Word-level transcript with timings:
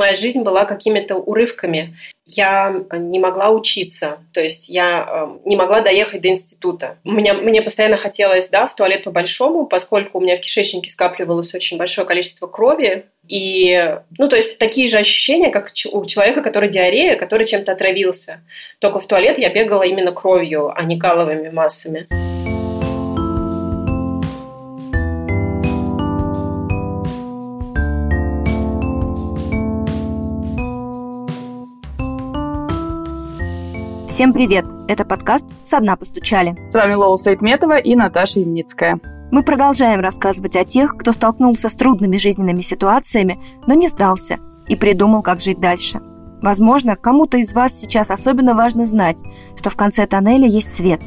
моя 0.00 0.14
жизнь 0.14 0.42
была 0.42 0.64
какими-то 0.64 1.16
урывками. 1.16 1.96
Я 2.26 2.84
не 2.92 3.18
могла 3.18 3.50
учиться, 3.50 4.18
то 4.32 4.40
есть 4.40 4.68
я 4.68 5.06
э, 5.06 5.48
не 5.48 5.56
могла 5.56 5.80
доехать 5.80 6.22
до 6.22 6.28
института. 6.28 6.96
Меня, 7.04 7.34
мне 7.34 7.60
постоянно 7.60 7.96
хотелось 7.96 8.48
да, 8.48 8.66
в 8.66 8.74
туалет 8.74 9.04
по-большому, 9.04 9.66
поскольку 9.66 10.18
у 10.18 10.20
меня 10.20 10.36
в 10.36 10.40
кишечнике 10.40 10.90
скапливалось 10.90 11.54
очень 11.54 11.76
большое 11.76 12.06
количество 12.06 12.46
крови. 12.46 13.06
И, 13.28 13.96
ну, 14.16 14.28
то 14.28 14.36
есть 14.36 14.58
такие 14.58 14.88
же 14.88 14.96
ощущения, 14.96 15.50
как 15.50 15.72
у 15.92 16.04
человека, 16.06 16.42
который 16.42 16.68
диарея, 16.68 17.16
который 17.16 17.46
чем-то 17.46 17.72
отравился. 17.72 18.40
Только 18.78 19.00
в 19.00 19.06
туалет 19.06 19.38
я 19.38 19.50
бегала 19.50 19.82
именно 19.82 20.12
кровью, 20.12 20.72
а 20.74 20.82
не 20.84 20.98
каловыми 20.98 21.50
массами. 21.50 22.06
Всем 34.20 34.34
привет! 34.34 34.66
Это 34.86 35.06
подкаст 35.06 35.46
«Со 35.62 35.80
дна 35.80 35.96
постучали». 35.96 36.54
С 36.68 36.74
вами 36.74 36.92
Лола 36.92 37.16
Сайтметова 37.16 37.78
и 37.78 37.96
Наташа 37.96 38.40
Ямницкая. 38.40 39.00
Мы 39.30 39.42
продолжаем 39.42 40.00
рассказывать 40.00 40.56
о 40.56 40.64
тех, 40.66 40.98
кто 40.98 41.12
столкнулся 41.12 41.70
с 41.70 41.74
трудными 41.74 42.18
жизненными 42.18 42.60
ситуациями, 42.60 43.42
но 43.66 43.72
не 43.72 43.88
сдался 43.88 44.36
и 44.68 44.76
придумал, 44.76 45.22
как 45.22 45.40
жить 45.40 45.58
дальше. 45.58 46.02
Возможно, 46.42 46.96
кому-то 46.96 47.38
из 47.38 47.54
вас 47.54 47.72
сейчас 47.80 48.10
особенно 48.10 48.54
важно 48.54 48.84
знать, 48.84 49.22
что 49.56 49.70
в 49.70 49.76
конце 49.76 50.06
тоннеля 50.06 50.46
есть 50.46 50.70
свет. 50.70 51.00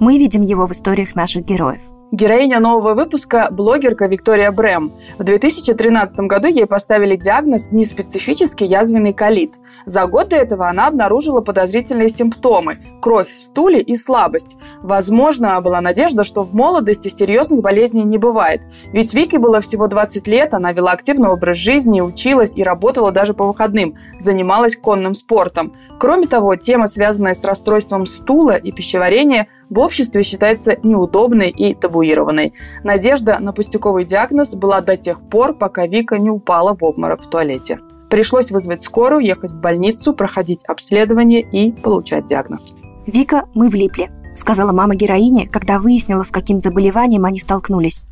Мы 0.00 0.16
видим 0.16 0.40
его 0.40 0.66
в 0.66 0.72
историях 0.72 1.14
наших 1.14 1.44
героев. 1.44 1.82
Героиня 2.14 2.60
нового 2.60 2.94
выпуска– 2.94 3.48
блогерка 3.50 4.06
Виктория 4.06 4.52
Брэм. 4.52 4.92
В 5.18 5.24
2013 5.24 6.16
году 6.20 6.46
ей 6.46 6.64
поставили 6.64 7.16
диагноз 7.16 7.72
неспецифический 7.72 8.68
язвенный 8.68 9.12
колит. 9.12 9.54
За 9.84 10.06
год 10.06 10.28
до 10.28 10.36
этого 10.36 10.68
она 10.68 10.86
обнаружила 10.86 11.40
подозрительные 11.40 12.08
симптомы– 12.08 12.78
кровь 13.02 13.28
в 13.28 13.40
стуле 13.40 13.82
и 13.82 13.96
слабость. 13.96 14.56
Возможно, 14.80 15.60
была 15.60 15.80
надежда, 15.80 16.22
что 16.22 16.44
в 16.44 16.54
молодости 16.54 17.08
серьезных 17.08 17.60
болезней 17.60 18.04
не 18.04 18.16
бывает. 18.16 18.62
Ведь 18.92 19.12
Вике 19.12 19.38
было 19.38 19.60
всего 19.60 19.88
20 19.88 20.28
лет, 20.28 20.54
она 20.54 20.72
вела 20.72 20.92
активный 20.92 21.28
образ 21.28 21.56
жизни, 21.56 22.00
училась 22.00 22.52
и 22.54 22.62
работала 22.62 23.10
даже 23.10 23.34
по 23.34 23.44
выходным, 23.44 23.96
занималась 24.20 24.76
конным 24.76 25.14
спортом. 25.14 25.74
Кроме 25.98 26.28
того, 26.28 26.54
тема, 26.54 26.86
связанная 26.86 27.34
с 27.34 27.42
расстройством 27.44 28.06
стула 28.06 28.56
и 28.56 28.70
пищеварения, 28.70 29.48
в 29.70 29.78
обществе 29.78 30.22
считается 30.22 30.76
неудобной 30.82 31.50
и 31.50 31.74
табуированной. 31.74 32.54
Надежда 32.82 33.38
на 33.40 33.52
пустяковый 33.52 34.04
диагноз 34.04 34.54
была 34.54 34.80
до 34.80 34.96
тех 34.96 35.20
пор, 35.28 35.54
пока 35.54 35.86
Вика 35.86 36.18
не 36.18 36.30
упала 36.30 36.76
в 36.76 36.82
обморок 36.84 37.22
в 37.22 37.28
туалете. 37.28 37.78
Пришлось 38.10 38.50
вызвать 38.50 38.84
скорую, 38.84 39.24
ехать 39.24 39.52
в 39.52 39.60
больницу, 39.60 40.14
проходить 40.14 40.64
обследование 40.64 41.40
и 41.40 41.72
получать 41.72 42.26
диагноз. 42.26 42.74
«Вика, 43.06 43.44
мы 43.54 43.68
влипли»,— 43.68 44.10
сказала 44.34 44.72
мама 44.72 44.94
героини, 44.94 45.46
когда 45.46 45.80
выяснила, 45.80 46.22
с 46.22 46.30
каким 46.30 46.60
заболеванием 46.60 47.24
они 47.24 47.40
столкнулись. 47.40 48.06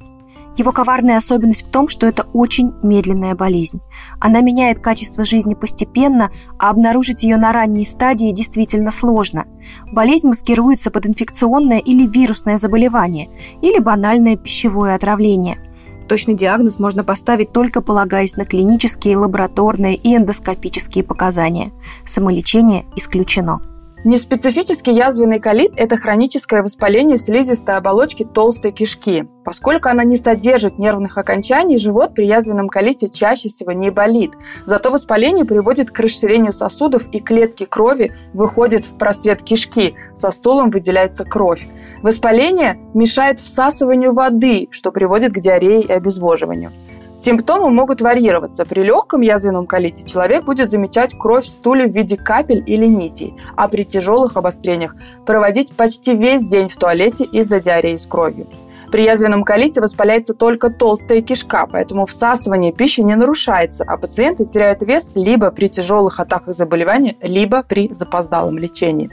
Его 0.57 0.73
коварная 0.73 1.17
особенность 1.17 1.67
в 1.67 1.71
том, 1.71 1.89
что 1.89 2.07
это 2.07 2.27
очень 2.33 2.73
медленная 2.83 3.35
болезнь. 3.35 3.81
Она 4.21 4.41
меняет 4.43 4.81
качество 4.81 5.25
жизни 5.25 5.55
постепенно, 5.55 6.31
а 6.59 6.71
обнаружить 6.71 7.23
ее 7.23 7.37
на 7.37 7.53
ранней 7.53 7.87
стадии 7.87 8.33
действительно 8.33 8.91
сложно. 8.91 9.47
Болезнь 9.91 10.29
маскируется 10.29 10.91
под 10.91 11.07
инфекционное 11.07 11.79
или 11.79 12.07
вирусное 12.07 12.59
заболевание, 12.59 13.31
или 13.63 13.79
банальное 13.79 14.37
пищевое 14.37 14.95
отравление. 14.95 15.59
Точный 16.09 16.35
диагноз 16.35 16.79
можно 16.79 17.05
поставить 17.05 17.53
только 17.53 17.81
полагаясь 17.81 18.37
на 18.37 18.45
клинические, 18.45 19.17
лабораторные 19.17 19.95
и 19.95 20.15
эндоскопические 20.15 21.05
показания. 21.05 21.73
Самолечение 22.05 22.85
исключено. 22.97 23.63
Неспецифический 24.05 24.97
язвенный 24.97 25.39
колит– 25.39 25.75
это 25.77 25.97
хроническое 25.97 26.65
воспаление 26.65 27.17
слизистой 27.17 27.77
оболочки 27.77 28.25
толстой 28.25 28.73
кишки. 28.73 29.29
Поскольку 29.45 29.89
она 29.91 30.03
не 30.03 30.17
содержит 30.17 30.77
нервных 30.77 31.19
окончаний, 31.19 31.77
живот 31.77 32.13
при 32.13 32.27
язвенном 32.27 32.69
колите 32.69 33.09
чаще 33.09 33.49
всего 33.49 33.71
не 33.71 33.91
болит. 33.91 34.33
Зато 34.65 34.91
воспаление 34.91 35.45
приводит 35.45 35.93
к 35.93 36.01
расширению 36.01 36.53
сосудов, 36.53 37.07
и 37.13 37.21
клетки 37.21 37.65
крови 37.65 38.13
выходят 38.35 38.87
в 38.87 38.99
просвет 38.99 39.45
кишки. 39.45 39.95
Со 40.15 40.33
стулом 40.33 40.71
выделяется 40.71 41.25
кровь. 41.25 41.69
Воспаление 42.03 42.81
мешает 42.95 43.39
всасыванию 43.39 44.13
воды, 44.13 44.67
что 44.73 44.91
приводит 44.91 45.33
к 45.33 45.39
диарее 45.39 45.81
и 45.81 45.93
обезвоживанию. 45.93 46.73
Симптомы 47.25 47.71
могут 47.71 48.01
варьироваться. 48.01 48.67
При 48.67 48.83
легком 48.83 49.21
язвенном 49.21 49.67
колите 49.67 50.05
человек 50.05 50.45
будет 50.45 50.73
замечать 50.73 51.17
кровь 51.17 51.45
в 51.45 51.49
стуле 51.49 51.87
в 51.87 51.95
виде 51.95 52.17
капель 52.17 52.65
или 52.67 52.87
нитей, 52.87 53.37
а 53.55 53.69
при 53.69 53.85
тяжелых 53.85 54.37
обострениях 54.37 54.97
проводить 55.25 55.73
почти 55.73 56.17
весь 56.17 56.49
день 56.49 56.69
в 56.69 56.77
туалете 56.77 57.25
из-за 57.25 57.61
диареи 57.61 57.95
с 57.95 58.09
кровью. 58.09 58.49
При 58.91 59.05
язвенном 59.05 59.45
колите 59.45 59.81
воспаляется 59.81 60.35
только 60.35 60.69
толстая 60.69 61.23
кишка, 61.23 61.69
поэтому 61.71 62.07
всасывание 62.07 62.73
пищи 62.73 63.03
не 63.03 63.15
нарушается, 63.15 63.85
а 63.87 63.97
пациенты 63.99 64.45
теряют 64.45 64.83
вес 64.83 65.13
либо 65.15 65.53
при 65.53 65.69
тяжелых 65.69 66.19
атаках 66.19 66.57
заболевания, 66.57 67.17
либо 67.23 67.63
при 67.63 67.93
запоздалом 67.93 68.59
лечении. 68.59 69.11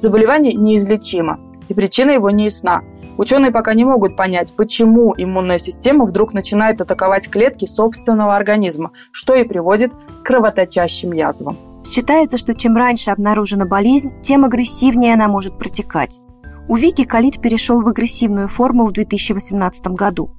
Заболевание 0.00 0.52
неизлечимо, 0.54 1.38
и 1.68 1.74
причина 1.74 2.10
его 2.10 2.28
не 2.30 2.44
ясна. 2.46 2.82
Ученые 3.18 3.52
пока 3.52 3.74
не 3.74 3.84
могут 3.84 4.16
понять, 4.16 4.54
почему 4.56 5.14
иммунная 5.16 5.58
система 5.58 6.06
вдруг 6.06 6.32
начинает 6.32 6.80
атаковать 6.80 7.28
клетки 7.28 7.66
собственного 7.66 8.34
организма, 8.34 8.92
что 9.10 9.34
и 9.34 9.44
приводит 9.44 9.92
к 9.92 10.26
кровоточащим 10.26 11.12
язвам. 11.12 11.58
Считается, 11.84 12.38
что 12.38 12.54
чем 12.54 12.76
раньше 12.76 13.10
обнаружена 13.10 13.66
болезнь, 13.66 14.12
тем 14.22 14.44
агрессивнее 14.44 15.14
она 15.14 15.28
может 15.28 15.58
протекать. 15.58 16.20
У 16.68 16.76
Вики 16.76 17.04
колит 17.04 17.40
перешел 17.40 17.82
в 17.82 17.88
агрессивную 17.88 18.48
форму 18.48 18.86
в 18.86 18.92
2018 18.92 19.88
году. 19.88 20.34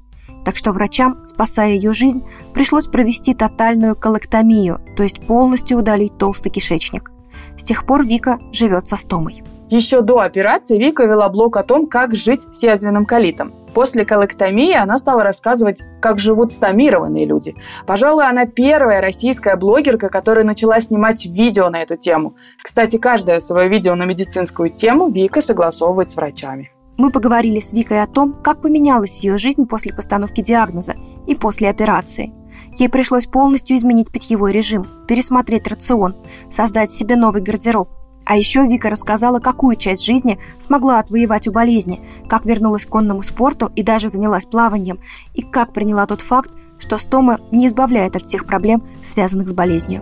Так 0.45 0.57
что 0.57 0.71
врачам, 0.71 1.25
спасая 1.25 1.73
ее 1.73 1.93
жизнь, 1.93 2.23
пришлось 2.53 2.87
провести 2.87 3.33
тотальную 3.33 3.95
колоктомию, 3.95 4.81
то 4.97 5.03
есть 5.03 5.25
полностью 5.25 5.77
удалить 5.77 6.17
толстый 6.17 6.49
кишечник. 6.49 7.11
С 7.57 7.63
тех 7.63 7.85
пор 7.85 8.05
Вика 8.05 8.39
живет 8.51 8.87
со 8.87 8.97
стомой. 8.97 9.43
Еще 9.73 10.01
до 10.01 10.19
операции 10.19 10.77
Вика 10.77 11.05
вела 11.05 11.29
блог 11.29 11.57
о 11.57 11.63
том, 11.63 11.87
как 11.87 12.13
жить 12.13 12.43
с 12.53 12.61
язвенным 12.61 13.07
колитом. 13.07 13.51
После 13.73 14.05
колоктомии 14.05 14.75
она 14.75 14.99
стала 14.99 15.23
рассказывать, 15.23 15.81
как 15.99 16.19
живут 16.19 16.53
стомированные 16.53 17.25
люди. 17.25 17.55
Пожалуй, 17.87 18.29
она 18.29 18.45
первая 18.45 19.01
российская 19.01 19.55
блогерка, 19.55 20.09
которая 20.09 20.45
начала 20.45 20.79
снимать 20.79 21.25
видео 21.25 21.71
на 21.71 21.81
эту 21.81 21.95
тему. 21.95 22.35
Кстати, 22.63 22.97
каждое 22.97 23.39
свое 23.39 23.67
видео 23.67 23.95
на 23.95 24.05
медицинскую 24.05 24.69
тему 24.69 25.09
Вика 25.09 25.41
согласовывает 25.41 26.11
с 26.11 26.15
врачами. 26.17 26.69
Мы 26.99 27.09
поговорили 27.09 27.59
с 27.59 27.73
Викой 27.73 28.03
о 28.03 28.05
том, 28.05 28.33
как 28.43 28.61
поменялась 28.61 29.23
ее 29.23 29.39
жизнь 29.39 29.67
после 29.67 29.91
постановки 29.91 30.41
диагноза 30.41 30.93
и 31.25 31.33
после 31.33 31.71
операции. 31.71 32.31
Ей 32.77 32.89
пришлось 32.89 33.25
полностью 33.25 33.75
изменить 33.75 34.11
питьевой 34.11 34.51
режим, 34.51 34.85
пересмотреть 35.07 35.67
рацион, 35.67 36.15
создать 36.51 36.91
себе 36.91 37.15
новый 37.15 37.41
гардероб, 37.41 37.89
а 38.25 38.37
еще 38.37 38.65
Вика 38.67 38.89
рассказала, 38.89 39.39
какую 39.39 39.75
часть 39.75 40.05
жизни 40.05 40.39
смогла 40.59 40.99
отвоевать 40.99 41.47
у 41.47 41.51
болезни, 41.51 42.01
как 42.29 42.45
вернулась 42.45 42.85
к 42.85 42.89
конному 42.89 43.21
спорту 43.21 43.71
и 43.75 43.83
даже 43.83 44.09
занялась 44.09 44.45
плаванием, 44.45 44.99
и 45.33 45.41
как 45.41 45.73
приняла 45.73 46.05
тот 46.05 46.21
факт, 46.21 46.51
что 46.79 46.97
стома 46.97 47.39
не 47.51 47.67
избавляет 47.67 48.15
от 48.15 48.23
всех 48.23 48.45
проблем, 48.45 48.87
связанных 49.03 49.49
с 49.49 49.53
болезнью. 49.53 50.01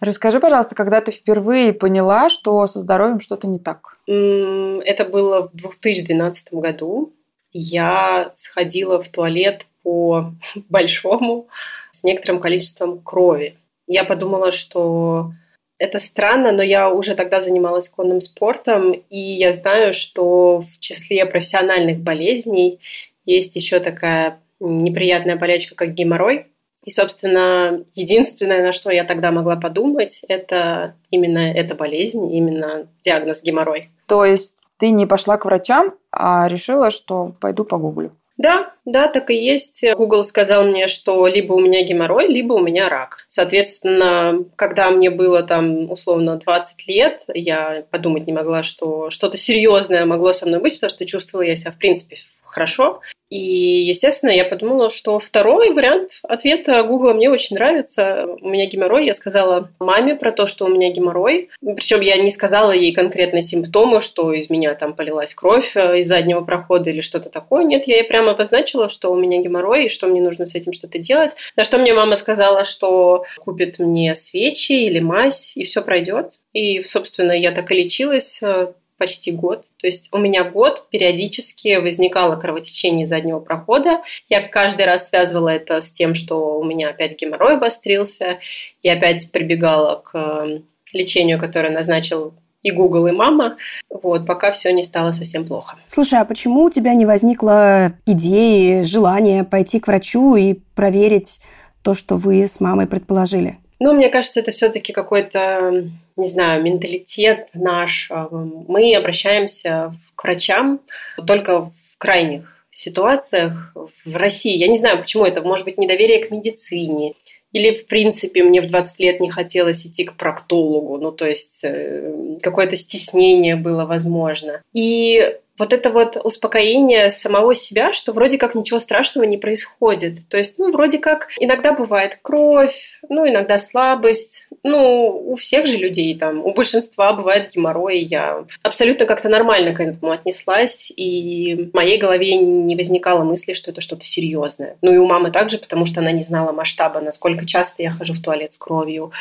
Расскажи, 0.00 0.38
пожалуйста, 0.38 0.76
когда 0.76 1.00
ты 1.00 1.10
впервые 1.10 1.72
поняла, 1.72 2.28
что 2.28 2.64
со 2.66 2.78
здоровьем 2.78 3.18
что-то 3.18 3.48
не 3.48 3.58
так? 3.58 3.98
Это 4.06 5.04
было 5.04 5.48
в 5.48 5.54
2012 5.54 6.52
году. 6.52 7.12
Я 7.52 8.32
сходила 8.36 9.02
в 9.02 9.08
туалет 9.08 9.66
по 9.82 10.32
большому 10.68 11.48
с 11.90 12.04
некоторым 12.04 12.40
количеством 12.40 13.00
крови. 13.00 13.56
Я 13.88 14.04
подумала, 14.04 14.52
что 14.52 15.32
это 15.78 15.98
странно, 15.98 16.52
но 16.52 16.62
я 16.62 16.90
уже 16.90 17.14
тогда 17.14 17.40
занималась 17.40 17.88
конным 17.88 18.20
спортом, 18.20 18.92
и 18.92 19.18
я 19.18 19.52
знаю, 19.52 19.94
что 19.94 20.60
в 20.60 20.78
числе 20.78 21.24
профессиональных 21.24 21.98
болезней 21.98 22.80
есть 23.24 23.56
еще 23.56 23.80
такая 23.80 24.40
неприятная 24.60 25.36
болячка, 25.36 25.74
как 25.74 25.94
геморрой. 25.94 26.46
И, 26.84 26.90
собственно, 26.90 27.84
единственное, 27.94 28.62
на 28.62 28.72
что 28.72 28.90
я 28.90 29.04
тогда 29.04 29.30
могла 29.30 29.56
подумать, 29.56 30.22
это 30.28 30.94
именно 31.10 31.52
эта 31.52 31.74
болезнь, 31.74 32.32
именно 32.32 32.88
диагноз 33.02 33.42
геморрой. 33.42 33.90
То 34.06 34.24
есть 34.24 34.56
ты 34.78 34.90
не 34.90 35.06
пошла 35.06 35.36
к 35.38 35.44
врачам, 35.44 35.94
а 36.12 36.46
решила, 36.48 36.90
что 36.90 37.34
пойду 37.40 37.64
погуглю? 37.64 38.12
Да, 38.38 38.72
да, 38.84 39.08
так 39.08 39.30
и 39.30 39.34
есть. 39.34 39.82
Google 39.96 40.24
сказал 40.24 40.64
мне, 40.64 40.86
что 40.86 41.26
либо 41.26 41.54
у 41.54 41.60
меня 41.60 41.82
геморрой, 41.82 42.28
либо 42.28 42.52
у 42.52 42.60
меня 42.60 42.88
рак. 42.88 43.26
Соответственно, 43.28 44.44
когда 44.54 44.90
мне 44.90 45.10
было 45.10 45.42
там 45.42 45.90
условно 45.90 46.36
20 46.36 46.86
лет, 46.86 47.24
я 47.34 47.84
подумать 47.90 48.28
не 48.28 48.32
могла, 48.32 48.62
что 48.62 49.10
что-то 49.10 49.36
серьезное 49.36 50.06
могло 50.06 50.32
со 50.32 50.46
мной 50.46 50.60
быть, 50.60 50.74
потому 50.74 50.90
что 50.90 51.04
чувствовала 51.04 51.44
я 51.44 51.56
себя 51.56 51.72
в 51.72 51.78
принципе 51.78 52.16
хорошо. 52.44 53.00
И, 53.30 53.38
естественно, 53.38 54.30
я 54.30 54.44
подумала, 54.44 54.88
что 54.88 55.18
второй 55.18 55.72
вариант 55.72 56.12
ответа 56.22 56.82
Гугла 56.82 57.12
мне 57.12 57.28
очень 57.28 57.56
нравится. 57.56 58.26
У 58.40 58.48
меня 58.48 58.66
геморрой. 58.66 59.04
Я 59.04 59.12
сказала 59.12 59.70
маме 59.78 60.14
про 60.14 60.32
то, 60.32 60.46
что 60.46 60.64
у 60.64 60.68
меня 60.68 60.90
геморрой. 60.90 61.50
Причем 61.60 62.00
я 62.00 62.16
не 62.16 62.30
сказала 62.30 62.72
ей 62.72 62.92
конкретно 62.92 63.42
симптомы, 63.42 64.00
что 64.00 64.32
из 64.32 64.48
меня 64.48 64.74
там 64.74 64.94
полилась 64.94 65.34
кровь 65.34 65.72
э, 65.76 65.98
из 65.98 66.08
заднего 66.08 66.40
прохода 66.40 66.88
или 66.88 67.02
что-то 67.02 67.28
такое. 67.28 67.64
Нет, 67.64 67.86
я 67.86 67.96
ей 67.96 68.04
прямо 68.04 68.30
обозначила, 68.30 68.88
что 68.88 69.12
у 69.12 69.16
меня 69.16 69.42
геморрой 69.42 69.86
и 69.86 69.90
что 69.90 70.06
мне 70.06 70.22
нужно 70.22 70.46
с 70.46 70.54
этим 70.54 70.72
что-то 70.72 70.98
делать. 70.98 71.34
На 71.56 71.64
что 71.64 71.76
мне 71.78 71.92
мама 71.92 72.16
сказала, 72.16 72.64
что 72.64 73.24
купит 73.40 73.78
мне 73.78 74.14
свечи 74.14 74.72
или 74.72 75.00
мазь, 75.00 75.54
и 75.54 75.64
все 75.64 75.82
пройдет. 75.82 76.38
И, 76.54 76.82
собственно, 76.82 77.32
я 77.32 77.52
так 77.52 77.70
и 77.70 77.74
лечилась 77.74 78.38
э, 78.42 78.72
почти 78.98 79.30
год. 79.30 79.64
То 79.78 79.86
есть 79.86 80.08
у 80.12 80.18
меня 80.18 80.44
год 80.44 80.88
периодически 80.90 81.76
возникало 81.76 82.36
кровотечение 82.36 83.06
заднего 83.06 83.40
прохода. 83.40 84.02
Я 84.28 84.46
каждый 84.46 84.84
раз 84.84 85.08
связывала 85.08 85.48
это 85.48 85.80
с 85.80 85.90
тем, 85.90 86.14
что 86.14 86.58
у 86.58 86.64
меня 86.64 86.90
опять 86.90 87.18
геморрой 87.18 87.54
обострился. 87.54 88.38
И 88.82 88.88
опять 88.88 89.30
прибегала 89.32 89.96
к 89.96 90.10
э, 90.14 90.60
лечению, 90.92 91.38
которое 91.38 91.70
назначил 91.70 92.34
и 92.62 92.70
Google, 92.70 93.06
и 93.06 93.12
мама, 93.12 93.56
вот, 93.88 94.26
пока 94.26 94.50
все 94.50 94.72
не 94.72 94.82
стало 94.82 95.12
совсем 95.12 95.46
плохо. 95.46 95.76
Слушай, 95.86 96.20
а 96.20 96.24
почему 96.24 96.64
у 96.64 96.70
тебя 96.70 96.94
не 96.94 97.06
возникло 97.06 97.92
идеи, 98.04 98.82
желания 98.82 99.44
пойти 99.44 99.78
к 99.78 99.86
врачу 99.86 100.34
и 100.34 100.54
проверить 100.74 101.40
то, 101.82 101.94
что 101.94 102.16
вы 102.16 102.46
с 102.46 102.60
мамой 102.60 102.88
предположили? 102.88 103.58
Ну, 103.80 103.92
мне 103.92 104.08
кажется, 104.08 104.40
это 104.40 104.50
все-таки 104.50 104.92
какой-то 104.92 105.88
не 106.18 106.26
знаю, 106.26 106.62
менталитет 106.62 107.48
наш. 107.54 108.10
Э, 108.10 108.26
мы 108.30 108.94
обращаемся 108.94 109.94
к 110.14 110.24
врачам 110.24 110.80
только 111.26 111.62
в 111.62 111.72
крайних 111.98 112.64
ситуациях 112.70 113.74
в 114.04 114.16
России. 114.16 114.56
Я 114.56 114.68
не 114.68 114.78
знаю, 114.78 114.98
почему 114.98 115.24
это. 115.24 115.40
Может 115.42 115.64
быть, 115.64 115.78
недоверие 115.78 116.24
к 116.24 116.30
медицине. 116.30 117.14
Или, 117.52 117.72
в 117.72 117.86
принципе, 117.86 118.42
мне 118.42 118.60
в 118.60 118.66
20 118.66 119.00
лет 119.00 119.20
не 119.20 119.30
хотелось 119.30 119.86
идти 119.86 120.04
к 120.04 120.14
проктологу. 120.14 120.98
Ну, 120.98 121.12
то 121.12 121.26
есть, 121.26 121.60
э, 121.62 122.36
какое-то 122.42 122.76
стеснение 122.76 123.56
было 123.56 123.86
возможно. 123.86 124.62
И 124.74 125.34
вот 125.58 125.72
это 125.72 125.90
вот 125.90 126.16
успокоение 126.22 127.10
самого 127.10 127.54
себя, 127.54 127.92
что 127.92 128.12
вроде 128.12 128.38
как 128.38 128.54
ничего 128.54 128.78
страшного 128.80 129.24
не 129.24 129.36
происходит. 129.36 130.28
То 130.28 130.38
есть, 130.38 130.58
ну, 130.58 130.70
вроде 130.70 130.98
как 130.98 131.28
иногда 131.38 131.72
бывает 131.72 132.18
кровь, 132.22 133.00
ну, 133.08 133.28
иногда 133.28 133.58
слабость. 133.58 134.48
Ну, 134.62 135.08
у 135.08 135.36
всех 135.36 135.66
же 135.66 135.76
людей 135.76 136.16
там, 136.18 136.44
у 136.44 136.52
большинства 136.52 137.12
бывает 137.12 137.52
геморрой. 137.54 138.00
Я 138.00 138.44
абсолютно 138.62 139.06
как-то 139.06 139.28
нормально 139.28 139.74
к 139.74 139.80
этому 139.80 140.12
отнеслась, 140.12 140.92
и 140.94 141.70
в 141.72 141.74
моей 141.74 141.98
голове 141.98 142.36
не 142.36 142.76
возникало 142.76 143.24
мысли, 143.24 143.54
что 143.54 143.70
это 143.70 143.80
что-то 143.80 144.04
серьезное. 144.04 144.76
Ну, 144.82 144.92
и 144.92 144.98
у 144.98 145.06
мамы 145.06 145.30
также, 145.30 145.58
потому 145.58 145.86
что 145.86 146.00
она 146.00 146.12
не 146.12 146.22
знала 146.22 146.52
масштаба, 146.52 147.00
насколько 147.00 147.46
часто 147.46 147.82
я 147.82 147.90
хожу 147.90 148.14
в 148.14 148.22
туалет 148.22 148.52
с 148.52 148.58
кровью. 148.58 149.12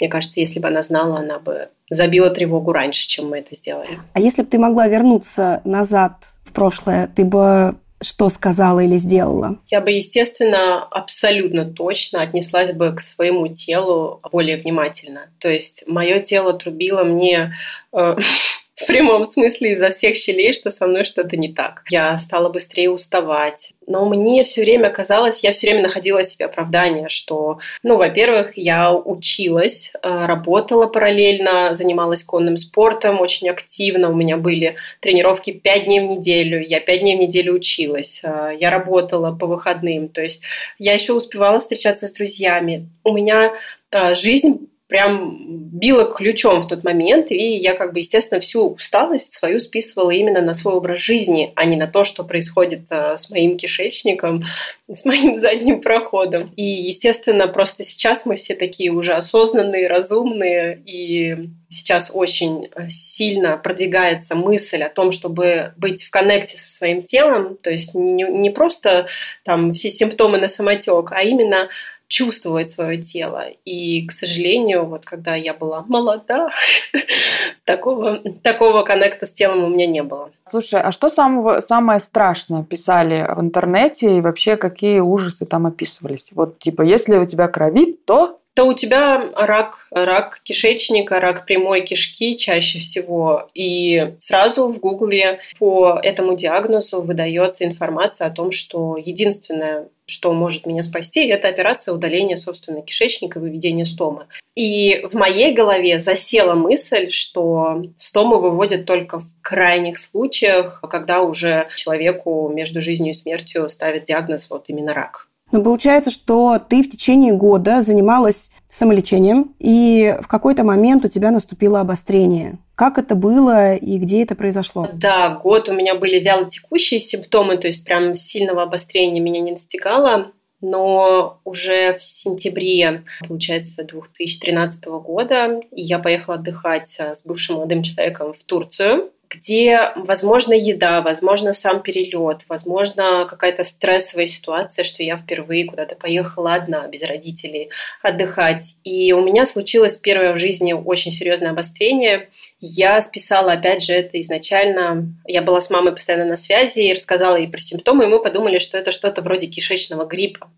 Мне 0.00 0.08
кажется, 0.08 0.40
если 0.40 0.58
бы 0.58 0.68
она 0.68 0.82
знала, 0.82 1.18
она 1.18 1.38
бы 1.38 1.68
забила 1.94 2.30
тревогу 2.30 2.72
раньше, 2.72 3.06
чем 3.06 3.28
мы 3.30 3.38
это 3.38 3.54
сделали. 3.54 3.98
А 4.12 4.20
если 4.20 4.42
бы 4.42 4.48
ты 4.48 4.58
могла 4.58 4.88
вернуться 4.88 5.60
назад 5.64 6.12
в 6.44 6.52
прошлое, 6.52 7.08
ты 7.14 7.24
бы 7.24 7.76
что 8.02 8.28
сказала 8.28 8.80
или 8.80 8.96
сделала? 8.96 9.58
Я 9.70 9.80
бы, 9.80 9.92
естественно, 9.92 10.84
абсолютно 10.84 11.64
точно 11.64 12.20
отнеслась 12.20 12.72
бы 12.72 12.92
к 12.94 13.00
своему 13.00 13.48
телу 13.48 14.20
более 14.30 14.56
внимательно. 14.56 15.28
То 15.38 15.48
есть 15.48 15.84
мое 15.86 16.18
тело 16.20 16.52
трубило 16.52 17.04
мне 17.04 17.54
э, 17.92 18.16
в 18.82 18.86
прямом 18.86 19.24
смысле 19.24 19.72
изо 19.72 19.90
всех 19.90 20.16
щелей, 20.16 20.52
что 20.52 20.70
со 20.70 20.86
мной 20.86 21.04
что-то 21.04 21.36
не 21.36 21.52
так. 21.52 21.82
Я 21.90 22.18
стала 22.18 22.48
быстрее 22.48 22.90
уставать. 22.90 23.72
Но 23.86 24.06
мне 24.08 24.44
все 24.44 24.62
время 24.62 24.90
казалось, 24.90 25.42
я 25.42 25.52
все 25.52 25.68
время 25.68 25.82
находила 25.82 26.22
себе 26.22 26.46
оправдание, 26.46 27.08
что, 27.08 27.58
ну, 27.82 27.96
во-первых, 27.96 28.56
я 28.56 28.92
училась, 28.94 29.92
э, 29.94 30.26
работала 30.26 30.86
параллельно, 30.86 31.74
занималась 31.74 32.22
конным 32.22 32.56
спортом 32.56 33.20
очень 33.20 33.48
активно. 33.48 34.10
У 34.10 34.14
меня 34.14 34.36
были 34.36 34.76
тренировки 35.00 35.50
пять 35.50 35.84
дней 35.84 36.00
в 36.00 36.04
неделю, 36.04 36.62
я 36.64 36.80
пять 36.80 37.00
дней 37.00 37.16
в 37.16 37.20
неделю 37.20 37.54
училась, 37.54 38.20
э, 38.22 38.56
я 38.58 38.70
работала 38.70 39.32
по 39.32 39.46
выходным. 39.46 40.08
То 40.08 40.22
есть 40.22 40.42
я 40.78 40.94
еще 40.94 41.12
успевала 41.12 41.60
встречаться 41.60 42.06
с 42.06 42.12
друзьями. 42.12 42.88
У 43.04 43.12
меня 43.12 43.52
э, 43.90 44.14
жизнь 44.14 44.68
прям 44.92 45.38
била 45.72 46.04
ключом 46.04 46.60
в 46.60 46.68
тот 46.68 46.84
момент, 46.84 47.30
и 47.30 47.56
я 47.56 47.74
как 47.74 47.94
бы, 47.94 48.00
естественно, 48.00 48.40
всю 48.40 48.74
усталость 48.74 49.32
свою 49.32 49.58
списывала 49.58 50.10
именно 50.10 50.42
на 50.42 50.52
свой 50.52 50.74
образ 50.74 51.00
жизни, 51.00 51.50
а 51.56 51.64
не 51.64 51.76
на 51.76 51.86
то, 51.86 52.04
что 52.04 52.24
происходит 52.24 52.82
э, 52.90 53.16
с 53.16 53.30
моим 53.30 53.56
кишечником, 53.56 54.44
с 54.94 55.06
моим 55.06 55.40
задним 55.40 55.80
проходом. 55.80 56.52
И, 56.56 56.62
естественно, 56.62 57.48
просто 57.48 57.84
сейчас 57.84 58.26
мы 58.26 58.36
все 58.36 58.54
такие 58.54 58.90
уже 58.90 59.14
осознанные, 59.14 59.88
разумные, 59.88 60.82
и 60.84 61.48
сейчас 61.70 62.10
очень 62.12 62.68
э, 62.74 62.90
сильно 62.90 63.56
продвигается 63.56 64.34
мысль 64.34 64.82
о 64.82 64.90
том, 64.90 65.10
чтобы 65.10 65.72
быть 65.78 66.04
в 66.04 66.10
коннекте 66.10 66.58
со 66.58 66.70
своим 66.70 67.02
телом, 67.02 67.56
то 67.62 67.70
есть 67.70 67.94
не, 67.94 68.24
не 68.24 68.50
просто 68.50 69.06
там 69.42 69.72
все 69.72 69.90
симптомы 69.90 70.36
на 70.36 70.48
самотек, 70.48 71.12
а 71.12 71.22
именно 71.22 71.70
чувствовать 72.12 72.70
свое 72.70 73.02
тело. 73.02 73.46
И, 73.64 74.06
к 74.06 74.12
сожалению, 74.12 74.84
вот 74.84 75.06
когда 75.06 75.34
я 75.34 75.54
была 75.54 75.82
молода, 75.88 76.50
такого, 77.64 78.18
такого 78.42 78.82
коннекта 78.82 79.26
с 79.26 79.32
телом 79.32 79.64
у 79.64 79.68
меня 79.70 79.86
не 79.86 80.02
было. 80.02 80.30
Слушай, 80.44 80.82
а 80.82 80.92
что 80.92 81.08
самого, 81.08 81.60
самое 81.60 82.00
страшное 82.00 82.64
писали 82.64 83.26
в 83.34 83.40
интернете 83.40 84.18
и 84.18 84.20
вообще 84.20 84.58
какие 84.58 85.00
ужасы 85.00 85.46
там 85.46 85.64
описывались? 85.64 86.32
Вот 86.34 86.58
типа, 86.58 86.82
если 86.82 87.16
у 87.16 87.24
тебя 87.24 87.48
кровит, 87.48 88.04
то 88.04 88.41
то 88.54 88.66
у 88.66 88.74
тебя 88.74 89.30
рак, 89.34 89.86
рак 89.90 90.40
кишечника, 90.44 91.20
рак 91.20 91.46
прямой 91.46 91.80
кишки 91.82 92.36
чаще 92.36 92.80
всего. 92.80 93.48
И 93.54 94.14
сразу 94.20 94.68
в 94.68 94.78
Гугле 94.78 95.40
по 95.58 95.98
этому 96.02 96.36
диагнозу 96.36 97.00
выдается 97.00 97.64
информация 97.64 98.26
о 98.26 98.30
том, 98.30 98.52
что 98.52 98.96
единственное, 98.98 99.88
что 100.04 100.32
может 100.34 100.66
меня 100.66 100.82
спасти, 100.82 101.26
это 101.26 101.48
операция 101.48 101.94
удаления, 101.94 102.36
собственно, 102.36 102.82
кишечника 102.82 103.38
и 103.38 103.42
выведения 103.42 103.86
стомы. 103.86 104.26
И 104.54 105.06
в 105.10 105.14
моей 105.14 105.54
голове 105.54 106.02
засела 106.02 106.54
мысль, 106.54 107.10
что 107.10 107.82
стому 107.96 108.38
выводят 108.38 108.84
только 108.84 109.20
в 109.20 109.34
крайних 109.40 109.98
случаях, 109.98 110.82
когда 110.90 111.22
уже 111.22 111.68
человеку 111.76 112.50
между 112.52 112.82
жизнью 112.82 113.12
и 113.12 113.16
смертью 113.16 113.70
ставят 113.70 114.04
диагноз 114.04 114.50
вот 114.50 114.66
именно 114.68 114.92
рак. 114.92 115.28
Но 115.52 115.62
получается, 115.62 116.10
что 116.10 116.58
ты 116.58 116.82
в 116.82 116.88
течение 116.88 117.34
года 117.34 117.82
занималась 117.82 118.50
самолечением, 118.68 119.54
и 119.58 120.16
в 120.20 120.26
какой-то 120.26 120.64
момент 120.64 121.04
у 121.04 121.08
тебя 121.08 121.30
наступило 121.30 121.80
обострение. 121.80 122.58
Как 122.74 122.98
это 122.98 123.14
было 123.14 123.74
и 123.74 123.98
где 123.98 124.22
это 124.22 124.34
произошло? 124.34 124.88
Да, 124.94 125.28
год 125.28 125.68
у 125.68 125.74
меня 125.74 125.94
были 125.94 126.18
вялотекущие 126.18 126.98
симптомы, 126.98 127.58
то 127.58 127.66
есть 127.66 127.84
прям 127.84 128.16
сильного 128.16 128.62
обострения 128.62 129.20
меня 129.20 129.40
не 129.40 129.52
достигало. 129.52 130.32
Но 130.62 131.40
уже 131.44 131.92
в 131.94 132.02
сентябре, 132.02 133.02
получается, 133.28 133.82
2013 133.82 134.84
года 134.84 135.60
я 135.72 135.98
поехала 135.98 136.36
отдыхать 136.36 136.96
с 136.98 137.22
бывшим 137.24 137.56
молодым 137.56 137.82
человеком 137.82 138.32
в 138.32 138.42
Турцию 138.44 139.10
где, 139.32 139.92
возможно, 139.96 140.52
еда, 140.52 141.00
возможно, 141.00 141.52
сам 141.54 141.82
перелет, 141.82 142.42
возможно, 142.48 143.26
какая-то 143.28 143.64
стрессовая 143.64 144.26
ситуация, 144.26 144.84
что 144.84 145.02
я 145.02 145.16
впервые 145.16 145.64
куда-то 145.64 145.94
поехала 145.94 146.54
одна, 146.54 146.86
без 146.86 147.02
родителей, 147.02 147.70
отдыхать. 148.02 148.76
И 148.84 149.12
у 149.12 149.22
меня 149.22 149.46
случилось 149.46 149.96
первое 149.96 150.34
в 150.34 150.38
жизни 150.38 150.74
очень 150.74 151.12
серьезное 151.12 151.50
обострение. 151.50 152.28
Я 152.60 153.00
списала, 153.00 153.52
опять 153.52 153.82
же, 153.82 153.92
это 153.94 154.20
изначально. 154.20 155.06
Я 155.26 155.40
была 155.40 155.60
с 155.60 155.70
мамой 155.70 155.92
постоянно 155.92 156.26
на 156.26 156.36
связи 156.36 156.80
и 156.80 156.94
рассказала 156.94 157.36
ей 157.36 157.48
про 157.48 157.60
симптомы, 157.60 158.04
и 158.04 158.08
мы 158.08 158.22
подумали, 158.22 158.58
что 158.58 158.76
это 158.76 158.92
что-то 158.92 159.22
вроде 159.22 159.46
кишечного 159.46 160.04
гриппа. 160.04 160.50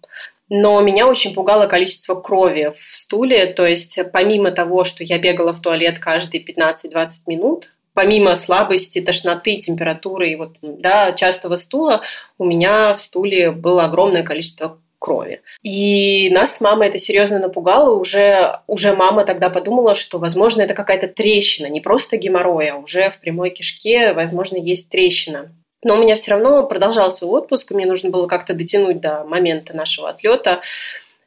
Но 0.48 0.80
меня 0.80 1.06
очень 1.06 1.32
пугало 1.32 1.66
количество 1.66 2.14
крови 2.16 2.72
в 2.76 2.94
стуле. 2.94 3.46
То 3.46 3.66
есть 3.66 3.98
помимо 4.12 4.50
того, 4.50 4.84
что 4.84 5.04
я 5.04 5.18
бегала 5.18 5.52
в 5.52 5.60
туалет 5.60 5.98
каждые 6.00 6.44
15-20 6.44 7.08
минут, 7.26 7.70
помимо 7.94 8.34
слабости, 8.34 9.00
тошноты, 9.00 9.56
температуры 9.56 10.30
и 10.30 10.36
вот, 10.36 10.56
да, 10.60 11.12
частого 11.12 11.56
стула, 11.56 12.02
у 12.38 12.44
меня 12.44 12.94
в 12.94 13.00
стуле 13.00 13.50
было 13.50 13.84
огромное 13.84 14.22
количество 14.22 14.78
крови. 14.98 15.42
И 15.62 16.30
нас 16.30 16.56
с 16.56 16.60
мамой 16.60 16.88
это 16.88 16.98
серьезно 16.98 17.38
напугало. 17.38 17.94
Уже, 17.94 18.60
уже 18.66 18.96
мама 18.96 19.24
тогда 19.24 19.50
подумала, 19.50 19.94
что, 19.94 20.18
возможно, 20.18 20.62
это 20.62 20.72
какая-то 20.72 21.08
трещина, 21.08 21.66
не 21.66 21.80
просто 21.80 22.16
геморрой, 22.16 22.68
а 22.68 22.76
уже 22.76 23.10
в 23.10 23.18
прямой 23.20 23.50
кишке, 23.50 24.14
возможно, 24.14 24.56
есть 24.56 24.88
трещина. 24.88 25.52
Но 25.82 25.96
у 25.96 25.98
меня 25.98 26.16
все 26.16 26.30
равно 26.30 26.66
продолжался 26.66 27.26
отпуск, 27.26 27.70
мне 27.72 27.84
нужно 27.84 28.08
было 28.08 28.26
как-то 28.26 28.54
дотянуть 28.54 29.00
до 29.00 29.24
момента 29.24 29.76
нашего 29.76 30.08
отлета. 30.08 30.62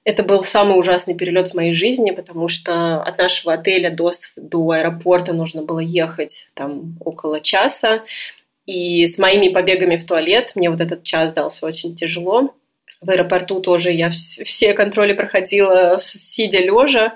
Это 0.07 0.23
был 0.23 0.45
самый 0.45 0.79
ужасный 0.79 1.15
перелет 1.15 1.49
в 1.49 1.53
моей 1.53 1.73
жизни, 1.73 2.11
потому 2.11 2.47
что 2.47 3.03
от 3.03 3.17
нашего 3.17 3.51
отеля 3.51 3.91
до, 3.91 4.13
до 4.37 4.69
аэропорта 4.71 5.33
нужно 5.33 5.63
было 5.63 5.79
ехать 5.79 6.47
там 6.53 6.97
около 7.03 7.41
часа. 7.41 8.05
И 8.65 9.05
с 9.05 9.17
моими 9.17 9.49
побегами 9.49 9.97
в 9.97 10.05
туалет 10.05 10.53
мне 10.55 10.69
вот 10.69 10.79
этот 10.79 11.03
час 11.03 11.33
дался 11.33 11.65
очень 11.65 11.93
тяжело. 11.93 12.55
В 13.01 13.09
аэропорту 13.09 13.59
тоже 13.59 13.91
я 13.91 14.09
все 14.09 14.73
контроли 14.73 15.11
проходила 15.11 15.97
сидя 15.99 16.59
лежа. 16.59 17.15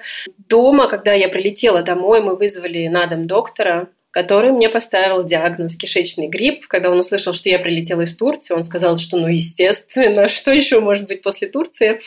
Дома, 0.49 0.89
когда 0.89 1.13
я 1.13 1.29
прилетела 1.29 1.83
домой, 1.83 2.21
мы 2.21 2.35
вызвали 2.35 2.89
на 2.89 3.07
дом 3.07 3.25
доктора, 3.25 3.87
который 4.11 4.51
мне 4.51 4.69
поставил 4.69 5.23
диагноз 5.23 5.75
кишечный 5.77 6.27
грипп. 6.27 6.67
Когда 6.67 6.91
он 6.91 6.99
услышал, 6.99 7.33
что 7.33 7.49
я 7.49 7.59
прилетела 7.59 8.01
из 8.01 8.15
Турции, 8.15 8.53
он 8.53 8.63
сказал, 8.63 8.97
что 8.97 9.17
ну 9.17 9.27
естественно, 9.27 10.27
что 10.29 10.51
еще 10.51 10.79
может 10.81 11.07
быть 11.07 11.21
после 11.23 11.47
Турции. 11.47 12.01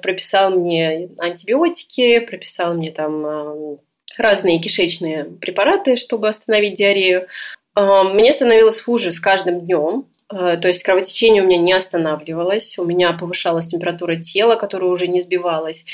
Прописал 0.00 0.52
мне 0.52 1.10
антибиотики, 1.18 2.20
прописал 2.20 2.74
мне 2.74 2.92
там 2.92 3.26
а, 3.26 3.76
разные 4.16 4.60
кишечные 4.60 5.24
препараты, 5.24 5.96
чтобы 5.96 6.28
остановить 6.28 6.76
диарею. 6.76 7.26
А, 7.74 8.04
мне 8.04 8.32
становилось 8.32 8.80
хуже 8.80 9.12
с 9.12 9.18
каждым 9.18 9.60
днем. 9.60 10.06
А, 10.28 10.56
то 10.58 10.68
есть 10.68 10.82
кровотечение 10.82 11.42
у 11.42 11.46
меня 11.46 11.58
не 11.58 11.72
останавливалось, 11.72 12.78
у 12.78 12.84
меня 12.84 13.12
повышалась 13.14 13.66
температура 13.66 14.16
тела, 14.16 14.56
которая 14.56 14.90
уже 14.90 15.08
не 15.08 15.20
сбивалась. 15.20 15.84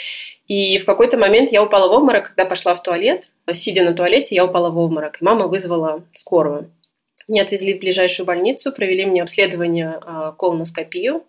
И 0.46 0.78
в 0.78 0.84
какой-то 0.84 1.16
момент 1.16 1.52
я 1.52 1.62
упала 1.62 1.88
в 1.88 1.92
обморок, 1.92 2.28
когда 2.28 2.44
пошла 2.44 2.74
в 2.74 2.82
туалет. 2.82 3.24
Сидя 3.52 3.82
на 3.84 3.94
туалете, 3.94 4.34
я 4.34 4.44
упала 4.44 4.70
в 4.70 4.78
обморок. 4.78 5.20
И 5.20 5.24
мама 5.24 5.46
вызвала 5.46 6.04
скорую. 6.14 6.70
Меня 7.28 7.42
отвезли 7.42 7.74
в 7.74 7.80
ближайшую 7.80 8.26
больницу, 8.26 8.70
провели 8.72 9.06
мне 9.06 9.22
обследование, 9.22 9.98
а, 10.02 10.32
колоноскопию 10.32 11.24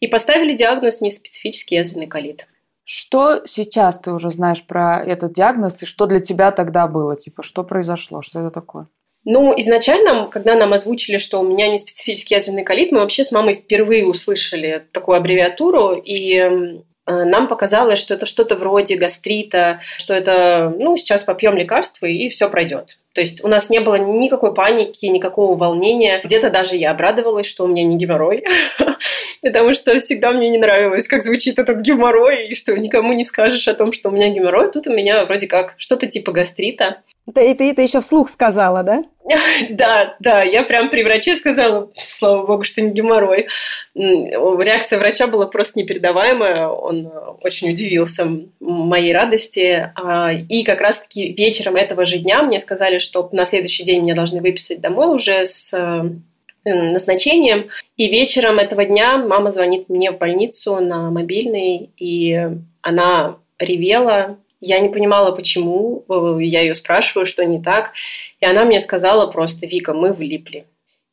и 0.00 0.06
поставили 0.06 0.56
диагноз 0.56 1.00
неспецифический 1.00 1.76
язвенный 1.76 2.06
колит. 2.06 2.46
Что 2.84 3.42
сейчас 3.46 3.98
ты 3.98 4.12
уже 4.12 4.30
знаешь 4.30 4.66
про 4.66 5.02
этот 5.02 5.32
диагноз 5.32 5.82
и 5.82 5.86
что 5.86 6.06
для 6.06 6.20
тебя 6.20 6.50
тогда 6.50 6.86
было? 6.86 7.16
Типа, 7.16 7.42
что 7.42 7.64
произошло? 7.64 8.22
Что 8.22 8.40
это 8.40 8.50
такое? 8.50 8.88
Ну, 9.24 9.58
изначально, 9.58 10.28
когда 10.30 10.54
нам 10.54 10.74
озвучили, 10.74 11.16
что 11.16 11.40
у 11.40 11.48
меня 11.48 11.68
не 11.68 11.78
специфический 11.78 12.34
язвенный 12.34 12.64
колит, 12.64 12.92
мы 12.92 13.00
вообще 13.00 13.24
с 13.24 13.32
мамой 13.32 13.54
впервые 13.54 14.06
услышали 14.06 14.86
такую 14.92 15.16
аббревиатуру, 15.16 15.94
и 15.94 16.82
нам 17.06 17.48
показалось, 17.48 17.98
что 17.98 18.14
это 18.14 18.26
что-то 18.26 18.54
вроде 18.56 18.96
гастрита, 18.96 19.80
что 19.98 20.14
это, 20.14 20.74
ну, 20.78 20.96
сейчас 20.96 21.24
попьем 21.24 21.56
лекарства 21.56 22.06
и 22.06 22.28
все 22.28 22.48
пройдет. 22.48 22.98
То 23.14 23.20
есть 23.20 23.44
у 23.44 23.48
нас 23.48 23.70
не 23.70 23.78
было 23.78 23.94
никакой 23.94 24.52
паники, 24.52 25.06
никакого 25.06 25.56
волнения. 25.56 26.20
Где-то 26.24 26.50
даже 26.50 26.76
я 26.76 26.90
обрадовалась, 26.90 27.46
что 27.46 27.64
у 27.64 27.68
меня 27.68 27.84
не 27.84 27.96
геморрой, 27.96 28.44
потому 29.42 29.72
что 29.72 30.00
всегда 30.00 30.32
мне 30.32 30.48
не 30.48 30.58
нравилось, 30.58 31.06
как 31.06 31.24
звучит 31.24 31.60
этот 31.60 31.80
геморрой, 31.80 32.48
и 32.48 32.54
что 32.56 32.76
никому 32.76 33.12
не 33.12 33.24
скажешь 33.24 33.68
о 33.68 33.74
том, 33.74 33.92
что 33.92 34.08
у 34.08 34.12
меня 34.12 34.30
геморрой. 34.30 34.70
Тут 34.70 34.88
у 34.88 34.92
меня 34.92 35.24
вроде 35.26 35.46
как 35.46 35.74
что-то 35.78 36.08
типа 36.08 36.32
гастрита. 36.32 37.02
Да, 37.26 37.40
и 37.40 37.54
ты 37.54 37.70
это 37.70 37.80
еще 37.80 38.00
вслух 38.00 38.28
сказала, 38.28 38.82
да? 38.82 39.02
Да, 39.70 40.16
да, 40.20 40.42
я 40.42 40.62
прям 40.62 40.90
при 40.90 41.02
враче 41.02 41.34
сказала, 41.36 41.90
слава 41.96 42.46
богу, 42.46 42.64
что 42.64 42.82
не 42.82 42.90
геморрой. 42.90 43.46
Реакция 43.94 44.98
врача 44.98 45.26
была 45.26 45.46
просто 45.46 45.78
непередаваемая, 45.78 46.68
он 46.68 47.10
очень 47.40 47.70
удивился 47.70 48.28
моей 48.60 49.14
радости. 49.14 49.90
А, 49.94 50.32
и 50.32 50.62
как 50.64 50.82
раз-таки 50.82 51.32
вечером 51.32 51.76
этого 51.76 52.04
же 52.04 52.18
дня 52.18 52.42
мне 52.42 52.60
сказали, 52.60 52.98
что 53.04 53.28
на 53.32 53.44
следующий 53.44 53.84
день 53.84 54.02
меня 54.02 54.14
должны 54.14 54.40
выписать 54.40 54.80
домой 54.80 55.14
уже 55.14 55.46
с 55.46 55.72
э, 55.72 56.10
назначением. 56.64 57.68
И 57.96 58.08
вечером 58.08 58.58
этого 58.58 58.84
дня 58.84 59.18
мама 59.18 59.52
звонит 59.52 59.88
мне 59.88 60.10
в 60.10 60.18
больницу 60.18 60.80
на 60.80 61.10
мобильный, 61.10 61.90
и 61.96 62.48
она 62.82 63.36
ревела, 63.58 64.38
я 64.60 64.80
не 64.80 64.88
понимала, 64.88 65.32
почему. 65.32 66.04
Э, 66.08 66.38
я 66.40 66.62
ее 66.62 66.74
спрашиваю, 66.74 67.26
что 67.26 67.44
не 67.44 67.60
так. 67.62 67.92
И 68.40 68.46
она 68.46 68.64
мне 68.64 68.80
сказала 68.80 69.30
просто, 69.30 69.66
Вика, 69.66 69.92
мы 69.92 70.12
влипли. 70.12 70.64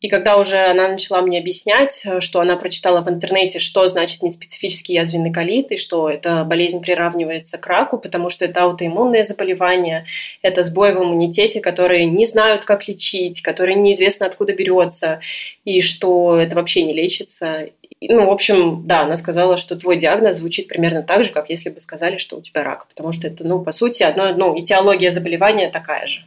И 0.01 0.07
когда 0.07 0.37
уже 0.37 0.57
она 0.57 0.87
начала 0.87 1.21
мне 1.21 1.37
объяснять, 1.37 2.01
э, 2.03 2.21
что 2.21 2.41
она 2.41 2.57
прочитала 2.57 3.01
в 3.01 3.09
интернете, 3.09 3.59
что 3.59 3.87
значит 3.87 4.23
неспецифический 4.23 4.95
язвенный 4.95 5.31
колит, 5.31 5.71
и 5.71 5.77
что 5.77 6.09
эта 6.09 6.43
болезнь 6.43 6.81
приравнивается 6.81 7.59
к 7.59 7.67
раку, 7.67 7.99
потому 7.99 8.31
что 8.31 8.45
это 8.45 8.63
аутоиммунное 8.63 9.23
заболевание, 9.23 10.05
это 10.41 10.63
сбой 10.63 10.95
в 10.95 10.97
иммунитете, 10.97 11.61
которые 11.61 12.05
не 12.05 12.25
знают, 12.25 12.65
как 12.65 12.87
лечить, 12.87 13.43
который 13.43 13.75
неизвестно 13.75 14.25
откуда 14.25 14.53
берется, 14.53 15.21
и 15.65 15.81
что 15.81 16.37
это 16.39 16.55
вообще 16.55 16.83
не 16.83 16.93
лечится. 16.93 17.69
Ну, 18.01 18.25
в 18.25 18.31
общем, 18.31 18.87
да, 18.87 19.01
она 19.01 19.15
сказала, 19.17 19.55
что 19.55 19.75
твой 19.75 19.97
диагноз 19.97 20.37
звучит 20.37 20.67
примерно 20.67 21.03
так 21.03 21.23
же, 21.23 21.31
как 21.31 21.51
если 21.51 21.69
бы 21.69 21.79
сказали, 21.79 22.17
что 22.17 22.37
у 22.37 22.41
тебя 22.41 22.63
рак, 22.63 22.87
потому 22.87 23.13
что 23.13 23.27
это, 23.27 23.43
ну, 23.43 23.59
по 23.63 23.71
сути, 23.71 24.01
одно, 24.01 24.33
ну, 24.33 24.59
этиология 24.59 25.11
заболевания 25.11 25.69
такая 25.69 26.07
же. 26.07 26.21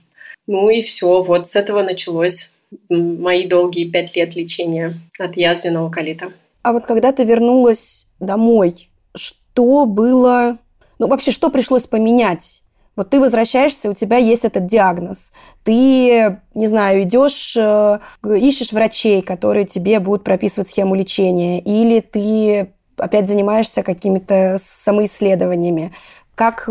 Ну 0.46 0.70
и 0.70 0.82
все, 0.82 1.22
вот 1.22 1.48
с 1.48 1.56
этого 1.56 1.82
началось 1.82 2.50
мои 2.88 3.46
долгие 3.46 3.90
пять 3.90 4.14
лет 4.16 4.34
лечения 4.34 4.94
от 5.18 5.36
язвенного 5.36 5.90
колита. 5.90 6.32
А 6.62 6.72
вот 6.72 6.86
когда 6.86 7.12
ты 7.12 7.24
вернулась 7.24 8.06
домой, 8.20 8.88
что 9.14 9.86
было... 9.86 10.58
Ну, 10.98 11.08
вообще, 11.08 11.30
что 11.30 11.50
пришлось 11.50 11.86
поменять? 11.86 12.62
Вот 12.96 13.10
ты 13.10 13.18
возвращаешься, 13.18 13.90
у 13.90 13.94
тебя 13.94 14.18
есть 14.18 14.44
этот 14.44 14.66
диагноз. 14.66 15.32
Ты, 15.64 16.38
не 16.54 16.66
знаю, 16.68 17.02
идешь, 17.02 17.56
э, 17.56 17.98
ищешь 18.24 18.72
врачей, 18.72 19.20
которые 19.20 19.66
тебе 19.66 19.98
будут 19.98 20.22
прописывать 20.22 20.68
схему 20.68 20.94
лечения, 20.94 21.60
или 21.60 22.00
ты 22.00 22.72
опять 22.96 23.28
занимаешься 23.28 23.82
какими-то 23.82 24.58
самоисследованиями. 24.60 25.92
Как 26.36 26.70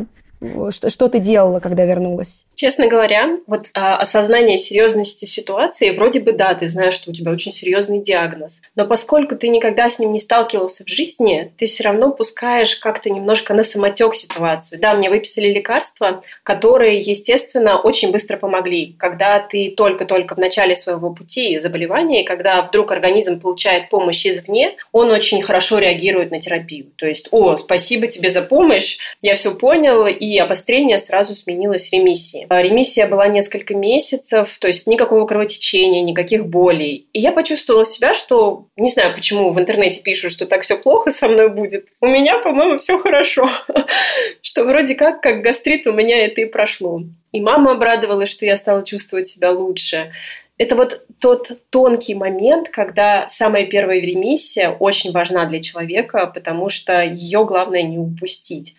что, 0.71 0.89
что 0.89 1.07
ты 1.07 1.19
делала, 1.19 1.59
когда 1.59 1.85
вернулась? 1.85 2.45
Честно 2.55 2.87
говоря, 2.87 3.39
вот 3.47 3.67
а, 3.73 3.97
осознание 3.97 4.57
серьезности 4.57 5.25
ситуации, 5.25 5.89
вроде 5.89 6.19
бы 6.19 6.33
да, 6.33 6.53
ты 6.53 6.67
знаешь, 6.67 6.93
что 6.93 7.09
у 7.09 7.13
тебя 7.13 7.31
очень 7.31 7.51
серьезный 7.51 7.99
диагноз, 7.99 8.61
но 8.75 8.85
поскольку 8.85 9.35
ты 9.35 9.49
никогда 9.49 9.89
с 9.89 9.97
ним 9.97 10.13
не 10.13 10.19
сталкивался 10.19 10.83
в 10.83 10.87
жизни, 10.87 11.51
ты 11.57 11.65
все 11.65 11.83
равно 11.83 12.11
пускаешь 12.11 12.75
как-то 12.75 13.09
немножко 13.09 13.53
на 13.53 13.63
самотек 13.63 14.13
ситуацию. 14.13 14.79
Да, 14.79 14.93
мне 14.93 15.09
выписали 15.09 15.47
лекарства, 15.47 16.23
которые, 16.43 16.99
естественно, 16.99 17.79
очень 17.79 18.11
быстро 18.11 18.37
помогли. 18.37 18.95
Когда 18.99 19.39
ты 19.39 19.73
только-только 19.75 20.35
в 20.35 20.37
начале 20.37 20.75
своего 20.75 21.11
пути 21.11 21.57
заболевания, 21.57 22.21
и 22.21 22.25
когда 22.25 22.61
вдруг 22.61 22.91
организм 22.91 23.39
получает 23.39 23.89
помощь 23.89 24.25
извне, 24.25 24.75
он 24.91 25.11
очень 25.11 25.41
хорошо 25.41 25.79
реагирует 25.79 26.31
на 26.31 26.39
терапию. 26.39 26.91
То 26.97 27.07
есть, 27.07 27.27
о, 27.31 27.57
спасибо 27.57 28.07
тебе 28.07 28.29
за 28.29 28.43
помощь, 28.43 28.97
я 29.21 29.35
все 29.35 29.55
понял, 29.55 30.05
и 30.05 30.37
обострение 30.37 30.99
сразу 30.99 31.35
сменилось 31.35 31.91
ремиссией. 31.91 32.42
А 32.49 32.61
ремиссия 32.61 33.07
была 33.07 33.27
несколько 33.27 33.75
месяцев, 33.75 34.57
то 34.59 34.67
есть 34.67 34.87
никакого 34.87 35.25
кровотечения, 35.25 36.01
никаких 36.01 36.45
болей. 36.45 37.07
И 37.13 37.19
я 37.19 37.31
почувствовала 37.31 37.85
себя, 37.85 38.15
что, 38.15 38.67
не 38.75 38.89
знаю, 38.89 39.15
почему 39.15 39.49
в 39.49 39.59
интернете 39.59 40.01
пишут, 40.01 40.31
что 40.31 40.45
так 40.45 40.61
все 40.61 40.77
плохо 40.77 41.11
со 41.11 41.27
мной 41.27 41.49
будет. 41.49 41.87
У 42.01 42.07
меня, 42.07 42.39
по-моему, 42.39 42.79
все 42.79 42.97
хорошо. 42.97 43.49
Что 44.41 44.63
вроде 44.63 44.95
как, 44.95 45.21
как 45.21 45.41
гастрит, 45.41 45.87
у 45.87 45.93
меня 45.93 46.25
это 46.25 46.41
и 46.41 46.45
прошло. 46.45 47.01
И 47.31 47.41
мама 47.41 47.71
обрадовалась, 47.71 48.29
что 48.29 48.45
я 48.45 48.57
стала 48.57 48.83
чувствовать 48.83 49.27
себя 49.27 49.51
лучше. 49.51 50.11
Это 50.57 50.75
вот 50.75 51.05
тот 51.19 51.49
тонкий 51.71 52.13
момент, 52.13 52.69
когда 52.69 53.27
самая 53.27 53.65
первая 53.65 53.99
ремиссия 53.99 54.69
очень 54.69 55.11
важна 55.11 55.45
для 55.45 55.61
человека, 55.61 56.27
потому 56.27 56.69
что 56.69 57.03
ее 57.03 57.43
главное 57.45 57.81
не 57.81 57.97
упустить. 57.97 58.75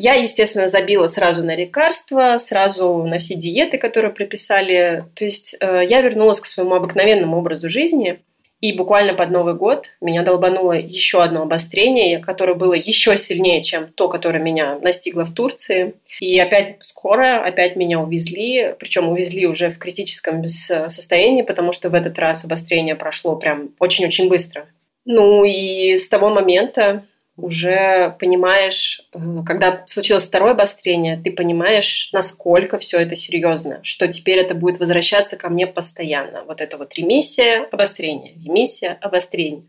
Я, 0.00 0.14
естественно, 0.14 0.68
забила 0.68 1.08
сразу 1.08 1.44
на 1.44 1.56
лекарства, 1.56 2.38
сразу 2.38 3.02
на 3.02 3.18
все 3.18 3.34
диеты, 3.34 3.78
которые 3.78 4.12
прописали. 4.12 5.04
То 5.16 5.24
есть 5.24 5.56
э, 5.58 5.82
я 5.88 6.02
вернулась 6.02 6.40
к 6.40 6.46
своему 6.46 6.76
обыкновенному 6.76 7.36
образу 7.36 7.68
жизни. 7.68 8.20
И 8.60 8.72
буквально 8.72 9.14
под 9.14 9.30
Новый 9.30 9.54
год 9.54 9.86
меня 10.00 10.22
долбануло 10.22 10.72
еще 10.72 11.20
одно 11.20 11.42
обострение, 11.42 12.20
которое 12.20 12.54
было 12.54 12.74
еще 12.74 13.16
сильнее, 13.16 13.60
чем 13.62 13.88
то, 13.88 14.08
которое 14.08 14.38
меня 14.38 14.78
настигло 14.78 15.24
в 15.24 15.34
Турции. 15.34 15.94
И 16.20 16.38
опять 16.38 16.76
скоро, 16.80 17.44
опять 17.44 17.74
меня 17.74 17.98
увезли, 17.98 18.76
причем 18.78 19.08
увезли 19.08 19.48
уже 19.48 19.68
в 19.70 19.78
критическом 19.78 20.46
состоянии, 20.46 21.42
потому 21.42 21.72
что 21.72 21.90
в 21.90 21.94
этот 21.94 22.16
раз 22.20 22.44
обострение 22.44 22.94
прошло 22.94 23.34
прям 23.34 23.70
очень-очень 23.80 24.28
быстро. 24.28 24.66
Ну 25.04 25.44
и 25.44 25.96
с 25.96 26.08
того 26.08 26.28
момента 26.28 27.04
уже 27.38 28.16
понимаешь, 28.18 29.00
э, 29.12 29.18
когда 29.46 29.82
случилось 29.86 30.24
второе 30.24 30.52
обострение, 30.52 31.16
ты 31.22 31.30
понимаешь, 31.30 32.10
насколько 32.12 32.78
все 32.78 32.98
это 32.98 33.16
серьезно, 33.16 33.80
что 33.84 34.08
теперь 34.08 34.38
это 34.38 34.54
будет 34.54 34.80
возвращаться 34.80 35.36
ко 35.36 35.48
мне 35.48 35.66
постоянно. 35.66 36.42
Вот 36.44 36.60
это 36.60 36.76
вот 36.76 36.94
ремиссия, 36.94 37.66
обострение, 37.70 38.34
ремиссия, 38.34 38.98
обострение. 39.00 39.64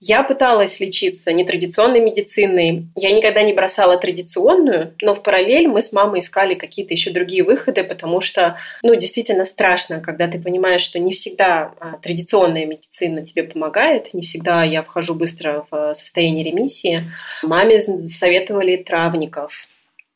Я 0.00 0.22
пыталась 0.22 0.78
лечиться 0.78 1.32
нетрадиционной 1.32 1.98
медициной. 2.00 2.86
Я 2.94 3.10
никогда 3.10 3.42
не 3.42 3.52
бросала 3.52 3.96
традиционную, 3.96 4.94
но 5.02 5.12
в 5.12 5.24
параллель 5.24 5.66
мы 5.66 5.82
с 5.82 5.92
мамой 5.92 6.20
искали 6.20 6.54
какие-то 6.54 6.94
еще 6.94 7.10
другие 7.10 7.42
выходы, 7.42 7.82
потому 7.82 8.20
что, 8.20 8.58
ну, 8.84 8.94
действительно 8.94 9.44
страшно, 9.44 10.00
когда 10.00 10.28
ты 10.28 10.38
понимаешь, 10.38 10.82
что 10.82 11.00
не 11.00 11.12
всегда 11.12 11.74
а, 11.80 11.98
традиционная 12.00 12.64
медицина 12.64 13.26
тебе 13.26 13.42
помогает, 13.42 14.14
не 14.14 14.22
всегда 14.22 14.62
я 14.62 14.82
вхожу 14.84 15.14
быстро 15.14 15.66
в 15.68 15.94
состояние 15.94 16.44
ремиссии. 16.44 17.10
Маме 17.42 17.80
советовали 17.80 18.76
травников, 18.76 19.52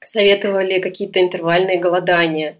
советовали 0.05 0.79
какие-то 0.79 1.21
интервальные 1.21 1.79
голодания, 1.79 2.57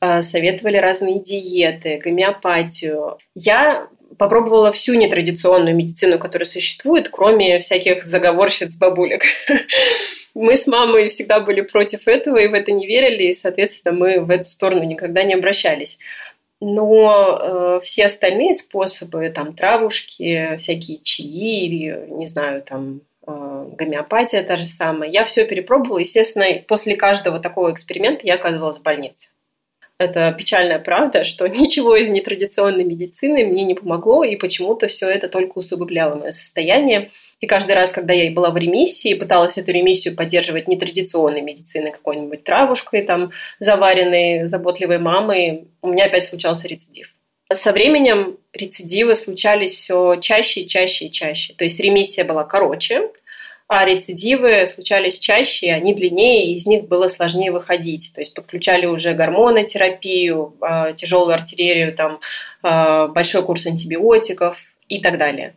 а, 0.00 0.22
советовали 0.22 0.76
разные 0.76 1.18
диеты, 1.18 1.96
гомеопатию. 1.96 3.16
Я 3.34 3.88
попробовала 4.16 4.72
всю 4.72 4.94
нетрадиционную 4.94 5.76
медицину, 5.76 6.18
которая 6.18 6.48
существует, 6.48 7.08
кроме 7.08 7.58
всяких 7.58 8.04
заговорщиц 8.04 8.76
бабулек. 8.76 9.22
Мы 10.34 10.56
с 10.56 10.66
мамой 10.66 11.08
всегда 11.08 11.40
были 11.40 11.62
против 11.62 12.06
этого 12.06 12.36
и 12.36 12.46
в 12.46 12.54
это 12.54 12.72
не 12.72 12.86
верили, 12.86 13.24
и, 13.24 13.34
соответственно, 13.34 13.92
мы 13.96 14.20
в 14.20 14.30
эту 14.30 14.48
сторону 14.48 14.84
никогда 14.84 15.24
не 15.24 15.34
обращались. 15.34 15.98
Но 16.60 17.38
э, 17.40 17.80
все 17.82 18.06
остальные 18.06 18.54
способы, 18.54 19.30
там 19.30 19.54
травушки, 19.54 20.56
всякие 20.58 20.98
чаи, 20.98 22.06
не 22.08 22.26
знаю, 22.26 22.62
там 22.62 23.00
э, 23.26 23.66
гомеопатия 23.76 24.44
та 24.44 24.56
же 24.56 24.66
самая, 24.66 25.10
я 25.10 25.24
все 25.24 25.44
перепробовала. 25.44 25.98
Естественно, 25.98 26.46
после 26.68 26.94
каждого 26.94 27.40
такого 27.40 27.72
эксперимента 27.72 28.24
я 28.24 28.34
оказывалась 28.34 28.78
в 28.78 28.82
больнице 28.82 29.30
это 29.98 30.32
печальная 30.36 30.78
правда, 30.78 31.24
что 31.24 31.46
ничего 31.48 31.96
из 31.96 32.08
нетрадиционной 32.08 32.84
медицины 32.84 33.44
мне 33.44 33.64
не 33.64 33.74
помогло, 33.74 34.24
и 34.24 34.36
почему-то 34.36 34.86
все 34.86 35.08
это 35.08 35.28
только 35.28 35.58
усугубляло 35.58 36.14
мое 36.14 36.30
состояние. 36.30 37.10
И 37.40 37.46
каждый 37.46 37.72
раз, 37.72 37.92
когда 37.92 38.14
я 38.14 38.30
была 38.30 38.50
в 38.50 38.56
ремиссии, 38.56 39.14
пыталась 39.14 39.58
эту 39.58 39.72
ремиссию 39.72 40.16
поддерживать 40.16 40.68
нетрадиционной 40.68 41.42
медициной, 41.42 41.90
какой-нибудь 41.90 42.44
травушкой, 42.44 43.02
там, 43.02 43.32
заваренной 43.60 44.48
заботливой 44.48 44.98
мамой, 44.98 45.68
у 45.82 45.88
меня 45.88 46.06
опять 46.06 46.24
случался 46.24 46.68
рецидив. 46.68 47.12
Со 47.52 47.72
временем 47.72 48.36
рецидивы 48.52 49.14
случались 49.14 49.74
все 49.74 50.16
чаще 50.16 50.60
и 50.60 50.68
чаще 50.68 51.06
и 51.06 51.10
чаще. 51.10 51.54
То 51.54 51.64
есть 51.64 51.80
ремиссия 51.80 52.24
была 52.24 52.44
короче, 52.44 53.10
а 53.68 53.84
рецидивы 53.84 54.66
случались 54.66 55.20
чаще, 55.20 55.72
они 55.72 55.94
длиннее, 55.94 56.46
и 56.46 56.54
из 56.54 56.66
них 56.66 56.88
было 56.88 57.06
сложнее 57.06 57.52
выходить. 57.52 58.12
То 58.14 58.22
есть 58.22 58.32
подключали 58.32 58.86
уже 58.86 59.12
гормонотерапию, 59.12 60.56
а, 60.62 60.94
тяжелую 60.94 61.34
артиллерию, 61.34 61.94
там, 61.94 62.18
а, 62.62 63.08
большой 63.08 63.42
курс 63.42 63.66
антибиотиков 63.66 64.56
и 64.88 65.00
так 65.00 65.18
далее. 65.18 65.54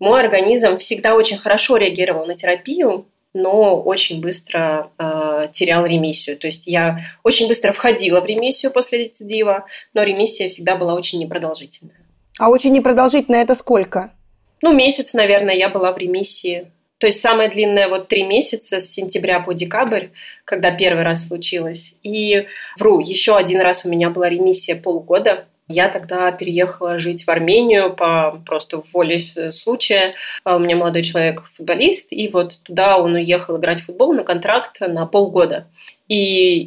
Мой 0.00 0.20
организм 0.20 0.76
всегда 0.78 1.14
очень 1.14 1.38
хорошо 1.38 1.76
реагировал 1.76 2.26
на 2.26 2.34
терапию, 2.34 3.06
но 3.34 3.80
очень 3.80 4.20
быстро 4.20 4.90
э, 4.98 5.48
терял 5.52 5.86
ремиссию. 5.86 6.36
То 6.36 6.48
есть 6.48 6.66
я 6.66 6.98
очень 7.22 7.48
быстро 7.48 7.72
входила 7.72 8.20
в 8.20 8.26
ремиссию 8.26 8.72
после 8.72 9.04
рецидива, 9.04 9.64
но 9.94 10.02
ремиссия 10.02 10.48
всегда 10.48 10.76
была 10.76 10.94
очень 10.94 11.20
непродолжительная. 11.20 11.96
А 12.38 12.50
очень 12.50 12.72
непродолжительная 12.72 13.42
это 13.42 13.54
сколько? 13.54 14.12
Ну, 14.60 14.74
месяц, 14.74 15.14
наверное, 15.14 15.54
я 15.54 15.68
была 15.68 15.92
в 15.92 15.98
ремиссии. 15.98 16.70
То 17.02 17.08
есть 17.08 17.20
самое 17.20 17.50
длинное 17.50 17.88
вот 17.88 18.06
три 18.06 18.22
месяца 18.22 18.78
с 18.78 18.88
сентября 18.88 19.40
по 19.40 19.54
декабрь, 19.54 20.10
когда 20.44 20.70
первый 20.70 21.02
раз 21.02 21.26
случилось. 21.26 21.96
И 22.04 22.46
вру, 22.78 23.00
еще 23.00 23.36
один 23.36 23.60
раз 23.60 23.84
у 23.84 23.88
меня 23.88 24.08
была 24.08 24.28
ремиссия 24.28 24.76
полгода. 24.76 25.46
Я 25.66 25.88
тогда 25.88 26.30
переехала 26.30 27.00
жить 27.00 27.24
в 27.24 27.28
Армению 27.28 27.92
по 27.92 28.40
просто 28.46 28.78
воле 28.92 29.18
случая. 29.18 30.14
А 30.44 30.54
у 30.54 30.60
меня 30.60 30.76
молодой 30.76 31.02
человек 31.02 31.42
футболист, 31.56 32.06
и 32.12 32.28
вот 32.28 32.60
туда 32.62 32.98
он 32.98 33.14
уехал 33.14 33.56
играть 33.56 33.80
в 33.80 33.86
футбол 33.86 34.12
на 34.12 34.22
контракт 34.22 34.78
на 34.78 35.04
полгода. 35.04 35.66
И 36.06 36.14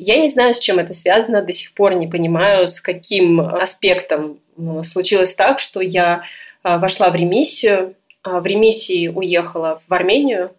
я 0.02 0.18
не 0.18 0.28
знаю, 0.28 0.54
с 0.54 0.60
чем 0.60 0.80
это 0.80 0.94
связано, 0.94 1.44
до 1.44 1.54
сих 1.54 1.74
пор 1.74 1.94
не 1.94 2.08
понимаю, 2.08 2.68
с 2.68 2.82
каким 2.82 3.40
аспектом 3.40 4.40
случилось 4.84 5.34
так, 5.34 5.62
что 5.62 5.80
я 5.80 6.24
а, 6.62 6.78
вошла 6.78 7.10
в 7.10 7.16
ремиссию, 7.16 7.96
в 8.26 8.46
ремиссии 8.46 9.08
уехала 9.08 9.82
в 9.88 9.94
Армению, 9.94 10.52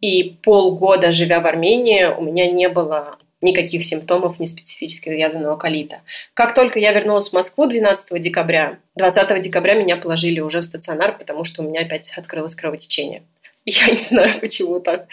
и 0.00 0.36
полгода, 0.42 1.12
живя 1.12 1.40
в 1.40 1.46
Армении, 1.46 2.04
у 2.04 2.22
меня 2.22 2.50
не 2.50 2.68
было 2.68 3.18
никаких 3.40 3.84
симптомов 3.84 4.40
неспецифического 4.40 5.12
язвенного 5.12 5.56
колита. 5.56 6.00
Как 6.34 6.54
только 6.54 6.78
я 6.78 6.92
вернулась 6.92 7.30
в 7.30 7.32
Москву 7.32 7.66
12 7.66 8.20
декабря, 8.20 8.78
20 8.96 9.42
декабря 9.42 9.74
меня 9.74 9.96
положили 9.96 10.40
уже 10.40 10.60
в 10.60 10.64
стационар, 10.64 11.16
потому 11.16 11.44
что 11.44 11.62
у 11.62 11.68
меня 11.68 11.82
опять 11.82 12.10
открылось 12.16 12.54
кровотечение. 12.54 13.22
Я 13.64 13.90
не 13.90 13.96
знаю, 13.96 14.40
почему 14.40 14.80
так. 14.80 15.06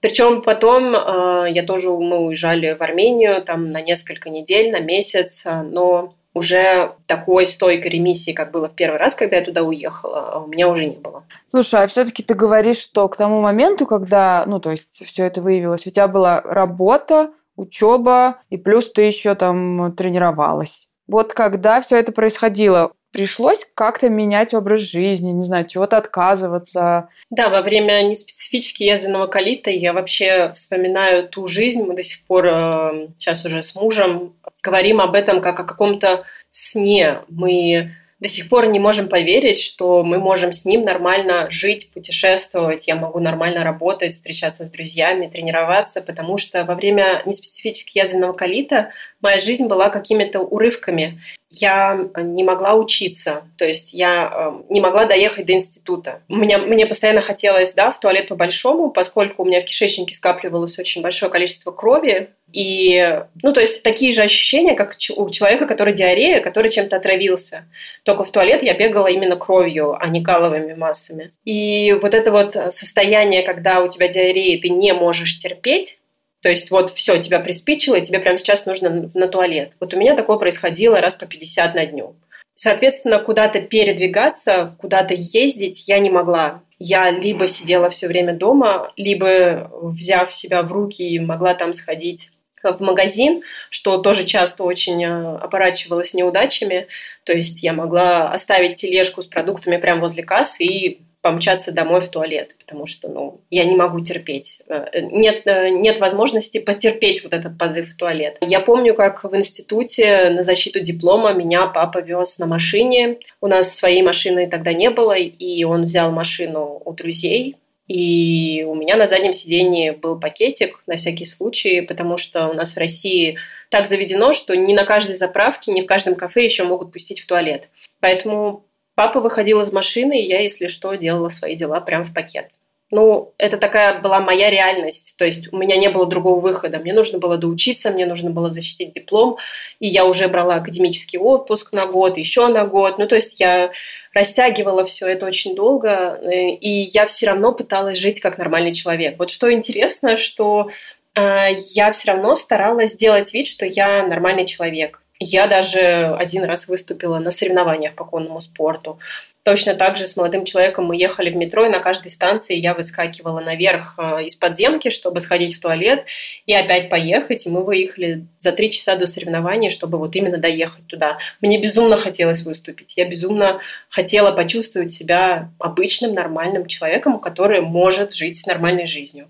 Причем 0.00 0.42
потом 0.42 0.94
э, 0.94 1.50
я 1.50 1.64
тоже, 1.64 1.90
мы 1.90 2.18
уезжали 2.18 2.72
в 2.72 2.82
Армению 2.82 3.42
там 3.42 3.72
на 3.72 3.82
несколько 3.82 4.30
недель, 4.30 4.70
на 4.70 4.78
месяц, 4.78 5.42
но 5.44 6.14
уже 6.34 6.92
такой 7.06 7.46
стойкой 7.46 7.90
ремиссии, 7.90 8.32
как 8.32 8.50
было 8.50 8.68
в 8.68 8.74
первый 8.74 8.98
раз, 8.98 9.14
когда 9.14 9.36
я 9.36 9.44
туда 9.44 9.62
уехала, 9.62 10.32
а 10.32 10.38
у 10.40 10.46
меня 10.46 10.68
уже 10.68 10.86
не 10.86 10.96
было. 10.96 11.24
Слушай, 11.48 11.84
а 11.84 11.86
все-таки 11.86 12.22
ты 12.22 12.34
говоришь, 12.34 12.78
что 12.78 13.08
к 13.08 13.16
тому 13.16 13.40
моменту, 13.40 13.86
когда, 13.86 14.44
ну, 14.46 14.60
то 14.60 14.70
есть 14.70 15.04
все 15.04 15.24
это 15.24 15.40
выявилось, 15.42 15.86
у 15.86 15.90
тебя 15.90 16.08
была 16.08 16.40
работа, 16.40 17.32
учеба, 17.56 18.40
и 18.50 18.56
плюс 18.56 18.92
ты 18.92 19.02
еще 19.02 19.34
там 19.34 19.94
тренировалась. 19.96 20.88
Вот 21.06 21.32
когда 21.32 21.80
все 21.80 21.96
это 21.96 22.12
происходило, 22.12 22.92
пришлось 23.12 23.66
как-то 23.74 24.08
менять 24.08 24.54
образ 24.54 24.80
жизни, 24.80 25.30
не 25.30 25.42
знаю, 25.42 25.66
чего-то 25.66 25.96
отказываться. 25.96 27.08
Да, 27.30 27.48
во 27.48 27.62
время 27.62 28.02
неспецифически 28.02 28.82
язвенного 28.82 29.26
колита 29.26 29.70
я 29.70 29.92
вообще 29.92 30.52
вспоминаю 30.54 31.28
ту 31.28 31.46
жизнь, 31.46 31.82
мы 31.82 31.94
до 31.94 32.02
сих 32.02 32.24
пор 32.24 32.46
э, 32.46 33.08
сейчас 33.18 33.44
уже 33.44 33.62
с 33.62 33.74
мужем 33.74 34.34
говорим 34.62 35.00
об 35.00 35.14
этом 35.14 35.40
как 35.40 35.60
о 35.60 35.64
каком-то 35.64 36.24
сне. 36.50 37.20
Мы 37.28 37.92
до 38.20 38.28
сих 38.28 38.48
пор 38.48 38.66
не 38.66 38.80
можем 38.80 39.08
поверить, 39.08 39.60
что 39.60 40.02
мы 40.02 40.18
можем 40.18 40.52
с 40.52 40.64
ним 40.64 40.82
нормально 40.82 41.48
жить, 41.50 41.90
путешествовать, 41.92 42.88
я 42.88 42.96
могу 42.96 43.20
нормально 43.20 43.62
работать, 43.62 44.14
встречаться 44.14 44.64
с 44.64 44.70
друзьями, 44.70 45.28
тренироваться, 45.28 46.02
потому 46.02 46.36
что 46.36 46.64
во 46.64 46.74
время 46.74 47.22
неспецифически 47.26 47.98
язвенного 47.98 48.32
колита 48.32 48.90
моя 49.20 49.38
жизнь 49.38 49.66
была 49.66 49.88
какими-то 49.88 50.40
урывками. 50.40 51.20
Я 51.50 52.08
не 52.16 52.44
могла 52.44 52.74
учиться, 52.74 53.44
то 53.56 53.64
есть 53.64 53.92
я 53.92 54.30
э, 54.30 54.62
не 54.68 54.80
могла 54.80 55.06
доехать 55.06 55.46
до 55.46 55.54
института. 55.54 56.20
Меня, 56.28 56.58
мне 56.58 56.86
постоянно 56.86 57.22
хотелось 57.22 57.72
да, 57.72 57.90
в 57.90 57.98
туалет 58.00 58.28
по-большому, 58.28 58.90
поскольку 58.90 59.42
у 59.42 59.46
меня 59.46 59.60
в 59.60 59.64
кишечнике 59.64 60.14
скапливалось 60.14 60.78
очень 60.78 61.00
большое 61.00 61.32
количество 61.32 61.70
крови, 61.70 62.30
и, 62.52 63.22
ну, 63.42 63.52
то 63.52 63.60
есть 63.60 63.82
такие 63.82 64.12
же 64.12 64.22
ощущения, 64.22 64.74
как 64.74 64.96
у 65.16 65.30
человека, 65.30 65.66
который 65.66 65.92
диарея, 65.92 66.40
который 66.40 66.70
чем-то 66.70 66.96
отравился. 66.96 67.64
Только 68.04 68.24
в 68.24 68.30
туалет 68.30 68.62
я 68.62 68.74
бегала 68.74 69.08
именно 69.08 69.36
кровью, 69.36 69.96
а 69.98 70.08
не 70.08 70.22
каловыми 70.22 70.74
массами. 70.74 71.32
И 71.44 71.94
вот 72.00 72.14
это 72.14 72.32
вот 72.32 72.54
состояние, 72.74 73.42
когда 73.42 73.82
у 73.82 73.88
тебя 73.88 74.08
диарея, 74.08 74.60
ты 74.60 74.70
не 74.70 74.94
можешь 74.94 75.38
терпеть, 75.38 75.97
то 76.40 76.48
есть 76.48 76.70
вот 76.70 76.90
все, 76.90 77.20
тебя 77.20 77.40
приспичило, 77.40 77.96
и 77.96 78.04
тебе 78.04 78.20
прямо 78.20 78.38
сейчас 78.38 78.66
нужно 78.66 79.06
на 79.14 79.28
туалет. 79.28 79.72
Вот 79.80 79.94
у 79.94 79.98
меня 79.98 80.14
такое 80.14 80.36
происходило 80.38 81.00
раз 81.00 81.14
по 81.16 81.26
50 81.26 81.74
на 81.74 81.86
дню. 81.86 82.16
Соответственно, 82.54 83.18
куда-то 83.20 83.60
передвигаться, 83.60 84.76
куда-то 84.78 85.14
ездить 85.14 85.84
я 85.86 85.98
не 86.00 86.10
могла. 86.10 86.62
Я 86.78 87.10
либо 87.10 87.48
сидела 87.48 87.90
все 87.90 88.08
время 88.08 88.34
дома, 88.34 88.92
либо, 88.96 89.70
взяв 89.82 90.32
себя 90.34 90.62
в 90.62 90.72
руки, 90.72 91.18
могла 91.18 91.54
там 91.54 91.72
сходить 91.72 92.30
в 92.62 92.80
магазин, 92.80 93.42
что 93.70 93.98
тоже 93.98 94.24
часто 94.24 94.64
очень 94.64 95.04
э, 95.04 95.36
оборачивалось 95.38 96.14
неудачами. 96.14 96.88
То 97.24 97.32
есть 97.32 97.62
я 97.62 97.72
могла 97.72 98.32
оставить 98.32 98.80
тележку 98.80 99.22
с 99.22 99.26
продуктами 99.26 99.76
прямо 99.76 100.00
возле 100.00 100.24
кассы 100.24 100.64
и 100.64 101.00
помчаться 101.28 101.72
домой 101.72 102.00
в 102.00 102.08
туалет, 102.08 102.56
потому 102.58 102.86
что, 102.86 103.08
ну, 103.08 103.42
я 103.50 103.64
не 103.64 103.76
могу 103.76 104.00
терпеть. 104.00 104.60
Э, 104.66 104.86
нет, 105.02 105.42
э, 105.44 105.68
нет 105.68 106.00
возможности 106.00 106.56
потерпеть 106.56 107.22
вот 107.22 107.34
этот 107.34 107.58
позыв 107.58 107.90
в 107.90 107.96
туалет. 107.98 108.38
Я 108.40 108.60
помню, 108.60 108.94
как 108.94 109.24
в 109.24 109.36
институте 109.36 110.30
на 110.30 110.42
защиту 110.42 110.80
диплома 110.80 111.34
меня 111.34 111.66
папа 111.66 111.98
вез 111.98 112.38
на 112.38 112.46
машине. 112.46 113.18
У 113.42 113.46
нас 113.46 113.76
своей 113.76 114.00
машины 114.00 114.48
тогда 114.48 114.72
не 114.72 114.88
было, 114.88 115.12
и 115.16 115.64
он 115.64 115.84
взял 115.84 116.10
машину 116.12 116.80
у 116.82 116.92
друзей, 116.94 117.56
и 117.88 118.64
у 118.66 118.74
меня 118.74 118.96
на 118.96 119.06
заднем 119.06 119.34
сидении 119.34 119.90
был 119.90 120.18
пакетик 120.18 120.82
на 120.86 120.96
всякий 120.96 121.26
случай, 121.26 121.82
потому 121.82 122.16
что 122.16 122.48
у 122.48 122.54
нас 122.54 122.72
в 122.72 122.78
России 122.78 123.36
так 123.68 123.86
заведено, 123.86 124.32
что 124.32 124.56
не 124.56 124.72
на 124.72 124.84
каждой 124.84 125.14
заправке, 125.14 125.72
не 125.72 125.82
в 125.82 125.86
каждом 125.86 126.14
кафе 126.14 126.44
еще 126.44 126.64
могут 126.64 126.90
пустить 126.90 127.20
в 127.20 127.26
туалет. 127.26 127.68
Поэтому 128.00 128.64
папа 128.98 129.20
выходил 129.20 129.60
из 129.60 129.72
машины, 129.72 130.20
и 130.20 130.26
я, 130.26 130.40
если 130.40 130.66
что, 130.66 130.92
делала 130.94 131.28
свои 131.28 131.54
дела 131.54 131.80
прямо 131.80 132.04
в 132.04 132.12
пакет 132.12 132.48
ну, 132.90 133.34
это 133.36 133.58
такая 133.58 134.00
была 134.00 134.20
моя 134.20 134.50
реальность. 134.50 135.14
То 135.18 135.26
есть 135.26 135.52
у 135.52 135.58
меня 135.58 135.76
не 135.76 135.90
было 135.90 136.06
другого 136.06 136.40
выхода. 136.40 136.78
Мне 136.78 136.94
нужно 136.94 137.18
было 137.18 137.36
доучиться, 137.36 137.90
мне 137.90 138.06
нужно 138.06 138.30
было 138.30 138.50
защитить 138.50 138.92
диплом, 138.92 139.36
и 139.78 139.86
я 139.88 140.06
уже 140.06 140.28
брала 140.28 140.56
академический 140.56 141.18
отпуск 141.18 141.72
на 141.72 141.86
год, 141.86 142.16
еще 142.16 142.48
на 142.48 142.64
год. 142.64 142.98
Ну, 142.98 143.06
то 143.06 143.16
есть 143.16 143.38
я 143.38 143.70
растягивала 144.14 144.86
все 144.86 145.06
это 145.06 145.26
очень 145.26 145.54
долго, 145.54 146.18
э, 146.22 146.50
и 146.52 146.88
я 146.94 147.06
все 147.06 147.26
равно 147.26 147.52
пыталась 147.52 147.98
жить 147.98 148.20
как 148.20 148.38
нормальный 148.38 148.72
человек. 148.72 149.18
Вот 149.18 149.30
что 149.30 149.52
интересно, 149.52 150.16
что 150.16 150.70
э, 151.14 151.48
я 151.74 151.92
все 151.92 152.12
равно 152.12 152.36
старалась 152.36 152.92
сделать 152.92 153.34
вид, 153.34 153.48
что 153.48 153.66
я 153.66 154.02
нормальный 154.06 154.46
человек. 154.46 155.02
Я 155.20 155.48
даже 155.48 155.80
один 156.16 156.44
раз 156.44 156.68
выступила 156.68 157.18
на 157.18 157.32
соревнованиях 157.32 157.94
по 157.94 158.04
конному 158.04 158.40
спорту. 158.40 159.00
Точно 159.42 159.74
так 159.74 159.96
же 159.96 160.06
с 160.06 160.14
молодым 160.14 160.44
человеком 160.44 160.84
мы 160.84 160.96
ехали 160.96 161.30
в 161.30 161.36
метро, 161.36 161.64
и 161.64 161.70
на 161.70 161.80
каждой 161.80 162.12
станции 162.12 162.54
я 162.54 162.72
выскакивала 162.72 163.40
наверх 163.40 163.94
э, 163.98 164.26
из 164.26 164.36
подземки, 164.36 164.90
чтобы 164.90 165.20
сходить 165.20 165.56
в 165.56 165.60
туалет 165.60 166.04
и 166.46 166.54
опять 166.54 166.88
поехать. 166.88 167.46
И 167.46 167.50
мы 167.50 167.64
выехали 167.64 168.26
за 168.36 168.52
три 168.52 168.70
часа 168.70 168.94
до 168.94 169.06
соревнований, 169.06 169.70
чтобы 169.70 169.98
вот 169.98 170.14
именно 170.14 170.38
доехать 170.38 170.86
туда. 170.86 171.18
Мне 171.40 171.60
безумно 171.60 171.96
хотелось 171.96 172.42
выступить. 172.42 172.92
Я 172.94 173.04
безумно 173.04 173.60
хотела 173.88 174.30
почувствовать 174.30 174.92
себя 174.92 175.50
обычным, 175.58 176.14
нормальным 176.14 176.66
человеком, 176.66 177.18
который 177.18 177.60
может 177.60 178.14
жить 178.14 178.46
нормальной 178.46 178.86
жизнью. 178.86 179.28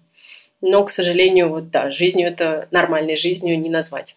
Но, 0.61 0.85
к 0.85 0.91
сожалению, 0.91 1.49
вот 1.49 1.71
да, 1.71 1.91
жизнью 1.91 2.29
это 2.29 2.69
нормальной 2.73 3.17
жизнью 3.17 3.59
не 3.59 3.71
назвать. 3.71 4.17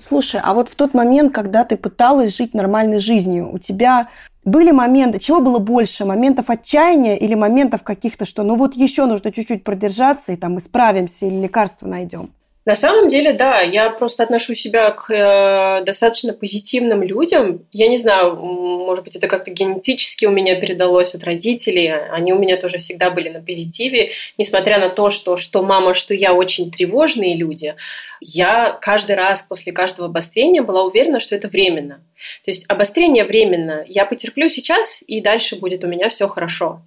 Слушай, 0.00 0.40
а 0.42 0.54
вот 0.54 0.68
в 0.68 0.74
тот 0.74 0.94
момент, 0.94 1.34
когда 1.34 1.64
ты 1.64 1.76
пыталась 1.76 2.36
жить 2.36 2.54
нормальной 2.54 2.98
жизнью, 2.98 3.52
у 3.52 3.58
тебя 3.58 4.08
были 4.44 4.70
моменты, 4.70 5.18
чего 5.18 5.40
было 5.40 5.58
больше, 5.58 6.04
моментов 6.04 6.50
отчаяния 6.50 7.16
или 7.16 7.34
моментов 7.34 7.82
каких-то, 7.82 8.24
что 8.24 8.42
ну 8.42 8.56
вот 8.56 8.74
еще 8.74 9.06
нужно 9.06 9.32
чуть-чуть 9.32 9.64
продержаться 9.64 10.32
и 10.32 10.36
там 10.36 10.58
исправимся 10.58 11.26
или 11.26 11.42
лекарство 11.42 11.86
найдем? 11.86 12.30
На 12.64 12.76
самом 12.76 13.08
деле, 13.08 13.32
да, 13.32 13.60
я 13.60 13.90
просто 13.90 14.22
отношу 14.22 14.54
себя 14.54 14.92
к 14.92 15.12
э, 15.12 15.84
достаточно 15.84 16.32
позитивным 16.32 17.02
людям. 17.02 17.66
Я 17.72 17.88
не 17.88 17.98
знаю, 17.98 18.36
может 18.36 19.02
быть, 19.02 19.16
это 19.16 19.26
как-то 19.26 19.50
генетически 19.50 20.26
у 20.26 20.30
меня 20.30 20.54
передалось 20.54 21.12
от 21.16 21.24
родителей. 21.24 21.92
Они 21.92 22.32
у 22.32 22.38
меня 22.38 22.56
тоже 22.56 22.78
всегда 22.78 23.10
были 23.10 23.30
на 23.30 23.42
позитиве. 23.42 24.12
Несмотря 24.38 24.78
на 24.78 24.90
то, 24.90 25.10
что, 25.10 25.36
что 25.36 25.64
мама, 25.64 25.92
что 25.92 26.14
я 26.14 26.34
очень 26.34 26.70
тревожные 26.70 27.34
люди, 27.34 27.74
я 28.24 28.78
каждый 28.80 29.16
раз 29.16 29.42
после 29.42 29.72
каждого 29.72 30.08
обострения 30.08 30.62
была 30.62 30.84
уверена, 30.84 31.18
что 31.18 31.34
это 31.34 31.48
временно. 31.48 31.96
То 32.44 32.50
есть 32.50 32.64
обострение 32.68 33.24
временно. 33.24 33.84
Я 33.88 34.06
потерплю 34.06 34.48
сейчас, 34.48 35.02
и 35.06 35.20
дальше 35.20 35.56
будет 35.56 35.82
у 35.84 35.88
меня 35.88 36.08
все 36.08 36.28
хорошо. 36.28 36.82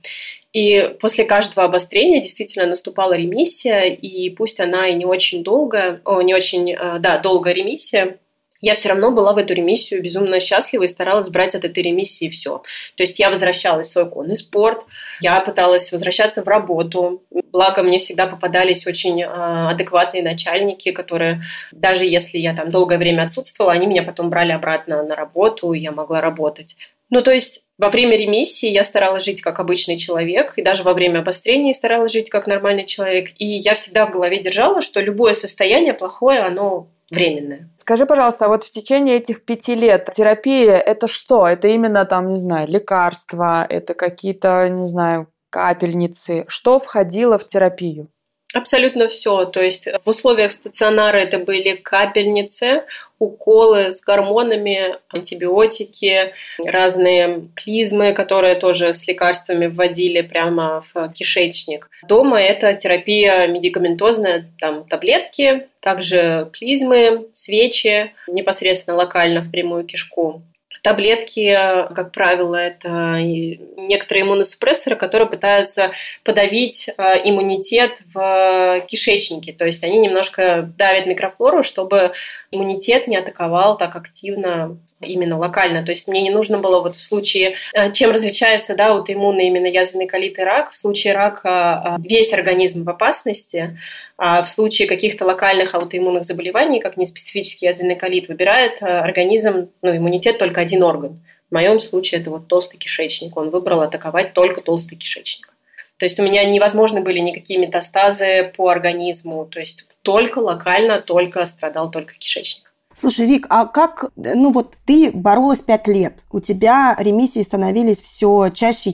И 0.53 0.95
после 1.01 1.25
каждого 1.25 1.65
обострения 1.65 2.21
действительно 2.21 2.65
наступала 2.65 3.13
ремиссия, 3.13 3.89
и 3.89 4.29
пусть 4.29 4.61
она 4.61 4.87
и 4.87 4.93
не 4.93 5.05
очень 5.05 5.43
долго, 5.43 5.99
о, 6.05 6.21
не 6.21 6.33
очень, 6.33 6.71
э, 6.71 6.99
да, 6.99 7.17
долгая 7.17 7.53
ремиссия, 7.53 8.17
я 8.65 8.73
все 8.73 8.89
равно 8.89 9.11
была 9.11 9.31
в 9.33 9.37
эту 9.37 9.53
ремиссию 9.53 10.01
безумно 10.01 10.39
счастлива 10.39 10.83
и 10.83 10.87
старалась 10.87 11.29
брать 11.29 11.53
от 11.53 11.65
этой 11.65 11.83
ремиссии 11.83 12.29
все. 12.29 12.63
То 12.97 13.03
есть 13.03 13.19
я 13.19 13.29
возвращалась 13.29 13.89
в 13.89 13.91
свой 13.91 14.09
конный 14.09 14.35
спорт, 14.35 14.85
я 15.21 15.39
пыталась 15.39 15.91
возвращаться 15.91 16.41
в 16.41 16.47
работу. 16.47 17.21
Благо 17.51 17.83
мне 17.83 17.99
всегда 17.99 18.25
попадались 18.25 18.87
очень 18.87 19.21
э, 19.21 19.27
адекватные 19.27 20.23
начальники, 20.23 20.91
которые 20.91 21.43
даже 21.71 22.05
если 22.05 22.39
я 22.39 22.55
там 22.55 22.71
долгое 22.71 22.97
время 22.97 23.21
отсутствовала, 23.21 23.71
они 23.71 23.85
меня 23.85 24.01
потом 24.01 24.31
брали 24.31 24.51
обратно 24.51 25.03
на 25.03 25.15
работу, 25.15 25.73
и 25.73 25.79
я 25.79 25.91
могла 25.91 26.19
работать. 26.19 26.75
Ну, 27.11 27.21
то 27.21 27.31
есть 27.31 27.65
во 27.77 27.91
время 27.91 28.17
ремиссии 28.17 28.69
я 28.69 28.83
старалась 28.83 29.25
жить 29.25 29.41
как 29.41 29.59
обычный 29.59 29.97
человек, 29.99 30.57
и 30.57 30.63
даже 30.63 30.81
во 30.81 30.95
время 30.95 31.19
обострения 31.19 31.73
старалась 31.73 32.11
жить 32.11 32.31
как 32.31 32.47
нормальный 32.47 32.87
человек. 32.87 33.29
И 33.37 33.45
я 33.45 33.75
всегда 33.75 34.07
в 34.07 34.11
голове 34.11 34.39
держала, 34.39 34.81
что 34.81 35.01
любое 35.01 35.33
состояние 35.35 35.93
плохое, 35.93 36.39
оно 36.39 36.89
временное. 37.11 37.69
Скажи, 37.77 38.05
пожалуйста, 38.05 38.45
а 38.45 38.47
вот 38.47 38.63
в 38.63 38.71
течение 38.71 39.17
этих 39.17 39.45
пяти 39.45 39.75
лет 39.75 40.09
терапия– 40.13 40.77
это 40.85 41.07
что? 41.07 41.47
Это 41.47 41.67
именно 41.67 42.05
там, 42.05 42.27
не 42.27 42.37
знаю, 42.37 42.67
лекарства, 42.67 43.65
это 43.69 43.93
какие-то, 43.93 44.67
не 44.69 44.85
знаю, 44.85 45.27
капельницы. 45.49 46.45
Что 46.47 46.79
входило 46.79 47.37
в 47.37 47.47
терапию? 47.47 48.09
Абсолютно 48.55 49.09
все. 49.09 49.43
То 49.43 49.61
есть 49.61 49.85
в 50.05 50.09
условиях 50.09 50.49
стационара 50.53 51.17
это 51.17 51.39
были 51.39 51.75
капельницы, 51.75 52.83
уколы 53.19 53.91
с 53.91 53.99
гормонами, 53.99 54.95
антибиотики, 55.09 56.33
разные 56.63 57.49
клизмы, 57.53 58.13
которые 58.13 58.55
тоже 58.55 58.93
с 58.93 59.05
лекарствами 59.09 59.67
вводили 59.67 60.21
прямо 60.21 60.85
в 60.93 61.11
кишечник. 61.11 61.89
Дома 62.07 62.41
это 62.41 62.73
терапия 62.73 63.45
медикаментозная, 63.47 64.45
там 64.57 64.87
таблетки, 64.87 65.67
также 65.81 66.49
клизмы, 66.53 67.27
свечи 67.33 68.13
непосредственно 68.25 68.95
локально 68.95 69.41
в 69.41 69.51
прямую 69.51 69.83
кишку. 69.83 70.43
Таблетки, 70.85 71.51
как 71.95 72.11
правило, 72.11 72.55
это 72.55 73.19
некоторые 73.19 74.21
иммуносупрессоры, 74.21 74.95
которые 74.95 75.27
пытаются 75.27 75.89
подавить 76.23 76.89
э, 76.89 77.01
иммунитет 77.23 78.01
в 78.13 78.85
кишечнике. 78.87 79.51
То 79.51 79.65
есть 79.65 79.83
они 79.83 79.97
немножко 79.97 80.71
давят 80.77 81.07
микрофлору, 81.07 81.63
чтобы 81.63 82.13
иммунитет 82.55 83.07
не 83.07 83.17
атаковал 83.17 83.77
так 83.77 83.95
активно 83.95 84.77
именно 85.01 85.37
локально. 85.37 85.83
То 85.83 85.91
есть 85.91 86.07
мне 86.07 86.21
не 86.21 86.29
нужно 86.29 86.57
было 86.57 86.81
вот 86.81 86.95
в 86.95 87.03
случае, 87.03 87.55
э, 87.73 87.91
чем 87.91 88.11
различается 88.11 88.75
да, 88.75 88.87
аутоиммунный 88.87 89.47
именно 89.47 89.67
язвенный 89.67 90.07
колит 90.07 90.39
и 90.39 90.43
рак. 90.43 90.71
В 90.71 90.77
случае 90.77 91.13
рака 91.13 91.97
э, 91.99 92.07
весь 92.07 92.33
организм 92.33 92.83
в 92.83 92.89
опасности, 92.89 93.77
а 94.17 94.43
в 94.43 94.49
случае 94.49 94.87
каких-то 94.87 95.25
локальных 95.25 95.75
аутоиммунных 95.75 96.25
заболеваний, 96.25 96.79
как 96.79 96.97
неспецифический 96.97 97.67
язвенный 97.67 97.95
колит, 97.95 98.27
выбирает 98.29 98.81
э, 98.81 98.85
организм, 98.85 99.69
ну, 99.81 99.95
иммунитет 99.95 100.37
только 100.37 100.61
один 100.61 100.83
орган. 100.83 101.19
В 101.49 101.53
моем 101.53 101.79
случае 101.79 102.21
это 102.21 102.31
вот 102.31 102.47
толстый 102.47 102.77
кишечник. 102.77 103.35
Он 103.37 103.49
выбрал 103.49 103.81
атаковать 103.81 104.33
только 104.33 104.61
толстый 104.61 104.95
кишечник. 104.95 105.53
То 105.97 106.05
есть 106.05 106.19
у 106.19 106.23
меня 106.23 106.43
невозможны 106.43 107.01
были 107.01 107.19
никакие 107.19 107.59
метастазы 107.59 108.51
по 108.57 108.69
организму. 108.69 109.45
То 109.45 109.59
есть 109.59 109.85
только 110.05 110.39
локально, 110.39 110.99
только 111.01 111.45
страдал 111.45 111.91
только 111.91 112.13
кишечник. 112.13 112.71
Слушай, 112.93 113.25
Вик, 113.25 113.47
а 113.49 113.65
как, 113.65 114.11
ну 114.15 114.53
вот 114.53 114.77
ты 114.85 115.11
боролась 115.11 115.59
пять 115.59 115.85
лет, 115.87 116.23
у 116.31 116.39
тебя 116.39 116.95
ремиссии 116.97 117.41
становились 117.41 117.99
все 117.99 118.49
чаще, 118.53 118.93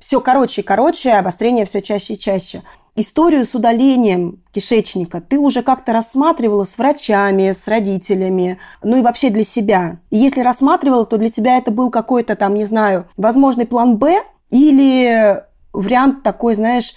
все 0.00 0.20
короче 0.22 0.62
и 0.62 0.64
короче, 0.64 1.10
обострение 1.12 1.66
все 1.66 1.82
чаще 1.82 2.14
и 2.14 2.18
чаще. 2.18 2.62
Историю 2.94 3.44
с 3.44 3.54
удалением 3.54 4.42
кишечника 4.52 5.20
ты 5.20 5.38
уже 5.38 5.62
как-то 5.62 5.92
рассматривала 5.92 6.64
с 6.64 6.78
врачами, 6.78 7.52
с 7.52 7.68
родителями, 7.68 8.58
ну 8.82 8.96
и 8.96 9.02
вообще 9.02 9.28
для 9.28 9.44
себя. 9.44 9.98
И 10.08 10.16
если 10.16 10.40
рассматривала, 10.40 11.04
то 11.04 11.18
для 11.18 11.28
тебя 11.28 11.58
это 11.58 11.70
был 11.70 11.90
какой-то 11.90 12.36
там, 12.36 12.54
не 12.54 12.64
знаю, 12.64 13.06
возможный 13.18 13.66
план 13.66 13.98
«Б» 13.98 14.22
или 14.48 15.42
вариант 15.74 16.22
такой, 16.22 16.54
знаешь, 16.54 16.94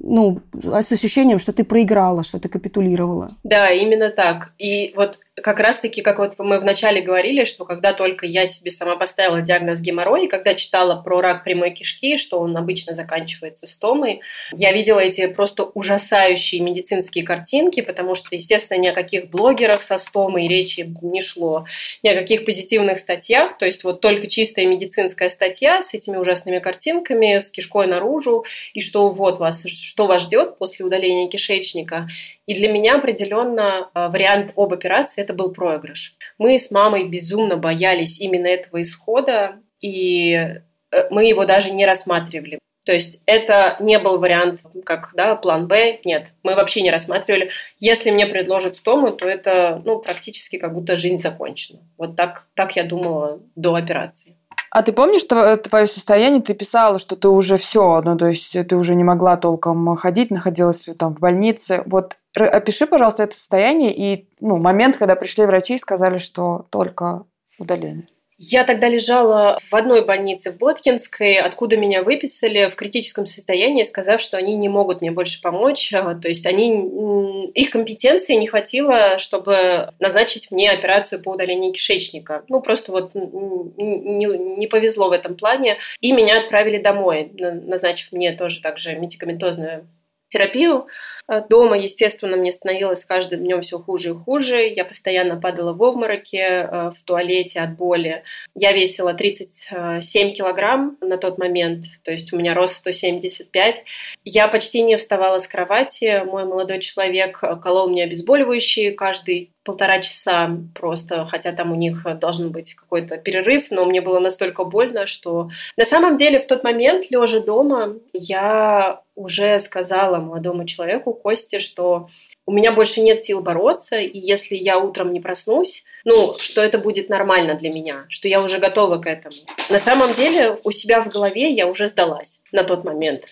ну, 0.00 0.40
с 0.62 0.92
ощущением, 0.92 1.38
что 1.38 1.52
ты 1.52 1.64
проиграла, 1.64 2.22
что 2.22 2.38
ты 2.38 2.48
капитулировала. 2.48 3.36
Да, 3.42 3.70
именно 3.70 4.10
так. 4.10 4.52
И 4.58 4.92
вот 4.96 5.18
как 5.42 5.60
раз-таки, 5.60 6.02
как 6.02 6.18
вот 6.18 6.34
мы 6.38 6.58
вначале 6.58 7.00
говорили, 7.00 7.44
что 7.44 7.64
когда 7.64 7.92
только 7.92 8.26
я 8.26 8.46
себе 8.46 8.70
сама 8.70 8.96
поставила 8.96 9.40
диагноз 9.40 9.80
геморрой, 9.80 10.26
и 10.26 10.28
когда 10.28 10.54
читала 10.54 11.00
про 11.02 11.20
рак 11.20 11.44
прямой 11.44 11.70
кишки, 11.70 12.16
что 12.16 12.40
он 12.40 12.56
обычно 12.56 12.94
заканчивается 12.94 13.66
стомой, 13.66 14.20
я 14.52 14.72
видела 14.72 15.00
эти 15.00 15.26
просто 15.26 15.64
ужасающие 15.64 16.60
медицинские 16.60 17.24
картинки, 17.24 17.80
потому 17.80 18.14
что, 18.14 18.34
естественно, 18.34 18.78
ни 18.78 18.88
о 18.88 18.94
каких 18.94 19.30
блогерах 19.30 19.82
со 19.82 19.98
стомой 19.98 20.48
речи 20.48 20.92
не 21.02 21.20
шло, 21.20 21.66
ни 22.02 22.08
о 22.08 22.14
каких 22.14 22.44
позитивных 22.44 22.98
статьях, 22.98 23.58
то 23.58 23.66
есть 23.66 23.84
вот 23.84 24.00
только 24.00 24.28
чистая 24.28 24.66
медицинская 24.66 25.30
статья 25.30 25.82
с 25.82 25.94
этими 25.94 26.16
ужасными 26.16 26.58
картинками, 26.58 27.38
с 27.38 27.50
кишкой 27.50 27.86
наружу, 27.86 28.44
и 28.74 28.80
что 28.80 29.08
вот 29.10 29.38
вас, 29.38 29.64
что 29.66 30.06
вас 30.06 30.22
ждет 30.22 30.58
после 30.58 30.84
удаления 30.84 31.28
кишечника. 31.28 32.08
И 32.48 32.54
для 32.54 32.72
меня 32.72 32.96
определенно 32.96 33.90
э, 33.94 34.08
вариант 34.08 34.54
об 34.56 34.72
операции 34.72 35.20
это 35.20 35.34
был 35.34 35.52
проигрыш. 35.52 36.16
Мы 36.38 36.58
с 36.58 36.70
мамой 36.70 37.06
безумно 37.06 37.58
боялись 37.58 38.20
именно 38.20 38.46
этого 38.46 38.80
исхода, 38.80 39.56
и 39.82 40.32
э, 40.32 41.08
мы 41.10 41.26
его 41.26 41.44
даже 41.44 41.72
не 41.72 41.84
рассматривали. 41.84 42.58
То 42.86 42.94
есть 42.94 43.20
это 43.26 43.76
не 43.80 43.98
был 43.98 44.16
вариант 44.16 44.62
как 44.86 45.10
да, 45.14 45.36
план 45.36 45.68
Б, 45.68 46.00
нет, 46.06 46.28
мы 46.42 46.54
вообще 46.54 46.80
не 46.80 46.90
рассматривали. 46.90 47.50
Если 47.76 48.10
мне 48.10 48.26
предложат 48.26 48.76
стому, 48.76 49.10
то 49.10 49.28
это 49.28 49.82
ну, 49.84 49.98
практически 49.98 50.56
как 50.56 50.72
будто 50.72 50.96
жизнь 50.96 51.18
закончена. 51.18 51.80
Вот 51.98 52.16
так, 52.16 52.48
так 52.54 52.76
я 52.76 52.84
думала 52.84 53.42
до 53.56 53.74
операции. 53.74 54.37
А 54.78 54.82
ты 54.84 54.92
помнишь 54.92 55.24
твое 55.24 55.88
состояние? 55.88 56.40
Ты 56.40 56.54
писала, 56.54 57.00
что 57.00 57.16
ты 57.16 57.26
уже 57.26 57.56
все, 57.56 58.00
ну 58.00 58.16
то 58.16 58.28
есть 58.28 58.52
ты 58.68 58.76
уже 58.76 58.94
не 58.94 59.02
могла 59.02 59.36
толком 59.36 59.96
ходить, 59.96 60.30
находилась 60.30 60.88
там 60.96 61.16
в 61.16 61.18
больнице. 61.18 61.82
Вот 61.86 62.16
опиши, 62.36 62.86
пожалуйста, 62.86 63.24
это 63.24 63.34
состояние 63.34 63.92
и 63.92 64.28
ну, 64.40 64.56
момент, 64.58 64.96
когда 64.96 65.16
пришли 65.16 65.46
врачи 65.46 65.74
и 65.74 65.78
сказали, 65.78 66.18
что 66.18 66.66
только 66.70 67.24
удаление. 67.58 68.06
Я 68.40 68.62
тогда 68.62 68.88
лежала 68.88 69.58
в 69.68 69.74
одной 69.74 70.04
больнице 70.04 70.52
в 70.52 70.58
Боткинской, 70.58 71.38
откуда 71.40 71.76
меня 71.76 72.04
выписали 72.04 72.70
в 72.70 72.76
критическом 72.76 73.26
состоянии, 73.26 73.82
сказав, 73.82 74.22
что 74.22 74.36
они 74.36 74.54
не 74.54 74.68
могут 74.68 75.00
мне 75.00 75.10
больше 75.10 75.40
помочь. 75.40 75.92
А, 75.92 76.14
то 76.14 76.28
есть 76.28 76.46
они, 76.46 77.48
их 77.54 77.70
компетенции 77.70 78.34
не 78.34 78.46
хватило, 78.46 79.18
чтобы 79.18 79.92
назначить 79.98 80.52
мне 80.52 80.70
операцию 80.70 81.20
по 81.20 81.30
удалению 81.30 81.72
кишечника. 81.72 82.44
Ну, 82.48 82.60
просто 82.60 82.92
вот 82.92 83.12
не, 83.14 84.56
не 84.56 84.66
повезло 84.68 85.08
в 85.08 85.12
этом 85.12 85.34
плане. 85.34 85.78
И 86.00 86.12
меня 86.12 86.40
отправили 86.40 86.78
домой, 86.78 87.32
назначив 87.34 88.12
мне 88.12 88.30
тоже 88.36 88.60
также 88.60 88.94
медикаментозную 88.94 89.88
терапию. 90.28 90.86
Э, 91.28 91.42
дома, 91.48 91.76
естественно, 91.76 92.36
мне 92.36 92.52
становилось 92.52 93.00
с 93.00 93.04
каждым 93.04 93.40
днем 93.40 93.60
все 93.60 93.78
хуже 93.78 94.10
и 94.10 94.14
хуже. 94.14 94.66
Я 94.66 94.84
постоянно 94.84 95.38
падала 95.40 95.72
в 95.72 95.82
обмороке 95.82 96.38
э, 96.38 96.92
в 96.96 97.02
туалете 97.04 97.60
от 97.60 97.76
боли. 97.76 98.22
Я 98.54 98.72
весила 98.72 99.12
37 99.12 100.32
килограмм 100.32 100.96
на 101.00 101.18
тот 101.18 101.38
момент, 101.38 101.84
то 102.02 102.10
есть 102.10 102.32
у 102.32 102.36
меня 102.36 102.54
рост 102.54 102.76
175. 102.76 103.84
Я 104.24 104.48
почти 104.48 104.82
не 104.82 104.96
вставала 104.96 105.38
с 105.38 105.46
кровати. 105.46 106.22
Мой 106.24 106.44
молодой 106.44 106.80
человек 106.80 107.42
колол 107.62 107.88
мне 107.90 108.04
обезболивающие 108.04 108.92
каждый 108.92 109.50
полтора 109.68 109.98
часа 110.00 110.50
просто, 110.74 111.26
хотя 111.26 111.52
там 111.52 111.72
у 111.72 111.74
них 111.74 112.06
должен 112.18 112.50
быть 112.50 112.72
какой-то 112.72 113.18
перерыв, 113.18 113.66
но 113.70 113.84
мне 113.84 114.00
было 114.00 114.18
настолько 114.18 114.64
больно, 114.64 115.06
что 115.06 115.50
на 115.76 115.84
самом 115.84 116.16
деле 116.16 116.40
в 116.40 116.46
тот 116.46 116.64
момент, 116.64 117.10
лежа 117.10 117.40
дома, 117.40 117.96
я 118.14 119.02
уже 119.14 119.58
сказала 119.58 120.18
молодому 120.18 120.64
человеку, 120.64 121.17
Косте, 121.22 121.60
что 121.60 122.08
у 122.46 122.52
меня 122.52 122.72
больше 122.72 123.02
нет 123.02 123.22
сил 123.22 123.40
бороться, 123.40 123.98
и 123.98 124.18
если 124.18 124.56
я 124.56 124.78
утром 124.78 125.12
не 125.12 125.20
проснусь, 125.20 125.84
ну, 126.04 126.34
что 126.38 126.62
это 126.62 126.78
будет 126.78 127.10
нормально 127.10 127.54
для 127.54 127.70
меня, 127.70 128.06
что 128.08 128.26
я 128.26 128.40
уже 128.40 128.58
готова 128.58 128.96
к 128.96 129.06
этому. 129.06 129.34
На 129.68 129.78
самом 129.78 130.14
деле 130.14 130.58
у 130.64 130.70
себя 130.70 131.02
в 131.02 131.08
голове 131.08 131.50
я 131.50 131.66
уже 131.66 131.86
сдалась 131.86 132.40
на 132.50 132.64
тот 132.64 132.84
момент. 132.84 133.24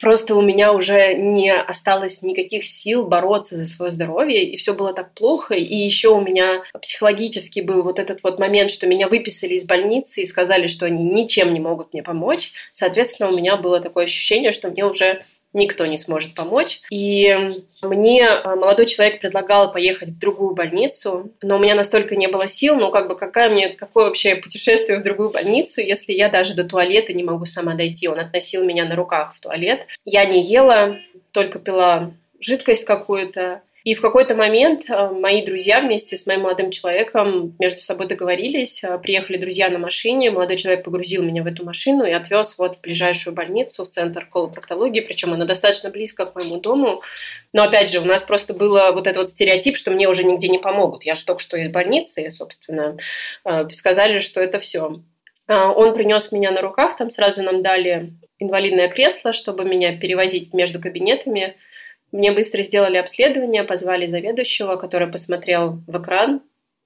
Просто 0.00 0.34
у 0.34 0.40
меня 0.40 0.72
уже 0.72 1.12
не 1.12 1.54
осталось 1.54 2.22
никаких 2.22 2.64
сил 2.64 3.04
бороться 3.04 3.56
за 3.56 3.66
свое 3.66 3.92
здоровье, 3.92 4.42
и 4.42 4.56
все 4.56 4.72
было 4.72 4.94
так 4.94 5.12
плохо. 5.12 5.54
И 5.54 5.76
еще 5.76 6.08
у 6.08 6.22
меня 6.22 6.62
психологически 6.80 7.60
был 7.60 7.82
вот 7.82 7.98
этот 7.98 8.22
вот 8.22 8.38
момент, 8.38 8.70
что 8.70 8.86
меня 8.86 9.08
выписали 9.08 9.54
из 9.54 9.66
больницы 9.66 10.22
и 10.22 10.26
сказали, 10.26 10.68
что 10.68 10.86
они 10.86 11.04
ничем 11.04 11.52
не 11.52 11.60
могут 11.60 11.92
мне 11.92 12.02
помочь. 12.02 12.52
Соответственно, 12.72 13.28
у 13.28 13.36
меня 13.36 13.56
было 13.58 13.80
такое 13.80 14.04
ощущение, 14.04 14.52
что 14.52 14.70
мне 14.70 14.86
уже 14.86 15.22
никто 15.52 15.86
не 15.86 15.98
сможет 15.98 16.34
помочь. 16.34 16.80
И 16.90 17.52
мне 17.82 18.22
э, 18.22 18.54
молодой 18.54 18.86
человек 18.86 19.20
предлагал 19.20 19.72
поехать 19.72 20.10
в 20.10 20.18
другую 20.18 20.54
больницу, 20.54 21.32
но 21.42 21.56
у 21.56 21.58
меня 21.58 21.74
настолько 21.74 22.16
не 22.16 22.28
было 22.28 22.48
сил, 22.48 22.76
ну 22.76 22.90
как 22.90 23.08
бы 23.08 23.16
какая 23.16 23.50
мне, 23.50 23.70
какое 23.70 24.04
вообще 24.04 24.36
путешествие 24.36 24.98
в 24.98 25.02
другую 25.02 25.30
больницу, 25.30 25.80
если 25.80 26.12
я 26.12 26.28
даже 26.28 26.54
до 26.54 26.64
туалета 26.64 27.12
не 27.12 27.22
могу 27.22 27.46
сама 27.46 27.74
дойти. 27.74 28.08
Он 28.08 28.20
относил 28.20 28.64
меня 28.64 28.84
на 28.84 28.96
руках 28.96 29.34
в 29.34 29.40
туалет. 29.40 29.86
Я 30.04 30.24
не 30.24 30.42
ела, 30.42 30.98
только 31.32 31.58
пила 31.58 32.12
жидкость 32.40 32.84
какую-то. 32.84 33.62
И 33.82 33.94
в 33.94 34.02
какой-то 34.02 34.34
момент 34.34 34.90
э, 34.90 35.08
мои 35.08 35.44
друзья 35.44 35.80
вместе 35.80 36.16
с 36.16 36.26
моим 36.26 36.42
молодым 36.42 36.70
человеком 36.70 37.54
между 37.58 37.80
собой 37.80 38.08
договорились, 38.08 38.84
э, 38.84 38.98
приехали 38.98 39.38
друзья 39.38 39.70
на 39.70 39.78
машине, 39.78 40.30
молодой 40.30 40.58
человек 40.58 40.84
погрузил 40.84 41.22
меня 41.22 41.42
в 41.42 41.46
эту 41.46 41.64
машину 41.64 42.04
и 42.04 42.10
отвез 42.10 42.56
вот 42.58 42.76
в 42.76 42.80
ближайшую 42.82 43.34
больницу, 43.34 43.84
в 43.84 43.88
центр 43.88 44.26
колопроктологии, 44.26 45.00
причем 45.00 45.32
она 45.32 45.46
достаточно 45.46 45.88
близко 45.88 46.26
к 46.26 46.34
моему 46.34 46.60
дому. 46.60 47.00
Но 47.54 47.62
опять 47.62 47.90
же, 47.90 48.00
у 48.00 48.04
нас 48.04 48.22
просто 48.22 48.52
было 48.52 48.90
вот 48.92 49.06
этот 49.06 49.22
вот 49.22 49.30
стереотип, 49.30 49.76
что 49.76 49.90
мне 49.90 50.08
уже 50.08 50.24
нигде 50.24 50.48
не 50.48 50.58
помогут. 50.58 51.04
Я 51.04 51.14
же 51.14 51.24
только 51.24 51.40
что 51.40 51.56
из 51.56 51.70
больницы, 51.70 52.30
собственно, 52.30 52.98
э, 53.46 53.68
сказали, 53.70 54.20
что 54.20 54.42
это 54.42 54.58
все. 54.58 55.00
Он 55.48 55.94
принес 55.94 56.30
меня 56.30 56.52
на 56.52 56.60
руках, 56.60 56.96
там 56.96 57.10
сразу 57.10 57.42
нам 57.42 57.60
дали 57.60 58.12
инвалидное 58.38 58.88
кресло, 58.88 59.32
чтобы 59.32 59.64
меня 59.64 59.96
перевозить 59.96 60.54
между 60.54 60.80
кабинетами. 60.80 61.56
Мне 62.12 62.32
быстро 62.32 62.62
сделали 62.62 62.96
обследование, 62.96 63.64
позвали 63.64 64.06
заведующего, 64.06 64.76
который 64.76 65.08
посмотрел 65.08 65.80
в 65.86 66.00
экран 66.00 66.42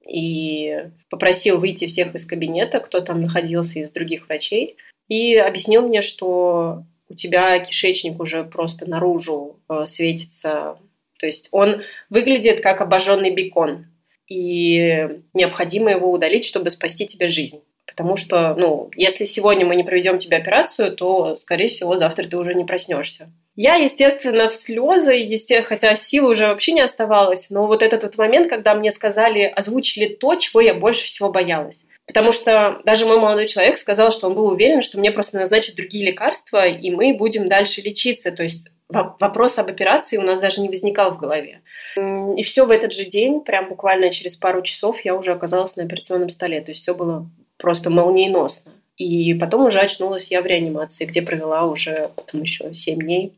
и 0.07 0.89
попросил 1.09 1.59
выйти 1.59 1.87
всех 1.87 2.15
из 2.15 2.27
кабинета, 2.27 2.81
кто 2.81 3.01
там 3.01 3.23
находился 3.23 3.79
из 3.79 3.91
других 3.91 4.29
врачей, 4.29 4.77
и 5.09 5.37
объяснил 5.37 5.89
мне, 5.89 6.03
что 6.03 6.85
у 7.09 7.15
тебя 7.15 7.59
кишечник 7.59 8.21
уже 8.21 8.45
просто 8.45 8.89
наружу 8.89 9.61
э, 9.69 9.85
светится. 9.87 10.79
То 11.19 11.27
есть 11.27 11.49
он 11.53 11.83
выглядит 12.11 12.63
как 12.63 12.81
обожженный 12.81 13.31
бекон, 13.31 13.87
и 14.27 15.21
необходимо 15.35 15.91
его 15.91 16.11
удалить, 16.11 16.47
чтобы 16.47 16.71
спасти 16.71 17.07
тебе 17.07 17.29
жизнь. 17.29 17.63
Потому 17.87 18.17
что, 18.17 18.55
ну, 18.55 18.91
если 18.97 19.25
сегодня 19.25 19.67
мы 19.67 19.77
не 19.77 19.85
проведем 19.85 20.19
тебе 20.19 20.39
операцию, 20.39 20.97
то, 20.97 21.37
скорее 21.37 21.69
всего, 21.69 21.97
завтра 21.97 22.27
ты 22.27 22.37
уже 22.39 22.55
не 22.55 22.65
проснешься. 22.65 23.31
Я, 23.57 23.77
естественно, 23.77 24.49
в 24.49 24.55
слезы, 24.55 25.12
естественно, 25.12 25.62
хотя 25.62 25.95
сил 25.95 26.27
уже 26.27 26.49
вообще 26.49 26.73
не 26.73 26.81
оставалось, 26.81 27.51
но 27.51 27.67
вот 27.67 27.83
этот 27.83 28.03
вот 28.03 28.19
момент, 28.19 28.51
когда 28.51 28.75
мне 28.75 28.90
сказали, 28.90 29.43
озвучили 29.43 30.07
то, 30.07 30.35
чего 30.35 30.61
я 30.61 30.75
больше 30.75 31.07
всего 31.07 31.31
боялась. 31.31 31.85
Потому 32.07 32.33
что 32.33 32.81
даже 32.85 33.07
мой 33.07 33.19
молодой 33.19 33.47
человек 33.47 33.79
сказал, 33.79 34.11
что 34.11 34.27
он 34.27 34.35
был 34.35 34.47
уверен, 34.49 34.83
что 34.83 34.99
мне 34.99 35.11
просто 35.11 35.38
назначат 35.38 35.77
другие 35.77 36.05
лекарства, 36.05 36.67
и 36.67 36.90
мы 36.90 37.14
будем 37.14 37.49
дальше 37.49 37.81
лечиться. 37.81 38.33
То 38.33 38.43
есть 38.43 38.67
вопрос 38.88 39.59
об 39.59 39.69
операции 39.69 40.19
у 40.19 40.23
нас 40.23 40.40
даже 40.40 40.61
не 40.61 40.69
возникал 40.69 41.12
в 41.12 41.19
голове. 41.19 41.62
И 41.97 42.43
все 42.43 42.67
в 42.67 42.71
этот 42.71 42.93
же 42.93 43.05
день, 43.05 43.40
прям 43.40 43.69
буквально 43.69 44.11
через 44.11 44.37
пару 44.37 44.62
часов, 44.62 45.05
я 45.05 45.14
уже 45.14 45.33
оказалась 45.33 45.77
на 45.77 45.85
операционном 45.85 46.29
столе. 46.29 46.61
То 46.61 46.73
есть 46.73 46.83
все 46.83 46.95
было 46.95 47.27
просто 47.57 47.88
молниеносно. 47.88 48.73
И 48.97 49.33
потом 49.35 49.67
уже 49.67 49.81
очнулась 49.81 50.31
я 50.31 50.43
в 50.43 50.47
реанимации, 50.47 51.05
где 51.05 51.23
провела 51.23 51.67
уже 51.67 52.11
потом 52.17 52.43
еще 52.43 52.75
7 52.75 52.99
дней. 52.99 53.33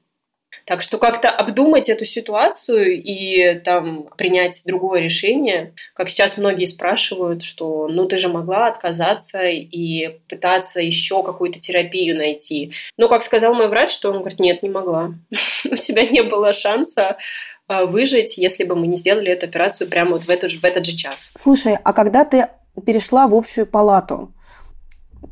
Так 0.65 0.83
что 0.83 0.99
как-то 0.99 1.31
обдумать 1.31 1.89
эту 1.89 2.05
ситуацию 2.05 3.03
и 3.03 3.55
там 3.61 4.09
принять 4.17 4.63
другое 4.65 5.01
решение, 5.01 5.75
как 5.95 6.09
сейчас 6.09 6.37
многие 6.37 6.67
спрашивают, 6.67 7.43
что 7.43 7.89
ну 7.89 8.07
ты 8.07 8.19
же 8.19 8.29
могла 8.29 8.69
отказаться 8.69 9.43
и 9.43 10.19
пытаться 10.29 10.81
еще 10.81 11.23
какую-то 11.23 11.61
терапию 11.61 12.17
найти. 12.17 12.73
Но 12.97 13.09
как 13.09 13.23
сказал 13.23 13.55
мой 13.55 13.69
врач, 13.69 13.93
что 13.93 14.11
он 14.11 14.21
говорит, 14.21 14.41
нет, 14.41 14.63
не 14.63 14.69
могла. 14.69 15.15
У 15.71 15.77
тебя 15.77 16.07
не 16.07 16.23
было 16.23 16.53
шанса 16.53 17.17
а, 17.69 17.87
выжить, 17.87 18.39
если 18.39 18.65
бы 18.65 18.77
мы 18.77 18.87
не 18.87 18.97
сделали 18.97 19.31
эту 19.31 19.47
операцию 19.47 19.89
прямо 19.89 20.13
вот 20.13 20.25
в, 20.25 20.31
эту, 20.31 20.49
в 20.49 20.65
этот 20.65 20.87
же 20.87 20.97
час. 20.97 21.33
Слушай, 21.35 21.77
а 21.83 21.93
когда 21.93 22.25
ты 22.25 22.47
перешла 22.85 23.27
в 23.27 23.35
общую 23.35 23.67
палату, 23.67 24.33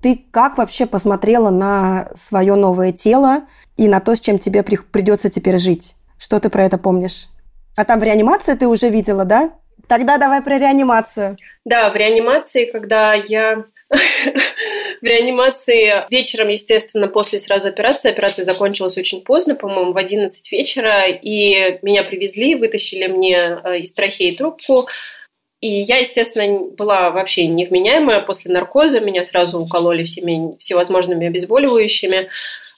ты 0.03 0.25
как 0.31 0.59
вообще 0.59 0.87
посмотрела 0.87 1.51
на 1.51 2.09
свое 2.15 2.55
новое 2.57 2.93
тело 2.93 3.43
и 3.77 3.89
на 3.89 4.01
то, 4.01 4.15
с 4.15 4.21
чем 4.21 4.39
тебе 4.39 4.63
при- 4.63 4.77
придется 4.77 5.31
теперь 5.31 5.59
жить? 5.59 5.95
Что 6.19 6.41
ты 6.41 6.51
про 6.51 6.65
это 6.65 6.79
помнишь? 6.79 7.29
А 7.77 7.85
там 7.85 8.01
в 8.01 8.05
реанимации 8.05 8.55
ты 8.55 8.69
уже 8.69 8.89
видела, 8.89 9.25
да? 9.25 9.53
Тогда 9.89 10.17
давай 10.17 10.43
про 10.43 10.59
реанимацию. 10.59 11.37
Да, 11.65 11.91
в 11.91 11.97
реанимации, 11.97 12.65
когда 12.65 13.15
я 13.15 13.65
в 15.01 15.05
реанимации 15.05 16.05
вечером, 16.11 16.49
естественно, 16.49 17.09
после 17.09 17.39
сразу 17.39 17.69
операции. 17.69 18.11
Операция 18.11 18.45
закончилась 18.45 18.97
очень 18.97 19.23
поздно, 19.23 19.55
по-моему, 19.55 19.93
в 19.93 19.99
11 19.99 20.51
вечера. 20.53 21.09
И 21.09 21.79
меня 21.83 22.03
привезли, 22.05 22.55
вытащили 22.55 23.07
мне 23.09 23.61
э, 23.63 23.79
из 23.81 23.93
трахеи 23.93 24.35
трубку, 24.35 24.87
и 25.61 25.81
я, 25.81 25.97
естественно, 25.97 26.59
была 26.77 27.11
вообще 27.11 27.47
невменяемая. 27.47 28.21
После 28.21 28.53
наркоза 28.53 29.01
меня 29.01 29.25
сразу 29.25 29.59
укололи 29.59 30.05
всеми 30.05 30.59
всевозможными 30.59 31.27
обезболивающими. 31.27 32.29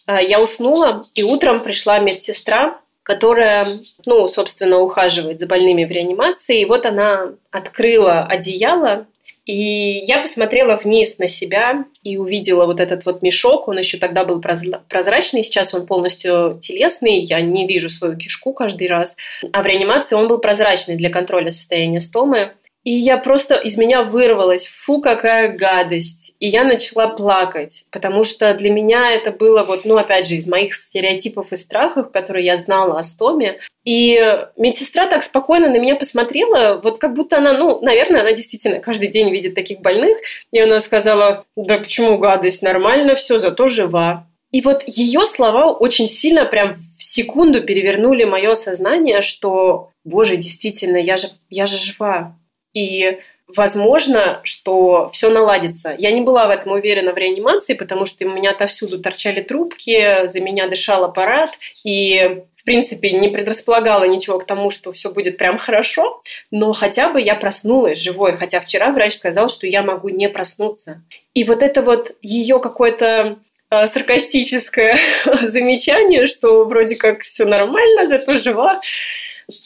А, 0.06 0.22
я 0.22 0.40
уснула, 0.40 1.04
и 1.14 1.22
утром 1.22 1.60
пришла 1.60 1.98
медсестра, 1.98 2.80
которая, 3.02 3.66
ну, 4.04 4.26
собственно, 4.26 4.80
ухаживает 4.80 5.38
за 5.38 5.46
больными 5.46 5.84
в 5.84 5.90
реанимации. 5.90 6.60
И 6.60 6.64
вот 6.64 6.86
она 6.86 7.34
открыла 7.50 8.24
одеяло, 8.24 9.06
и 9.46 10.02
я 10.04 10.18
посмотрела 10.18 10.76
вниз 10.76 11.18
на 11.18 11.28
себя 11.28 11.84
и 12.02 12.16
увидела 12.16 12.66
вот 12.66 12.80
этот 12.80 13.04
вот 13.06 13.22
мешок. 13.22 13.68
Он 13.68 13.78
еще 13.78 13.96
тогда 13.96 14.24
был 14.24 14.40
прозрачный, 14.40 15.44
сейчас 15.44 15.72
он 15.72 15.86
полностью 15.86 16.58
телесный. 16.60 17.20
Я 17.20 17.40
не 17.40 17.64
вижу 17.64 17.88
свою 17.88 18.16
кишку 18.16 18.52
каждый 18.52 18.88
раз. 18.88 19.16
А 19.52 19.62
в 19.62 19.66
реанимации 19.66 20.16
он 20.16 20.26
был 20.26 20.38
прозрачный 20.38 20.96
для 20.96 21.10
контроля 21.10 21.52
состояния 21.52 22.00
стомы. 22.00 22.54
И 22.82 22.90
я 22.90 23.18
просто 23.18 23.54
из 23.54 23.78
меня 23.78 24.02
вырвалась, 24.02 24.66
фу, 24.66 25.00
какая 25.00 25.56
гадость. 25.56 26.25
И 26.38 26.48
я 26.48 26.64
начала 26.64 27.08
плакать, 27.08 27.84
потому 27.90 28.24
что 28.24 28.52
для 28.54 28.70
меня 28.70 29.10
это 29.12 29.30
было 29.30 29.62
вот, 29.62 29.84
ну, 29.84 29.96
опять 29.96 30.26
же, 30.26 30.34
из 30.34 30.46
моих 30.46 30.74
стереотипов 30.74 31.52
и 31.52 31.56
страхов, 31.56 32.10
которые 32.10 32.44
я 32.44 32.56
знала 32.56 32.98
о 32.98 33.02
стоме. 33.02 33.60
И 33.84 34.20
медсестра 34.56 35.06
так 35.06 35.22
спокойно 35.22 35.68
на 35.68 35.78
меня 35.78 35.96
посмотрела, 35.96 36.80
вот 36.82 36.98
как 36.98 37.14
будто 37.14 37.38
она, 37.38 37.54
ну, 37.54 37.80
наверное, 37.80 38.20
она 38.20 38.32
действительно 38.32 38.80
каждый 38.80 39.08
день 39.08 39.30
видит 39.30 39.54
таких 39.54 39.80
больных. 39.80 40.18
И 40.52 40.58
она 40.58 40.80
сказала, 40.80 41.44
да 41.56 41.78
почему 41.78 42.18
гадость, 42.18 42.62
нормально 42.62 43.14
все, 43.14 43.38
зато 43.38 43.68
жива. 43.68 44.26
И 44.50 44.60
вот 44.60 44.84
ее 44.86 45.26
слова 45.26 45.72
очень 45.72 46.08
сильно 46.08 46.44
прям 46.44 46.76
в 46.98 47.02
секунду 47.02 47.62
перевернули 47.62 48.24
мое 48.24 48.54
сознание, 48.54 49.22
что, 49.22 49.90
боже, 50.04 50.36
действительно, 50.36 50.96
я 50.96 51.16
же, 51.16 51.28
я 51.50 51.66
же 51.66 51.78
жива 51.78 52.36
и 52.76 53.18
возможно, 53.48 54.40
что 54.44 55.08
все 55.12 55.30
наладится. 55.30 55.94
Я 55.96 56.10
не 56.10 56.20
была 56.20 56.46
в 56.46 56.50
этом 56.50 56.72
уверена 56.72 57.12
в 57.12 57.16
реанимации, 57.16 57.74
потому 57.74 58.06
что 58.06 58.26
у 58.26 58.30
меня 58.30 58.50
отовсюду 58.50 59.00
торчали 59.00 59.40
трубки, 59.40 60.26
за 60.26 60.40
меня 60.40 60.68
дышал 60.68 61.04
аппарат, 61.04 61.50
и 61.84 62.42
в 62.56 62.64
принципе, 62.64 63.12
не 63.12 63.28
предрасполагала 63.28 64.04
ничего 64.04 64.38
к 64.38 64.46
тому, 64.46 64.72
что 64.72 64.90
все 64.90 65.12
будет 65.12 65.38
прям 65.38 65.56
хорошо, 65.56 66.20
но 66.50 66.72
хотя 66.72 67.10
бы 67.10 67.20
я 67.20 67.36
проснулась 67.36 68.00
живой, 68.00 68.32
хотя 68.32 68.60
вчера 68.60 68.90
врач 68.90 69.14
сказал, 69.14 69.48
что 69.48 69.68
я 69.68 69.82
могу 69.82 70.08
не 70.08 70.28
проснуться. 70.28 71.00
И 71.32 71.44
вот 71.44 71.62
это 71.62 71.80
вот 71.80 72.16
ее 72.22 72.58
какое-то 72.58 73.38
э, 73.70 73.86
саркастическое 73.86 74.98
замечание, 75.42 76.26
что 76.26 76.64
вроде 76.64 76.96
как 76.96 77.20
все 77.20 77.44
нормально, 77.44 78.08
зато 78.08 78.32
жива, 78.32 78.80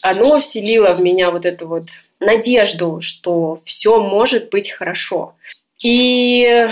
оно 0.03 0.37
вселило 0.39 0.93
в 0.93 1.01
меня 1.01 1.31
вот 1.31 1.45
эту 1.45 1.67
вот 1.67 1.85
надежду, 2.21 3.01
что 3.01 3.59
все 3.65 3.99
может 3.99 4.49
быть 4.49 4.69
хорошо. 4.69 5.35
И 5.83 6.67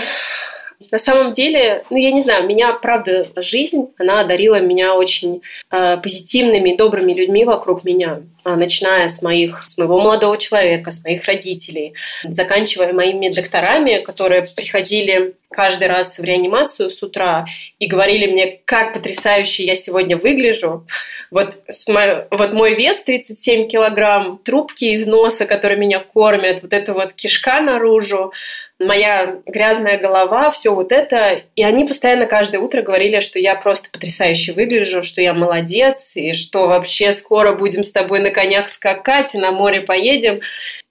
на 0.92 0.98
самом 0.98 1.34
деле, 1.34 1.84
ну, 1.90 1.98
я 1.98 2.12
не 2.12 2.22
знаю, 2.22 2.48
меня, 2.48 2.72
правда, 2.72 3.28
жизнь, 3.36 3.90
она 3.98 4.22
одарила 4.22 4.62
меня 4.62 4.96
очень 4.96 5.42
э, 5.72 5.98
позитивными, 5.98 6.74
добрыми 6.74 7.14
людьми 7.14 7.44
вокруг 7.44 7.84
меня, 7.84 8.22
э, 8.46 8.56
начиная 8.56 9.10
с 9.10 9.22
моих, 9.22 9.66
с 9.68 9.78
моего 9.78 10.00
молодого 10.00 10.38
человека, 10.38 10.92
с 10.92 11.04
моих 11.04 11.26
родителей, 11.26 11.96
заканчивая 12.24 12.94
моими 12.94 13.28
докторами, 13.28 14.00
которые 14.00 14.44
приходили 14.56 15.36
каждый 15.50 15.88
раз 15.88 16.18
в 16.18 16.24
реанимацию 16.24 16.90
с 16.90 17.04
утра 17.04 17.46
и 17.80 17.86
говорили 17.86 18.32
мне, 18.32 18.60
как 18.64 18.94
потрясающе 18.94 19.66
я 19.66 19.76
сегодня 19.76 20.16
выгляжу. 20.16 20.88
Вот, 21.30 21.56
мо... 21.90 22.26
вот 22.32 22.54
мой 22.54 22.76
вес 22.76 23.04
37 23.04 23.68
килограмм, 23.68 24.38
трубки 24.38 24.86
из 24.86 25.06
носа, 25.06 25.46
которые 25.46 25.78
меня 25.78 26.00
кормят, 26.00 26.62
вот 26.62 26.72
эта 26.72 26.94
вот 26.94 27.14
кишка 27.14 27.60
наружу, 27.60 28.32
моя 28.80 29.42
грязная 29.46 29.98
голова, 29.98 30.52
все 30.52 30.74
вот 30.74 30.92
это. 30.92 31.44
И 31.56 31.64
они 31.64 31.86
постоянно 31.86 32.26
каждое 32.26 32.60
утро 32.60 32.82
говорили, 32.82 33.20
что 33.20 33.38
я 33.38 33.56
просто 33.56 33.90
потрясающе 33.92 34.54
выгляжу, 34.54 35.04
что 35.04 35.22
я 35.22 35.34
молодец, 35.34 36.12
и 36.16 36.34
что 36.34 36.68
вообще 36.68 37.12
скоро 37.12 37.54
будем 37.54 37.84
с 37.84 37.92
тобой 37.92 38.20
на 38.20 38.32
конях 38.32 38.70
скакать 38.70 39.36
и 39.36 39.38
на 39.38 39.52
море 39.52 39.82
поедем. 39.82 40.42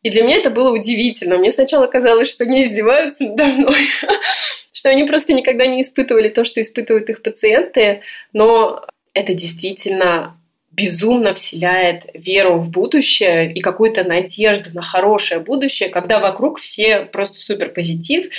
И 0.02 0.10
для 0.10 0.22
меня 0.22 0.36
это 0.36 0.50
было 0.50 0.70
удивительно. 0.70 1.38
Мне 1.38 1.50
сначала 1.50 1.86
казалось, 1.86 2.30
что 2.30 2.44
они 2.44 2.64
издеваются 2.64 3.24
надо 3.24 3.46
мной, 3.46 3.88
что 4.72 4.90
они 4.90 5.04
просто 5.04 5.32
никогда 5.32 5.66
не 5.66 5.82
испытывали 5.82 6.28
то, 6.28 6.44
что 6.44 6.60
испытывают 6.60 7.08
их 7.08 7.22
пациенты, 7.22 8.02
но 8.32 8.84
это 9.14 9.34
действительно 9.34 10.37
безумно 10.70 11.34
вселяет 11.34 12.04
веру 12.14 12.58
в 12.58 12.70
будущее 12.70 13.52
и 13.52 13.60
какую-то 13.60 14.04
надежду 14.04 14.70
на 14.74 14.82
хорошее 14.82 15.40
будущее, 15.40 15.88
когда 15.88 16.18
вокруг 16.18 16.60
все 16.60 17.00
просто 17.00 17.40
супер 17.40 17.70
позитив, 17.70 18.30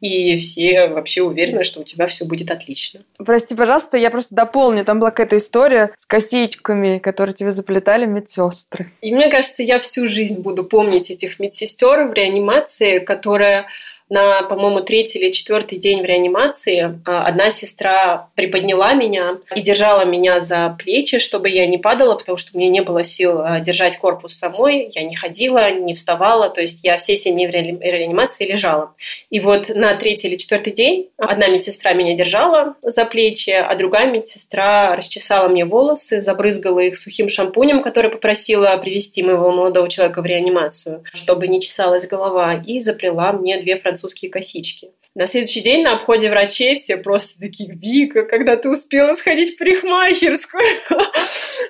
и 0.00 0.36
все 0.36 0.88
вообще 0.88 1.22
уверены, 1.22 1.64
что 1.64 1.80
у 1.80 1.84
тебя 1.84 2.06
все 2.06 2.26
будет 2.26 2.50
отлично. 2.50 3.00
Прости, 3.16 3.54
пожалуйста, 3.54 3.96
я 3.96 4.10
просто 4.10 4.34
дополню. 4.34 4.84
Там 4.84 5.00
была 5.00 5.10
какая-то 5.10 5.38
история 5.38 5.90
с 5.96 6.04
косичками, 6.04 6.98
которые 6.98 7.34
тебе 7.34 7.50
заплетали 7.50 8.04
медсестры. 8.04 8.90
И 9.00 9.14
мне 9.14 9.30
кажется, 9.30 9.62
я 9.62 9.80
всю 9.80 10.06
жизнь 10.06 10.40
буду 10.40 10.64
помнить 10.64 11.10
этих 11.10 11.38
медсестер 11.40 12.08
в 12.08 12.12
реанимации, 12.12 12.98
которые 12.98 13.66
на, 14.08 14.42
по-моему, 14.42 14.80
третий 14.80 15.18
или 15.18 15.30
четвертый 15.30 15.78
день 15.78 16.00
в 16.00 16.04
реанимации 16.04 17.00
а, 17.04 17.26
одна 17.26 17.50
сестра 17.50 18.28
приподняла 18.36 18.94
меня 18.94 19.38
и 19.54 19.60
держала 19.60 20.04
меня 20.04 20.40
за 20.40 20.76
плечи, 20.78 21.18
чтобы 21.18 21.48
я 21.48 21.66
не 21.66 21.78
падала, 21.78 22.14
потому 22.14 22.38
что 22.38 22.56
меня 22.56 22.70
не 22.70 22.82
было 22.82 23.02
сил 23.02 23.40
а, 23.40 23.58
держать 23.60 23.98
корпус 23.98 24.34
самой. 24.34 24.88
Я 24.94 25.02
не 25.02 25.16
ходила, 25.16 25.72
не 25.72 25.94
вставала, 25.94 26.48
то 26.48 26.60
есть 26.60 26.80
я 26.84 26.98
все 26.98 27.16
семь 27.16 27.34
дней 27.34 27.48
в 27.48 27.50
реанимации 27.50 28.46
лежала. 28.46 28.94
И 29.30 29.40
вот 29.40 29.68
на 29.70 29.96
третий 29.96 30.28
или 30.28 30.36
четвертый 30.36 30.72
день 30.72 31.08
одна 31.16 31.48
медсестра 31.48 31.92
меня 31.92 32.14
держала 32.14 32.76
за 32.82 33.04
плечи, 33.06 33.50
а 33.50 33.74
другая 33.74 34.10
медсестра 34.10 34.94
расчесала 34.94 35.48
мне 35.48 35.64
волосы, 35.64 36.22
забрызгала 36.22 36.78
их 36.80 36.96
сухим 36.96 37.28
шампунем, 37.28 37.82
который 37.82 38.10
попросила 38.10 38.76
привести 38.76 39.24
моего 39.24 39.50
молодого 39.50 39.88
человека 39.88 40.22
в 40.22 40.26
реанимацию, 40.26 41.02
чтобы 41.12 41.48
не 41.48 41.60
чесалась 41.60 42.06
голова, 42.06 42.54
и 42.64 42.78
заплела 42.78 43.32
мне 43.32 43.60
две 43.60 43.76
французские 43.76 43.95
французские 43.96 44.30
косички. 44.30 44.90
На 45.14 45.26
следующий 45.26 45.62
день 45.62 45.82
на 45.82 45.96
обходе 45.96 46.28
врачей 46.28 46.76
все 46.76 46.98
просто 46.98 47.38
такие, 47.40 47.74
Вика, 47.74 48.24
когда 48.24 48.56
ты 48.56 48.68
успела 48.68 49.14
сходить 49.14 49.54
в 49.54 49.58
парикмахерскую? 49.58 50.62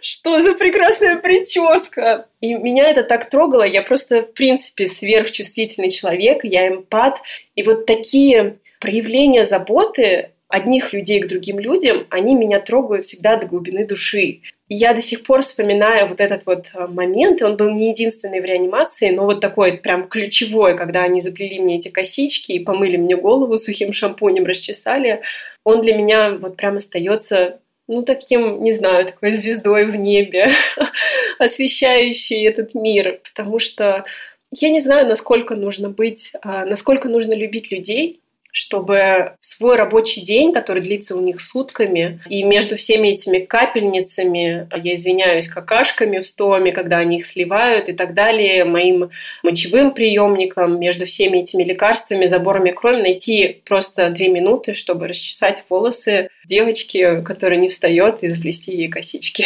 Что 0.03 0.41
за 0.41 0.55
прекрасная 0.55 1.17
прическа? 1.17 2.27
И 2.41 2.55
меня 2.55 2.91
это 2.91 3.05
так 3.05 3.31
трогало. 3.31 3.62
Я 3.62 3.83
просто, 3.83 4.23
в 4.23 4.33
принципе, 4.33 4.89
сверхчувствительный 4.89 5.91
человек, 5.91 6.45
я 6.45 6.69
эмпат. 6.69 7.21
И 7.55 7.62
вот 7.62 7.87
такие 7.87 8.59
проявления 8.81 9.45
заботы 9.45 10.31
одних 10.49 10.93
людей 10.93 11.21
к 11.21 11.29
другим 11.29 11.59
людям, 11.59 12.07
они 12.11 12.35
меня 12.35 12.61
трогают 12.61 13.05
всегда 13.05 13.37
до 13.37 13.47
глубины 13.47 13.87
души. 13.87 14.41
И 14.69 14.75
я 14.75 14.95
до 14.95 15.01
сих 15.01 15.25
пор 15.25 15.43
вспоминаю 15.43 16.07
вот 16.07 16.21
этот 16.21 16.47
вот 16.47 16.67
э, 16.75 16.87
момент, 16.87 17.41
и 17.41 17.45
он 17.45 17.57
был 17.57 17.71
не 17.71 17.91
единственный 17.91 18.41
в 18.41 18.45
реанимации, 18.45 19.11
но 19.11 19.25
вот 19.25 19.41
такой 19.41 19.75
прям 19.79 20.09
ключевой, 20.09 20.77
когда 20.77 21.03
они 21.03 21.21
заплели 21.21 21.59
мне 21.59 21.79
эти 21.79 21.89
косички 21.89 22.53
и 22.53 22.65
помыли 22.65 22.97
мне 22.97 23.17
голову 23.17 23.59
сухим 23.59 23.93
шампунем, 23.93 24.47
расчесали, 24.47 25.23
он 25.65 25.81
для 25.81 25.95
меня 25.95 26.33
вот 26.33 26.57
прям 26.57 26.77
остается 26.77 27.61
ну, 27.89 28.03
таким, 28.03 28.63
не 28.63 28.73
знаю, 28.73 29.07
такой 29.07 29.33
звездой 29.33 29.85
в 29.85 29.95
небе, 29.95 30.51
освещающей 31.39 32.45
этот 32.45 32.75
мир, 32.75 33.21
потому 33.23 33.61
что 33.61 34.05
я 34.53 34.71
не 34.71 34.81
знаю, 34.81 35.07
насколько 35.07 35.55
нужно 35.55 35.89
быть, 35.89 36.33
а, 36.43 36.65
насколько 36.65 37.09
нужно 37.09 37.35
любить 37.35 37.71
людей, 37.71 38.21
чтобы 38.57 39.33
в 39.38 39.45
свой 39.45 39.77
рабочий 39.77 40.23
день, 40.23 40.55
который 40.55 40.81
длится 40.81 41.14
у 41.14 41.21
них 41.21 41.42
сутками, 41.42 42.23
и 42.27 42.42
между 42.42 42.77
всеми 42.77 43.09
этими 43.09 43.40
капельницами, 43.40 44.66
я 44.75 44.95
извиняюсь, 44.95 45.47
какашками 45.47 46.21
в 46.21 46.27
стоме, 46.27 46.73
когда 46.73 46.97
они 46.97 47.19
их 47.19 47.27
сливают 47.27 47.90
и 47.90 47.92
так 47.92 48.14
далее, 48.14 48.64
моим 48.64 49.11
мочевым 49.42 49.92
приемником, 49.92 50.81
между 50.81 51.05
всеми 51.05 51.40
этими 51.40 51.64
лекарствами, 51.64 52.25
заборами 52.25 52.71
крови, 52.71 53.03
найти 53.03 53.61
просто 53.66 54.09
две 54.09 54.29
минуты, 54.29 54.73
чтобы 54.73 55.07
расчесать 55.07 55.62
волосы 55.69 56.31
девочки, 56.47 57.21
которая 57.27 57.59
не 57.59 57.69
встает, 57.69 58.23
и 58.23 58.29
заплести 58.29 58.75
ей 58.75 58.88
косички. 58.88 59.45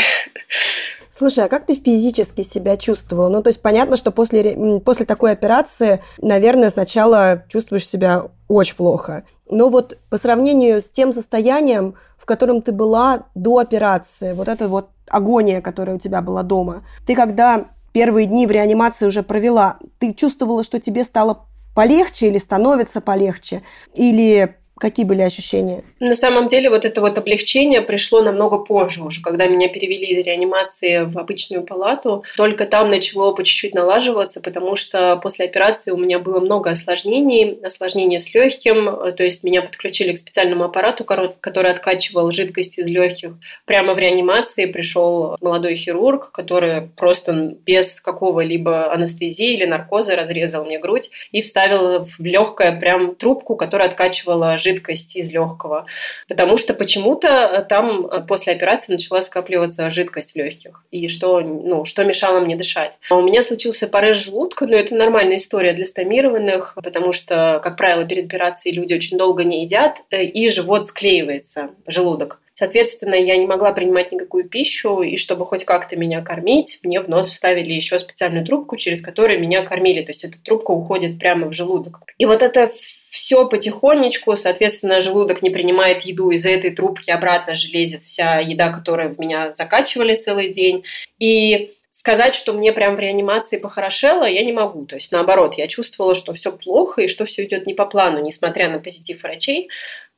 Слушай, 1.10 1.44
а 1.44 1.48
как 1.48 1.66
ты 1.66 1.74
физически 1.74 2.42
себя 2.42 2.76
чувствовала? 2.76 3.28
Ну, 3.28 3.42
то 3.42 3.48
есть 3.48 3.60
понятно, 3.60 3.96
что 3.96 4.12
после, 4.12 4.80
после 4.84 5.04
такой 5.04 5.32
операции, 5.32 6.00
наверное, 6.18 6.70
сначала 6.70 7.44
чувствуешь 7.48 7.88
себя 7.88 8.30
очень 8.50 8.74
плохо. 8.74 9.24
Но 9.48 9.68
вот 9.68 9.96
по 10.10 10.18
сравнению 10.18 10.82
с 10.82 10.90
тем 10.90 11.12
состоянием, 11.12 11.94
в 12.18 12.26
котором 12.26 12.62
ты 12.62 12.72
была 12.72 13.26
до 13.34 13.58
операции, 13.58 14.32
вот 14.32 14.48
эта 14.48 14.68
вот 14.68 14.90
агония, 15.08 15.60
которая 15.60 15.96
у 15.96 15.98
тебя 15.98 16.20
была 16.20 16.42
дома, 16.42 16.82
ты 17.06 17.14
когда 17.14 17.66
первые 17.92 18.26
дни 18.26 18.46
в 18.46 18.50
реанимации 18.50 19.06
уже 19.06 19.22
провела, 19.22 19.78
ты 19.98 20.12
чувствовала, 20.12 20.64
что 20.64 20.80
тебе 20.80 21.04
стало 21.04 21.46
полегче 21.74 22.26
или 22.26 22.38
становится 22.38 23.00
полегче? 23.00 23.62
Или 23.94 24.56
Какие 24.80 25.04
были 25.04 25.20
ощущения? 25.20 25.84
На 26.00 26.14
самом 26.14 26.48
деле 26.48 26.70
вот 26.70 26.86
это 26.86 27.02
вот 27.02 27.18
облегчение 27.18 27.82
пришло 27.82 28.22
намного 28.22 28.56
позже 28.56 29.02
уже, 29.02 29.20
когда 29.20 29.46
меня 29.46 29.68
перевели 29.68 30.06
из 30.06 30.24
реанимации 30.24 31.04
в 31.04 31.18
обычную 31.18 31.64
палату. 31.64 32.24
Только 32.34 32.64
там 32.64 32.90
начало 32.90 33.34
по 33.34 33.44
чуть-чуть 33.44 33.74
налаживаться, 33.74 34.40
потому 34.40 34.76
что 34.76 35.16
после 35.22 35.44
операции 35.44 35.90
у 35.90 35.98
меня 35.98 36.18
было 36.18 36.40
много 36.40 36.70
осложнений, 36.70 37.60
осложнения 37.62 38.18
с 38.18 38.32
легким, 38.32 38.86
то 39.14 39.22
есть 39.22 39.44
меня 39.44 39.60
подключили 39.60 40.14
к 40.14 40.18
специальному 40.18 40.64
аппарату, 40.64 41.04
который 41.04 41.70
откачивал 41.70 42.32
жидкость 42.32 42.78
из 42.78 42.86
легких. 42.86 43.34
Прямо 43.66 43.92
в 43.92 43.98
реанимации 43.98 44.64
пришел 44.64 45.36
молодой 45.42 45.74
хирург, 45.74 46.32
который 46.32 46.88
просто 46.96 47.54
без 47.66 48.00
какого-либо 48.00 48.90
анестезии 48.90 49.52
или 49.52 49.66
наркоза 49.66 50.16
разрезал 50.16 50.64
мне 50.64 50.78
грудь 50.78 51.10
и 51.32 51.42
вставил 51.42 52.06
в 52.06 52.24
легкое 52.24 52.72
прям 52.80 53.14
трубку, 53.14 53.56
которая 53.56 53.88
откачивала 53.88 54.56
жидкость 54.56 54.69
жидкость 54.70 55.16
из 55.16 55.30
легкого, 55.30 55.86
потому 56.28 56.56
что 56.56 56.74
почему-то 56.74 57.66
там 57.68 58.26
после 58.26 58.52
операции 58.52 58.92
начала 58.92 59.22
скапливаться 59.22 59.90
жидкость 59.90 60.32
в 60.32 60.36
легких, 60.36 60.84
и 60.90 61.08
что, 61.08 61.40
ну, 61.40 61.84
что 61.84 62.04
мешало 62.04 62.40
мне 62.40 62.56
дышать. 62.56 62.98
А 63.08 63.16
у 63.16 63.22
меня 63.22 63.42
случился 63.42 63.88
порез 63.88 64.18
желудка, 64.18 64.66
но 64.66 64.76
это 64.76 64.94
нормальная 64.94 65.36
история 65.36 65.72
для 65.72 65.86
стомированных, 65.86 66.74
потому 66.82 67.12
что, 67.12 67.60
как 67.62 67.76
правило, 67.76 68.04
перед 68.04 68.26
операцией 68.26 68.74
люди 68.74 68.94
очень 68.94 69.18
долго 69.18 69.44
не 69.44 69.64
едят, 69.64 69.98
э, 70.10 70.24
и 70.24 70.48
живот 70.48 70.86
склеивается, 70.86 71.70
желудок. 71.86 72.40
Соответственно, 72.60 73.14
я 73.14 73.38
не 73.38 73.46
могла 73.46 73.72
принимать 73.72 74.12
никакую 74.12 74.46
пищу, 74.46 75.00
и 75.00 75.16
чтобы 75.16 75.46
хоть 75.46 75.64
как-то 75.64 75.96
меня 75.96 76.20
кормить, 76.20 76.78
мне 76.82 77.00
в 77.00 77.08
нос 77.08 77.30
вставили 77.30 77.72
еще 77.72 77.98
специальную 77.98 78.44
трубку, 78.44 78.76
через 78.76 79.00
которую 79.00 79.40
меня 79.40 79.62
кормили. 79.62 80.02
То 80.02 80.12
есть 80.12 80.24
эта 80.24 80.36
трубка 80.44 80.72
уходит 80.72 81.18
прямо 81.18 81.46
в 81.46 81.54
желудок. 81.54 82.00
И 82.18 82.26
вот 82.26 82.42
это 82.42 82.70
все 83.10 83.44
потихонечку, 83.48 84.36
соответственно, 84.36 85.00
желудок 85.00 85.42
не 85.42 85.50
принимает 85.50 86.02
еду, 86.02 86.30
из-за 86.30 86.50
этой 86.50 86.70
трубки 86.70 87.10
обратно 87.10 87.56
же 87.56 87.66
лезет 87.66 88.04
вся 88.04 88.38
еда, 88.38 88.70
которую 88.70 89.12
в 89.12 89.18
меня 89.18 89.52
закачивали 89.56 90.14
целый 90.16 90.52
день. 90.52 90.84
И 91.18 91.72
сказать, 91.90 92.36
что 92.36 92.52
мне 92.52 92.72
прям 92.72 92.94
в 92.94 93.00
реанимации 93.00 93.58
похорошело, 93.58 94.24
я 94.24 94.44
не 94.44 94.52
могу. 94.52 94.86
То 94.86 94.94
есть, 94.94 95.10
наоборот, 95.10 95.54
я 95.54 95.66
чувствовала, 95.66 96.14
что 96.14 96.32
все 96.34 96.52
плохо 96.52 97.02
и 97.02 97.08
что 97.08 97.24
все 97.24 97.44
идет 97.44 97.66
не 97.66 97.74
по 97.74 97.84
плану, 97.84 98.22
несмотря 98.22 98.70
на 98.70 98.78
позитив 98.78 99.22
врачей. 99.24 99.68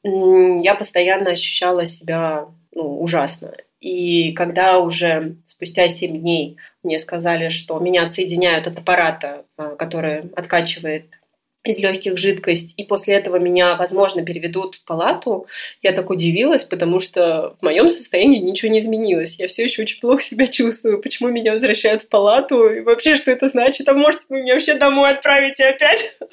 Я 0.05 0.74
постоянно 0.74 1.31
ощущала 1.31 1.86
себя 1.86 2.47
ну, 2.72 3.01
ужасно. 3.01 3.55
И 3.80 4.32
когда 4.32 4.78
уже 4.78 5.36
спустя 5.47 5.88
7 5.88 6.20
дней 6.20 6.59
мне 6.82 6.99
сказали, 6.99 7.49
что 7.49 7.78
меня 7.78 8.05
отсоединяют 8.05 8.66
от 8.66 8.78
аппарата, 8.78 9.45
а, 9.57 9.76
который 9.76 10.30
откачивает 10.36 11.07
из 11.64 11.78
легких 11.78 12.18
жидкость, 12.18 12.74
и 12.76 12.84
после 12.84 13.14
этого 13.14 13.36
меня, 13.36 13.76
возможно, 13.76 14.24
переведут 14.24 14.74
в 14.74 14.84
палату, 14.84 15.46
я 15.80 15.92
так 15.92 16.10
удивилась, 16.10 16.64
потому 16.64 17.00
что 17.00 17.54
в 17.60 17.62
моем 17.62 17.88
состоянии 17.88 18.38
ничего 18.38 18.70
не 18.72 18.80
изменилось. 18.80 19.36
Я 19.38 19.46
все 19.46 19.64
еще 19.64 19.82
очень 19.82 20.00
плохо 20.00 20.22
себя 20.22 20.46
чувствую. 20.48 21.00
Почему 21.00 21.28
меня 21.28 21.52
возвращают 21.52 22.02
в 22.02 22.08
палату? 22.08 22.68
И 22.68 22.80
вообще, 22.80 23.14
что 23.14 23.30
это 23.30 23.48
значит? 23.48 23.88
А 23.88 23.94
может, 23.94 24.22
вы 24.28 24.42
меня 24.42 24.54
вообще 24.54 24.74
домой 24.74 25.10
отправите 25.10 25.64
опять? 25.66 26.16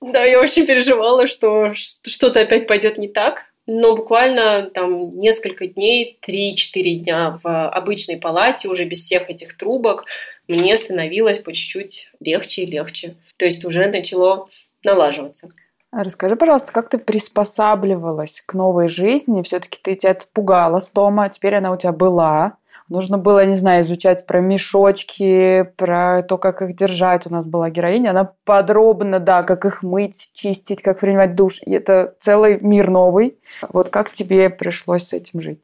Да, 0.00 0.22
я 0.22 0.38
очень 0.38 0.66
переживала, 0.66 1.26
что 1.26 1.72
что-то 1.74 2.40
опять 2.40 2.66
пойдет 2.66 2.98
не 2.98 3.08
так. 3.08 3.46
Но 3.66 3.96
буквально 3.96 4.70
там 4.74 5.16
несколько 5.18 5.66
дней, 5.66 6.18
3-4 6.26 6.82
дня 6.96 7.40
в 7.42 7.68
обычной 7.70 8.18
палате, 8.18 8.68
уже 8.68 8.84
без 8.84 9.02
всех 9.02 9.30
этих 9.30 9.56
трубок, 9.56 10.04
мне 10.48 10.76
становилось 10.76 11.38
по 11.38 11.52
чуть-чуть 11.52 12.10
легче 12.20 12.62
и 12.62 12.66
легче. 12.66 13.14
То 13.36 13.46
есть 13.46 13.64
уже 13.64 13.86
начало 13.86 14.48
налаживаться. 14.82 15.50
А 15.90 16.02
расскажи, 16.02 16.34
пожалуйста, 16.34 16.72
как 16.72 16.88
ты 16.88 16.98
приспосабливалась 16.98 18.42
к 18.44 18.54
новой 18.54 18.88
жизни? 18.88 19.42
Все-таки 19.42 19.78
ты 19.80 19.94
тебя 19.94 20.16
пугала 20.32 20.80
с 20.80 20.90
дома, 20.90 21.24
а 21.24 21.28
теперь 21.28 21.54
она 21.54 21.72
у 21.72 21.76
тебя 21.76 21.92
была. 21.92 22.56
Нужно 22.88 23.16
было, 23.16 23.46
не 23.46 23.54
знаю, 23.54 23.82
изучать 23.82 24.26
про 24.26 24.40
мешочки, 24.40 25.70
про 25.76 26.22
то, 26.22 26.36
как 26.36 26.60
их 26.62 26.76
держать. 26.76 27.26
У 27.26 27.30
нас 27.30 27.46
была 27.46 27.70
героиня, 27.70 28.10
она 28.10 28.32
подробно, 28.44 29.20
да, 29.20 29.42
как 29.42 29.64
их 29.64 29.82
мыть, 29.82 30.30
чистить, 30.34 30.82
как 30.82 31.00
принимать 31.00 31.34
душ. 31.34 31.60
И 31.64 31.70
это 31.70 32.14
целый 32.20 32.58
мир 32.60 32.90
новый. 32.90 33.38
Вот 33.70 33.88
как 33.88 34.10
тебе 34.10 34.50
пришлось 34.50 35.08
с 35.08 35.12
этим 35.12 35.40
жить? 35.40 35.60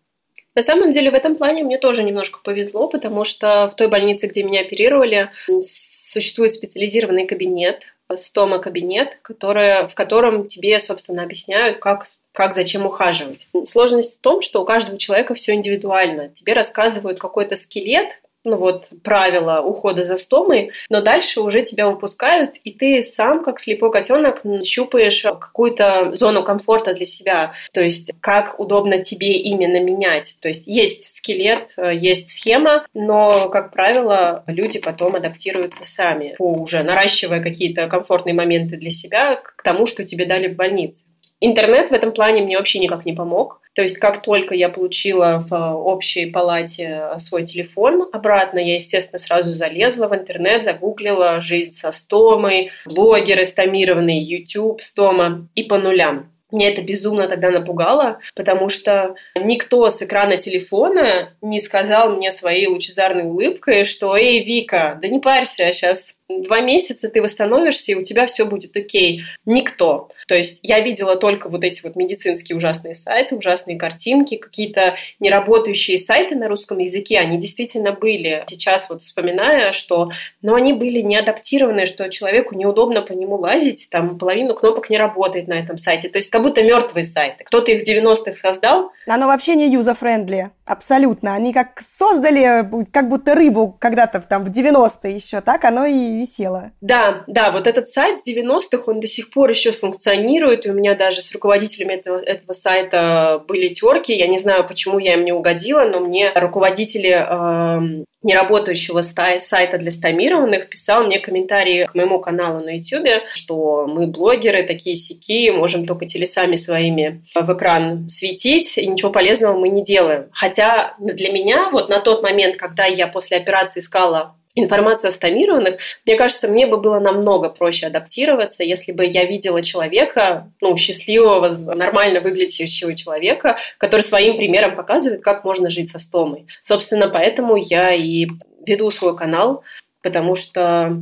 На 0.61 0.65
самом 0.65 0.93
деле 0.93 1.11
в 1.11 1.15
этом 1.15 1.37
плане 1.37 1.65
мне 1.65 1.79
тоже 1.79 2.03
немножко 2.03 2.39
повезло, 2.45 2.87
потому 2.87 3.25
что 3.25 3.71
в 3.73 3.77
той 3.77 3.89
больнице, 3.89 4.27
где 4.27 4.43
меня 4.43 4.61
оперировали, 4.61 5.31
существует 5.63 6.53
специализированный 6.53 7.27
кабинет, 7.27 7.85
стома-кабинет, 8.15 9.21
который, 9.23 9.89
в 9.89 9.95
котором 9.95 10.49
тебе, 10.49 10.79
собственно, 10.79 11.23
объясняют, 11.23 11.79
как 11.79 12.09
как 12.33 12.53
зачем 12.53 12.85
ухаживать. 12.85 13.49
Сложность 13.65 14.19
в 14.19 14.21
том, 14.21 14.43
что 14.43 14.61
у 14.61 14.67
каждого 14.67 14.99
человека 14.99 15.35
все 15.35 15.55
индивидуально. 15.55 16.29
Тебе 16.29 16.53
рассказывают 16.53 17.19
какой-то 17.19 17.57
скелет, 17.57 18.21
ну 18.45 18.57
вот, 18.57 18.89
правила 19.05 19.61
ухода 19.61 20.05
за 20.05 20.17
стомой, 20.17 20.71
но 20.89 21.01
дальше 21.03 21.41
уже 21.41 21.63
тебя 21.63 21.89
выпускают, 21.89 22.57
и 22.65 22.73
ты 22.73 23.03
сам, 23.03 23.43
как 23.43 23.61
слепой 23.61 23.93
котенок, 23.93 24.43
щупаешь 24.65 25.23
какую-то 25.23 26.13
зону 26.15 26.43
комфорта 26.43 26.95
для 26.95 27.07
себя, 27.07 27.53
то 27.73 27.83
есть 27.83 28.13
как 28.21 28.59
удобно 28.59 29.05
тебе 29.05 29.33
именно 29.33 29.81
менять. 29.81 30.37
То 30.41 30.49
есть 30.49 30.63
есть 30.67 31.17
скелет, 31.17 31.75
есть 31.77 32.31
схема, 32.31 32.87
но, 32.95 33.49
как 33.51 33.73
правило, 33.73 34.45
люди 34.47 34.79
потом 34.79 35.17
адаптируются 35.17 35.85
сами, 35.85 36.37
уже 36.39 36.83
наращивая 36.83 37.43
какие-то 37.43 37.89
комфортные 37.89 38.35
моменты 38.35 38.77
для 38.77 38.91
себя 38.91 39.37
к 39.37 39.63
тому, 39.63 39.87
что 39.87 40.05
тебе 40.05 40.25
дали 40.25 40.49
в 40.49 40.57
больнице. 40.57 41.03
Интернет 41.43 41.91
в 41.91 41.95
этом 41.95 42.13
плане 42.13 42.43
мне 42.43 42.59
вообще 42.59 42.79
никак 42.79 43.07
не 43.07 43.15
помог. 43.15 43.63
То 43.81 43.85
есть 43.85 43.97
как 43.97 44.21
только 44.21 44.55
я 44.55 44.69
получила 44.69 45.43
в 45.49 45.55
общей 45.57 46.27
палате 46.27 47.13
свой 47.17 47.47
телефон 47.47 48.11
обратно, 48.13 48.59
я, 48.59 48.75
естественно, 48.75 49.19
сразу 49.19 49.53
залезла 49.53 50.07
в 50.07 50.15
интернет, 50.15 50.65
загуглила 50.65 51.41
«Жизнь 51.41 51.75
со 51.75 51.91
стомой», 51.91 52.73
блогеры 52.85 53.47
стомированные, 53.47 54.21
YouTube 54.21 54.83
стома 54.83 55.49
и 55.55 55.63
по 55.63 55.79
нулям. 55.79 56.31
Меня 56.53 56.71
это 56.71 56.83
безумно 56.83 57.27
тогда 57.27 57.51
напугало, 57.51 58.19
потому 58.35 58.69
что 58.69 59.15
никто 59.35 59.89
с 59.89 60.03
экрана 60.03 60.37
телефона 60.37 61.31
не 61.41 61.59
сказал 61.59 62.15
мне 62.17 62.33
своей 62.33 62.67
лучезарной 62.67 63.25
улыбкой, 63.25 63.87
что 63.87 64.15
«Эй, 64.15 64.45
Вика, 64.45 64.99
да 65.01 65.09
не 65.09 65.21
парься, 65.21 65.73
сейчас 65.73 66.17
два 66.39 66.61
месяца 66.61 67.09
ты 67.09 67.21
восстановишься, 67.23 67.93
и 67.93 67.95
у 67.95 68.03
тебя 68.03 68.27
все 68.27 68.45
будет 68.45 68.77
окей». 68.77 69.23
Никто. 69.45 70.09
То 70.29 70.35
есть 70.37 70.61
я 70.63 70.81
видела 70.81 71.17
только 71.17 71.49
вот 71.49 71.65
эти 71.65 71.83
вот 71.83 71.97
медицинские 71.97 72.57
ужасные 72.57 72.95
сайты, 72.95 73.35
ужасные 73.35 73.77
картинки, 73.77 74.37
какие-то 74.37 74.95
неработающие 75.19 75.99
сайты 75.99 76.37
на 76.37 76.49
русском 76.49 76.79
языке, 76.79 77.19
они 77.19 77.39
действительно 77.39 77.93
были. 77.93 78.45
Сейчас 78.49 78.89
вот 78.89 79.03
вспоминая, 79.03 79.73
что, 79.73 80.11
но 80.43 80.55
они 80.55 80.73
были 80.73 81.01
не 81.01 81.17
адаптированы, 81.17 81.87
что 81.87 82.09
человеку 82.11 82.55
неудобно 82.55 83.03
по 83.03 83.13
нему 83.13 83.37
лазить, 83.37 83.89
там 83.91 84.19
половину 84.19 84.55
кнопок 84.55 84.89
не 84.91 84.99
работает 84.99 85.49
на 85.49 85.55
этом 85.55 85.79
сайте. 85.79 86.09
То 86.09 86.19
есть 86.19 86.31
как 86.31 86.43
будто 86.43 86.63
мертвые 86.63 87.05
сайты. 87.05 87.45
Кто-то 87.45 87.73
их 87.73 87.83
в 87.83 87.89
90-х 87.89 88.37
создал. 88.37 88.93
Оно 89.07 89.27
вообще 89.27 89.57
не 89.57 89.75
user-friendly, 89.75 90.51
абсолютно. 90.65 91.35
Они 91.35 91.53
как 91.53 91.81
создали, 91.81 92.65
как 92.93 93.09
будто 93.09 93.35
рыбу 93.35 93.77
когда-то 93.79 94.21
там 94.21 94.45
в 94.45 94.51
90-е 94.51 95.15
еще, 95.15 95.41
так 95.41 95.65
оно 95.65 95.87
и 95.87 96.20
висело. 96.21 96.73
Да, 96.81 97.25
да, 97.27 97.51
вот 97.51 97.67
этот 97.67 97.89
сайт 97.89 98.21
с 98.21 98.29
90-х, 98.29 98.85
он 98.87 99.01
до 99.01 99.07
сих 99.07 99.31
пор 99.31 99.51
еще 99.51 99.73
функционирует, 99.73 100.67
и 100.67 100.71
у 100.71 100.75
меня 100.75 100.95
даже 100.95 101.23
с 101.23 101.33
руководителями 101.33 101.95
этого, 101.95 102.19
этого 102.19 102.53
сайта 102.53 103.43
были 103.47 103.69
терки. 103.69 104.15
Я 104.15 104.27
не 104.27 104.39
знаю, 104.39 104.67
почему 104.67 104.99
я 104.99 105.15
им 105.15 105.25
не 105.25 105.33
угодила, 105.33 105.85
но 105.85 106.01
мне 106.01 106.33
руководители 106.35 107.11
э, 107.11 108.05
неработающего 108.23 109.01
сайта 109.01 109.79
для 109.79 109.91
стомированных 109.91 110.69
писал 110.69 111.05
мне 111.05 111.19
комментарии 111.19 111.87
к 111.87 111.95
моему 111.95 112.21
каналу 112.21 112.61
на 112.61 112.77
YouTube, 112.77 113.23
что 113.35 113.87
мы 113.87 114.07
блогеры 114.07 114.63
такие-сякие, 114.63 115.51
можем 115.51 115.87
только 115.87 116.07
телесами 116.07 116.57
своими 116.57 117.23
в 117.35 117.53
экран 117.53 118.09
светить, 118.11 118.77
и 118.77 118.87
ничего 118.87 119.11
полезного 119.11 119.59
мы 119.59 119.69
не 119.71 119.83
делаем. 119.83 120.27
Хотя 120.33 120.95
для 120.99 121.33
меня 121.33 121.71
вот 121.71 121.89
на 121.89 122.01
тот 122.01 122.23
момент, 122.23 122.57
когда 122.57 122.85
я 122.85 123.07
после 123.07 123.39
операции 123.39 123.81
искала 123.81 124.37
информацию 124.55 125.09
о 125.09 125.13
стомированных, 125.13 125.79
мне 126.05 126.17
кажется, 126.17 126.49
мне 126.49 126.67
бы 126.67 126.77
было 126.77 126.99
намного 126.99 127.49
проще 127.49 127.87
адаптироваться, 127.87 128.65
если 128.65 128.93
бы 128.93 129.07
я 129.07 129.25
видела 129.25 129.63
человека, 129.63 130.51
ну, 130.61 130.77
счастливого, 130.77 131.49
нормально 131.75 132.21
выглядящего 132.21 132.95
человека, 132.97 133.59
который 133.79 134.03
своим 134.03 134.37
примером 134.37 134.77
показывает, 134.77 135.23
как 135.23 135.45
можно 135.45 135.71
жить 135.71 135.91
со 135.91 135.99
стомой. 135.99 136.47
Собственно, 136.63 137.09
поэтому 137.09 137.57
я 137.57 137.95
и 137.95 138.27
веду 138.67 138.91
свой 138.91 139.17
канал, 139.17 139.63
потому 140.03 140.35
что 140.35 141.01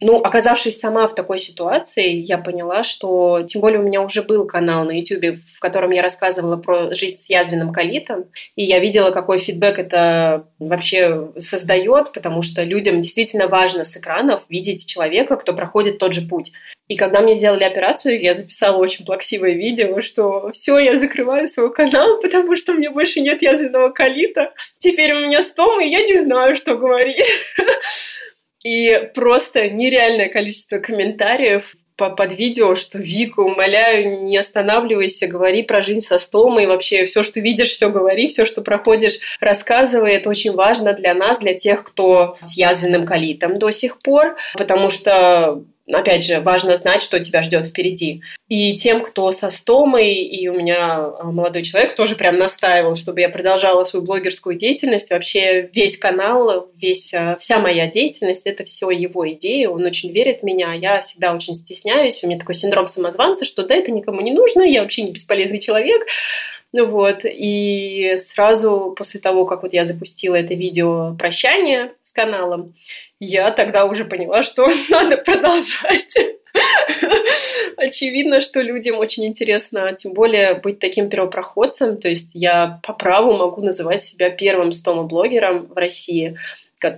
ну, 0.00 0.16
оказавшись 0.16 0.80
сама 0.80 1.06
в 1.06 1.14
такой 1.14 1.38
ситуации, 1.38 2.10
я 2.10 2.38
поняла, 2.38 2.84
что, 2.84 3.42
тем 3.42 3.60
более 3.60 3.80
у 3.80 3.82
меня 3.82 4.00
уже 4.00 4.22
был 4.22 4.46
канал 4.46 4.84
на 4.84 4.92
YouTube, 4.92 5.40
в 5.56 5.60
котором 5.60 5.90
я 5.90 6.00
рассказывала 6.02 6.56
про 6.56 6.94
жизнь 6.94 7.18
с 7.20 7.28
язвенным 7.28 7.72
колитом, 7.72 8.24
и 8.56 8.64
я 8.64 8.78
видела, 8.78 9.10
какой 9.10 9.38
фидбэк 9.38 9.78
это 9.78 10.46
вообще 10.58 11.28
создает, 11.38 12.12
потому 12.12 12.42
что 12.42 12.62
людям 12.62 13.02
действительно 13.02 13.46
важно 13.46 13.84
с 13.84 13.96
экранов 13.96 14.42
видеть 14.48 14.86
человека, 14.86 15.36
кто 15.36 15.52
проходит 15.52 15.98
тот 15.98 16.14
же 16.14 16.22
путь. 16.22 16.52
И 16.88 16.96
когда 16.96 17.20
мне 17.20 17.34
сделали 17.34 17.62
операцию, 17.62 18.20
я 18.20 18.34
записала 18.34 18.76
очень 18.76 19.04
плаксивое 19.04 19.52
видео, 19.52 20.00
что 20.00 20.50
все, 20.52 20.78
я 20.78 20.98
закрываю 20.98 21.46
свой 21.46 21.72
канал, 21.72 22.20
потому 22.20 22.56
что 22.56 22.72
у 22.72 22.76
меня 22.76 22.90
больше 22.90 23.20
нет 23.20 23.42
язвенного 23.42 23.90
колита. 23.90 24.52
Теперь 24.78 25.12
у 25.12 25.20
меня 25.20 25.42
стома, 25.44 25.84
и 25.84 25.88
я 25.88 26.02
не 26.02 26.18
знаю, 26.18 26.56
что 26.56 26.76
говорить. 26.76 27.22
И 28.64 29.10
просто 29.14 29.70
нереальное 29.70 30.28
количество 30.28 30.78
комментариев 30.78 31.74
под 31.96 32.32
видео, 32.32 32.74
что 32.76 32.98
Вика, 32.98 33.40
умоляю, 33.40 34.22
не 34.22 34.38
останавливайся, 34.38 35.26
говори 35.26 35.62
про 35.62 35.82
жизнь 35.82 36.00
со 36.00 36.16
стомой, 36.16 36.66
вообще 36.66 37.04
все, 37.04 37.22
что 37.22 37.40
видишь, 37.40 37.70
все 37.70 37.90
говори, 37.90 38.28
все, 38.28 38.46
что 38.46 38.62
проходишь, 38.62 39.18
рассказывай. 39.38 40.14
Это 40.14 40.30
очень 40.30 40.52
важно 40.52 40.94
для 40.94 41.14
нас, 41.14 41.38
для 41.40 41.52
тех, 41.52 41.84
кто 41.84 42.38
с 42.40 42.56
язвенным 42.56 43.04
колитом 43.04 43.58
до 43.58 43.70
сих 43.70 43.98
пор, 43.98 44.36
потому 44.54 44.88
что 44.88 45.62
опять 45.98 46.24
же, 46.24 46.40
важно 46.40 46.76
знать, 46.76 47.02
что 47.02 47.20
тебя 47.20 47.42
ждет 47.42 47.66
впереди. 47.66 48.22
И 48.48 48.76
тем, 48.76 49.02
кто 49.02 49.30
со 49.32 49.50
стомой, 49.50 50.14
и 50.14 50.48
у 50.48 50.54
меня 50.54 50.96
а, 50.96 51.24
молодой 51.24 51.62
человек 51.62 51.94
тоже 51.94 52.16
прям 52.16 52.36
настаивал, 52.38 52.96
чтобы 52.96 53.20
я 53.20 53.28
продолжала 53.28 53.84
свою 53.84 54.04
блогерскую 54.04 54.56
деятельность. 54.56 55.10
Вообще 55.10 55.70
весь 55.72 55.96
канал, 55.96 56.68
весь, 56.76 57.14
а, 57.14 57.36
вся 57.38 57.58
моя 57.58 57.86
деятельность– 57.86 58.42
это 58.46 58.64
все 58.64 58.90
его 58.90 59.28
идеи. 59.32 59.66
Он 59.66 59.84
очень 59.84 60.10
верит 60.12 60.40
в 60.40 60.42
меня, 60.44 60.72
я 60.72 61.00
всегда 61.00 61.34
очень 61.34 61.54
стесняюсь. 61.54 62.22
У 62.22 62.26
меня 62.26 62.38
такой 62.38 62.54
синдром 62.54 62.88
самозванца, 62.88 63.44
что 63.44 63.62
да, 63.62 63.74
это 63.74 63.90
никому 63.90 64.20
не 64.20 64.32
нужно, 64.32 64.62
я 64.62 64.82
вообще 64.82 65.02
не 65.02 65.12
бесполезный 65.12 65.60
человек. 65.60 66.06
Ну 66.72 66.86
вот, 66.86 67.20
и 67.24 68.18
сразу 68.24 68.94
после 68.96 69.20
того, 69.20 69.44
как 69.44 69.62
вот 69.62 69.72
я 69.72 69.84
запустила 69.84 70.36
это 70.36 70.54
видео 70.54 71.16
прощания 71.18 71.92
с 72.04 72.12
каналом, 72.12 72.74
я 73.18 73.50
тогда 73.50 73.86
уже 73.86 74.04
поняла, 74.04 74.42
что 74.42 74.68
надо 74.88 75.16
продолжать. 75.16 76.14
Очевидно, 77.76 78.40
что 78.40 78.60
людям 78.60 78.98
очень 78.98 79.26
интересно, 79.26 79.92
тем 79.94 80.12
более 80.12 80.54
быть 80.54 80.78
таким 80.78 81.08
первопроходцем. 81.08 81.96
То 81.96 82.08
есть 82.08 82.30
я 82.34 82.80
по 82.82 82.92
праву 82.92 83.32
могу 83.36 83.62
называть 83.62 84.04
себя 84.04 84.30
первым 84.30 84.72
стомоблогером 84.72 85.66
в 85.66 85.76
России. 85.76 86.38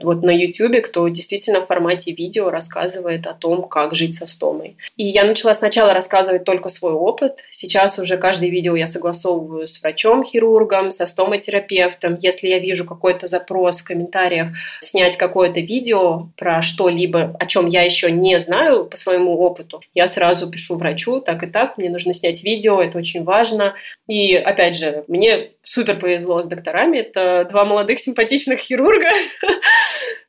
Вот 0.02 0.22
на 0.22 0.30
YouTube, 0.30 0.82
кто 0.82 1.06
действительно 1.08 1.60
в 1.60 1.66
формате 1.66 2.12
видео 2.12 2.50
рассказывает 2.50 3.26
о 3.26 3.34
том, 3.34 3.68
как 3.68 3.94
жить 3.94 4.16
со 4.16 4.26
стомой. 4.26 4.76
И 4.96 5.04
я 5.04 5.24
начала 5.24 5.54
сначала 5.54 5.92
рассказывать 5.92 6.44
только 6.44 6.68
свой 6.68 6.92
опыт. 6.92 7.40
Сейчас 7.50 7.98
уже 7.98 8.16
каждое 8.16 8.48
видео 8.50 8.76
я 8.76 8.86
согласовываю 8.86 9.68
с 9.68 9.80
врачом-хирургом, 9.82 10.92
со 10.92 11.06
стоматерапевтом. 11.06 12.16
Если 12.20 12.48
я 12.48 12.58
вижу 12.58 12.84
какой-то 12.84 13.26
запрос 13.26 13.80
в 13.80 13.84
комментариях 13.84 14.48
снять 14.80 15.16
какое-то 15.16 15.60
видео 15.60 16.28
про 16.36 16.62
что-либо, 16.62 17.36
о 17.38 17.46
чем 17.46 17.66
я 17.66 17.82
еще 17.82 18.10
не 18.10 18.40
знаю 18.40 18.84
по 18.84 18.96
своему 18.96 19.38
опыту, 19.38 19.82
я 19.94 20.08
сразу 20.08 20.50
пишу 20.50 20.76
врачу, 20.76 21.20
так 21.20 21.42
и 21.42 21.46
так, 21.46 21.78
мне 21.78 21.90
нужно 21.90 22.14
снять 22.14 22.42
видео, 22.42 22.80
это 22.82 22.98
очень 22.98 23.24
важно. 23.24 23.74
И 24.06 24.34
опять 24.34 24.76
же, 24.76 25.04
мне 25.08 25.50
супер 25.64 25.98
повезло 25.98 26.42
с 26.42 26.46
докторами. 26.46 26.98
Это 26.98 27.46
два 27.48 27.64
молодых 27.64 28.00
симпатичных 28.00 28.58
хирурга, 28.60 29.08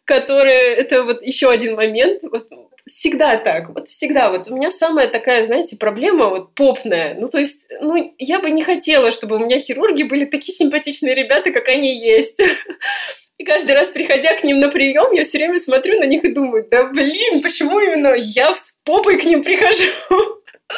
которые... 0.06 0.74
Это 0.76 1.04
вот 1.04 1.22
еще 1.24 1.50
один 1.50 1.76
момент. 1.76 2.22
Вот 2.24 2.48
всегда 2.88 3.38
так, 3.38 3.70
вот 3.70 3.88
всегда. 3.88 4.30
Вот 4.30 4.50
у 4.50 4.56
меня 4.56 4.72
самая 4.72 5.08
такая, 5.08 5.46
знаете, 5.46 5.78
проблема 5.78 6.30
вот 6.30 6.54
попная. 6.54 7.16
Ну, 7.16 7.30
то 7.30 7.40
есть, 7.40 7.62
ну, 7.82 8.14
я 8.18 8.40
бы 8.40 8.50
не 8.50 8.64
хотела, 8.64 9.12
чтобы 9.12 9.38
у 9.38 9.40
меня 9.40 9.60
хирурги 9.60 10.04
были 10.04 10.26
такие 10.26 10.56
симпатичные 10.56 11.16
ребята, 11.16 11.52
как 11.52 11.70
они 11.70 11.96
есть. 11.96 12.40
И 13.38 13.46
каждый 13.46 13.72
раз, 13.72 13.90
приходя 13.90 14.36
к 14.36 14.44
ним 14.44 14.60
на 14.60 14.70
прием, 14.70 15.12
я 15.12 15.24
все 15.24 15.40
время 15.40 15.60
смотрю 15.60 16.00
на 16.00 16.06
них 16.06 16.24
и 16.24 16.32
думаю, 16.32 16.68
да 16.70 16.86
блин, 16.86 17.42
почему 17.42 17.80
именно 17.80 18.14
я 18.16 18.54
с 18.54 18.78
попой 18.86 19.20
к 19.20 19.26
ним 19.26 19.44
прихожу? 19.44 19.90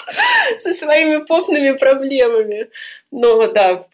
со 0.58 0.74
своими 0.74 1.24
попными 1.26 1.72
проблемами. 1.72 2.70
Но 3.18 3.48
да, 3.48 3.86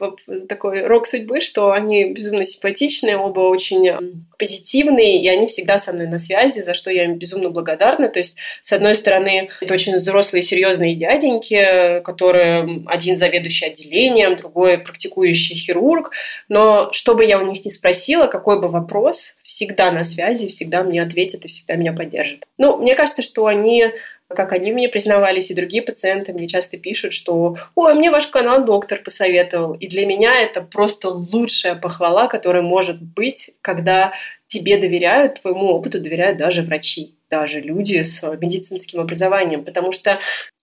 такой 0.49 0.81
рок 0.81 1.05
судьбы, 1.05 1.41
что 1.41 1.71
они 1.71 2.05
безумно 2.05 2.43
симпатичные, 2.43 3.17
оба 3.17 3.41
очень 3.41 4.25
позитивные, 4.39 5.21
и 5.21 5.27
они 5.27 5.45
всегда 5.45 5.77
со 5.77 5.93
мной 5.93 6.07
на 6.07 6.17
связи, 6.17 6.61
за 6.61 6.73
что 6.73 6.89
я 6.89 7.03
им 7.03 7.19
безумно 7.19 7.51
благодарна. 7.51 8.09
То 8.09 8.17
есть, 8.17 8.35
с 8.63 8.73
одной 8.73 8.95
стороны, 8.95 9.49
это 9.61 9.75
очень 9.75 9.95
взрослые, 9.95 10.41
серьезные 10.41 10.95
дяденьки, 10.95 12.01
которые 12.01 12.81
один 12.87 13.19
заведующий 13.19 13.67
отделением, 13.67 14.37
другой 14.37 14.79
практикующий 14.79 15.55
хирург. 15.55 16.13
Но 16.49 16.91
что 16.91 17.13
бы 17.13 17.23
я 17.23 17.37
у 17.37 17.45
них 17.45 17.63
ни 17.63 17.69
спросила, 17.69 18.25
какой 18.25 18.59
бы 18.59 18.69
вопрос, 18.69 19.35
всегда 19.43 19.91
на 19.91 20.03
связи, 20.03 20.47
всегда 20.47 20.81
мне 20.81 20.99
ответят 20.99 21.45
и 21.45 21.47
всегда 21.47 21.75
меня 21.75 21.93
поддержат. 21.93 22.39
Ну, 22.57 22.77
мне 22.77 22.95
кажется, 22.95 23.21
что 23.21 23.45
они 23.45 23.91
как 24.35 24.51
они 24.53 24.71
мне 24.71 24.89
признавались, 24.89 25.51
и 25.51 25.55
другие 25.55 25.83
пациенты 25.83 26.33
мне 26.33 26.47
часто 26.47 26.77
пишут, 26.77 27.13
что 27.13 27.57
«Ой, 27.75 27.93
мне 27.93 28.11
ваш 28.11 28.27
канал 28.27 28.65
доктор 28.65 29.01
посоветовал». 29.03 29.73
И 29.73 29.87
для 29.87 30.05
меня 30.05 30.41
это 30.41 30.61
просто 30.61 31.09
лучшая 31.09 31.75
похвала, 31.75 32.27
которая 32.27 32.61
может 32.61 33.01
быть, 33.01 33.51
когда 33.61 34.13
тебе 34.47 34.77
доверяют, 34.77 35.41
твоему 35.41 35.67
опыту 35.67 35.99
доверяют 35.99 36.37
даже 36.37 36.61
врачи 36.61 37.15
даже 37.31 37.61
люди 37.61 38.03
с 38.03 38.21
медицинским 38.41 38.99
образованием, 38.99 39.63
потому 39.63 39.93
что 39.93 40.19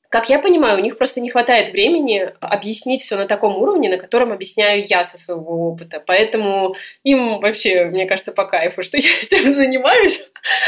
как 0.09 0.31
я 0.31 0.39
понимаю, 0.39 0.79
у 0.79 0.83
них 0.83 0.97
просто 0.97 1.21
не 1.21 1.29
хватает 1.29 1.73
времени 1.73 2.33
объяснить 2.41 3.03
все 3.03 3.17
на 3.17 3.27
таком 3.27 3.57
уровне, 3.57 3.91
на 3.91 3.99
котором 3.99 4.33
объясняю 4.33 4.83
я 4.87 5.05
со 5.05 5.19
своего 5.19 5.69
опыта. 5.69 6.03
Поэтому 6.05 6.77
им 7.05 7.41
вообще, 7.41 7.85
мне 7.85 8.07
кажется, 8.07 8.33
по 8.33 8.45
кайфу, 8.47 8.83
что 8.83 8.97
я 8.99 9.11
этим 9.23 9.53
занимаюсь. 9.55 10.25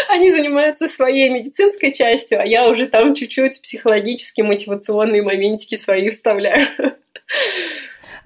Они 0.08 0.30
занимаются 0.30 0.88
своей 0.88 1.30
медицинской 1.30 1.92
частью, 1.92 2.40
а 2.40 2.44
я 2.44 2.68
уже 2.68 2.86
там 2.86 3.14
чуть-чуть 3.14 3.62
психологически 3.62 4.42
мотивационные 4.42 5.22
моментики 5.22 5.76
свои 5.76 6.10
вставляю. 6.10 6.66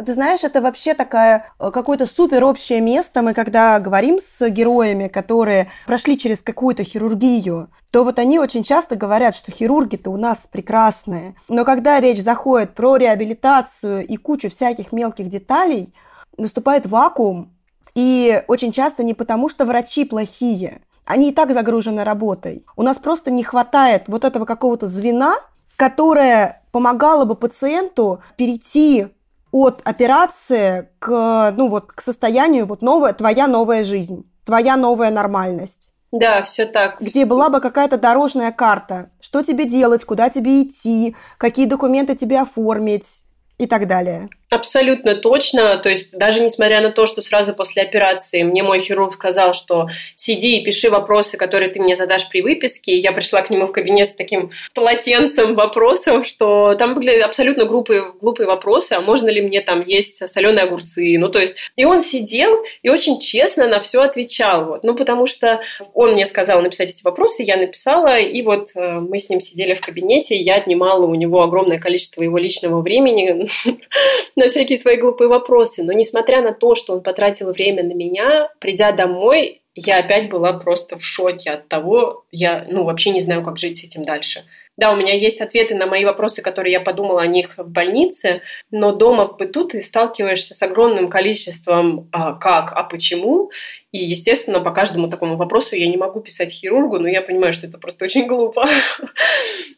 Ты 0.04 0.14
знаешь, 0.14 0.44
это 0.44 0.60
вообще 0.60 0.94
такая 0.94 1.52
э, 1.58 1.70
какое-то 1.70 2.06
супер 2.06 2.44
общее 2.44 2.80
место. 2.80 3.22
Мы 3.22 3.34
когда 3.34 3.78
говорим 3.80 4.18
с 4.18 4.48
героями, 4.48 5.08
которые 5.08 5.70
прошли 5.86 6.18
через 6.18 6.40
какую-то 6.40 6.84
хирургию, 6.84 7.70
то 7.90 8.04
вот 8.04 8.18
они 8.18 8.38
очень 8.38 8.64
часто 8.64 8.96
говорят, 8.96 9.34
что 9.34 9.52
хирурги-то 9.52 10.10
у 10.10 10.16
нас 10.16 10.38
прекрасные. 10.50 11.36
Но 11.48 11.64
когда 11.64 12.00
речь 12.00 12.22
заходит 12.22 12.74
про 12.74 12.96
реабилитацию 12.96 14.06
и 14.06 14.16
кучу 14.16 14.50
всяких 14.50 14.92
мелких 14.92 15.28
деталей, 15.28 15.94
наступает 16.36 16.86
вакуум. 16.86 17.52
И 17.94 18.42
очень 18.48 18.72
часто 18.72 19.04
не 19.04 19.14
потому, 19.14 19.48
что 19.48 19.64
врачи 19.64 20.04
плохие, 20.04 20.80
они 21.04 21.30
и 21.30 21.32
так 21.32 21.52
загружены 21.52 22.02
работой. 22.02 22.64
У 22.76 22.82
нас 22.82 22.98
просто 22.98 23.30
не 23.30 23.44
хватает 23.44 24.04
вот 24.08 24.24
этого 24.24 24.44
какого-то 24.44 24.88
звена, 24.88 25.36
которое 25.76 26.62
помогало 26.72 27.24
бы 27.24 27.34
пациенту 27.36 28.22
перейти 28.36 29.08
от 29.54 29.82
операции 29.84 30.88
к, 30.98 31.52
ну 31.56 31.68
вот, 31.68 31.92
к 31.92 32.00
состоянию 32.00 32.66
вот 32.66 32.82
новая, 32.82 33.12
твоя 33.12 33.46
новая 33.46 33.84
жизнь, 33.84 34.28
твоя 34.44 34.76
новая 34.76 35.12
нормальность. 35.12 35.90
Да, 36.10 36.42
все 36.42 36.66
так. 36.66 37.00
Где 37.00 37.24
была 37.24 37.50
бы 37.50 37.60
какая-то 37.60 37.96
дорожная 37.96 38.50
карта, 38.50 39.10
что 39.20 39.44
тебе 39.44 39.64
делать, 39.64 40.04
куда 40.04 40.28
тебе 40.28 40.64
идти, 40.64 41.14
какие 41.38 41.66
документы 41.66 42.16
тебе 42.16 42.40
оформить 42.40 43.22
и 43.58 43.66
так 43.66 43.86
далее. 43.86 44.28
Абсолютно 44.54 45.16
точно. 45.16 45.78
То 45.78 45.88
есть 45.88 46.16
даже 46.16 46.40
несмотря 46.40 46.80
на 46.80 46.92
то, 46.92 47.06
что 47.06 47.22
сразу 47.22 47.54
после 47.54 47.82
операции 47.82 48.44
мне 48.44 48.62
мой 48.62 48.78
хирург 48.78 49.14
сказал, 49.14 49.52
что 49.52 49.88
сиди 50.14 50.58
и 50.58 50.64
пиши 50.64 50.90
вопросы, 50.90 51.36
которые 51.36 51.72
ты 51.72 51.80
мне 51.80 51.96
задашь 51.96 52.28
при 52.28 52.40
выписке, 52.40 52.96
я 52.96 53.10
пришла 53.10 53.42
к 53.42 53.50
нему 53.50 53.66
в 53.66 53.72
кабинет 53.72 54.12
с 54.12 54.14
таким 54.14 54.50
полотенцем 54.72 55.56
вопросов, 55.56 56.24
что 56.24 56.76
там 56.76 56.94
были 56.94 57.18
абсолютно 57.18 57.64
глупые, 57.64 58.12
глупые 58.20 58.46
вопросы, 58.46 58.92
а 58.92 59.00
можно 59.00 59.28
ли 59.28 59.42
мне 59.42 59.60
там 59.60 59.82
есть 59.84 60.28
соленые 60.28 60.64
огурцы? 60.64 61.16
Ну, 61.18 61.28
то 61.28 61.40
есть, 61.40 61.56
и 61.74 61.84
он 61.84 62.00
сидел 62.00 62.62
и 62.82 62.90
очень 62.90 63.18
честно 63.18 63.66
на 63.66 63.80
все 63.80 64.02
отвечал. 64.02 64.66
Вот. 64.66 64.84
Ну, 64.84 64.94
потому 64.94 65.26
что 65.26 65.62
он 65.94 66.12
мне 66.12 66.26
сказал 66.26 66.62
написать 66.62 66.90
эти 66.90 67.02
вопросы, 67.02 67.42
я 67.42 67.56
написала, 67.56 68.20
и 68.20 68.40
вот 68.42 68.70
э, 68.76 69.00
мы 69.00 69.18
с 69.18 69.28
ним 69.28 69.40
сидели 69.40 69.74
в 69.74 69.80
кабинете, 69.80 70.36
и 70.36 70.42
я 70.42 70.54
отнимала 70.54 71.04
у 71.06 71.14
него 71.16 71.42
огромное 71.42 71.80
количество 71.80 72.22
его 72.22 72.38
личного 72.38 72.82
времени 72.82 73.48
на 74.44 74.50
всякие 74.50 74.78
свои 74.78 74.96
глупые 74.96 75.28
вопросы. 75.28 75.82
Но 75.82 75.92
несмотря 75.92 76.42
на 76.42 76.52
то, 76.52 76.74
что 76.74 76.92
он 76.92 77.02
потратил 77.02 77.50
время 77.50 77.82
на 77.82 77.94
меня, 77.94 78.50
придя 78.60 78.92
домой, 78.92 79.62
я 79.74 79.98
опять 79.98 80.28
была 80.28 80.52
просто 80.52 80.96
в 80.96 81.04
шоке 81.04 81.50
от 81.50 81.68
того, 81.68 82.26
я 82.30 82.66
ну, 82.70 82.84
вообще 82.84 83.10
не 83.10 83.20
знаю, 83.20 83.42
как 83.42 83.58
жить 83.58 83.78
с 83.78 83.84
этим 83.84 84.04
дальше. 84.04 84.44
Да, 84.76 84.92
у 84.92 84.96
меня 84.96 85.14
есть 85.14 85.40
ответы 85.40 85.74
на 85.74 85.86
мои 85.86 86.04
вопросы, 86.04 86.42
которые 86.42 86.72
я 86.72 86.80
подумала 86.80 87.22
о 87.22 87.26
них 87.26 87.56
в 87.56 87.70
больнице, 87.70 88.42
но 88.70 88.92
дома 88.92 89.26
в 89.26 89.36
быту 89.36 89.66
ты 89.66 89.80
сталкиваешься 89.80 90.54
с 90.54 90.62
огромным 90.62 91.08
количеством 91.08 92.08
а, 92.12 92.34
как, 92.34 92.72
а 92.72 92.82
почему. 92.82 93.50
И, 93.92 93.98
естественно, 93.98 94.60
по 94.60 94.72
каждому 94.72 95.08
такому 95.08 95.36
вопросу 95.36 95.76
я 95.76 95.88
не 95.88 95.96
могу 95.96 96.20
писать 96.20 96.52
хирургу, 96.52 96.98
но 96.98 97.08
я 97.08 97.22
понимаю, 97.22 97.52
что 97.52 97.66
это 97.66 97.78
просто 97.78 98.04
очень 98.04 98.26
глупо. 98.26 98.68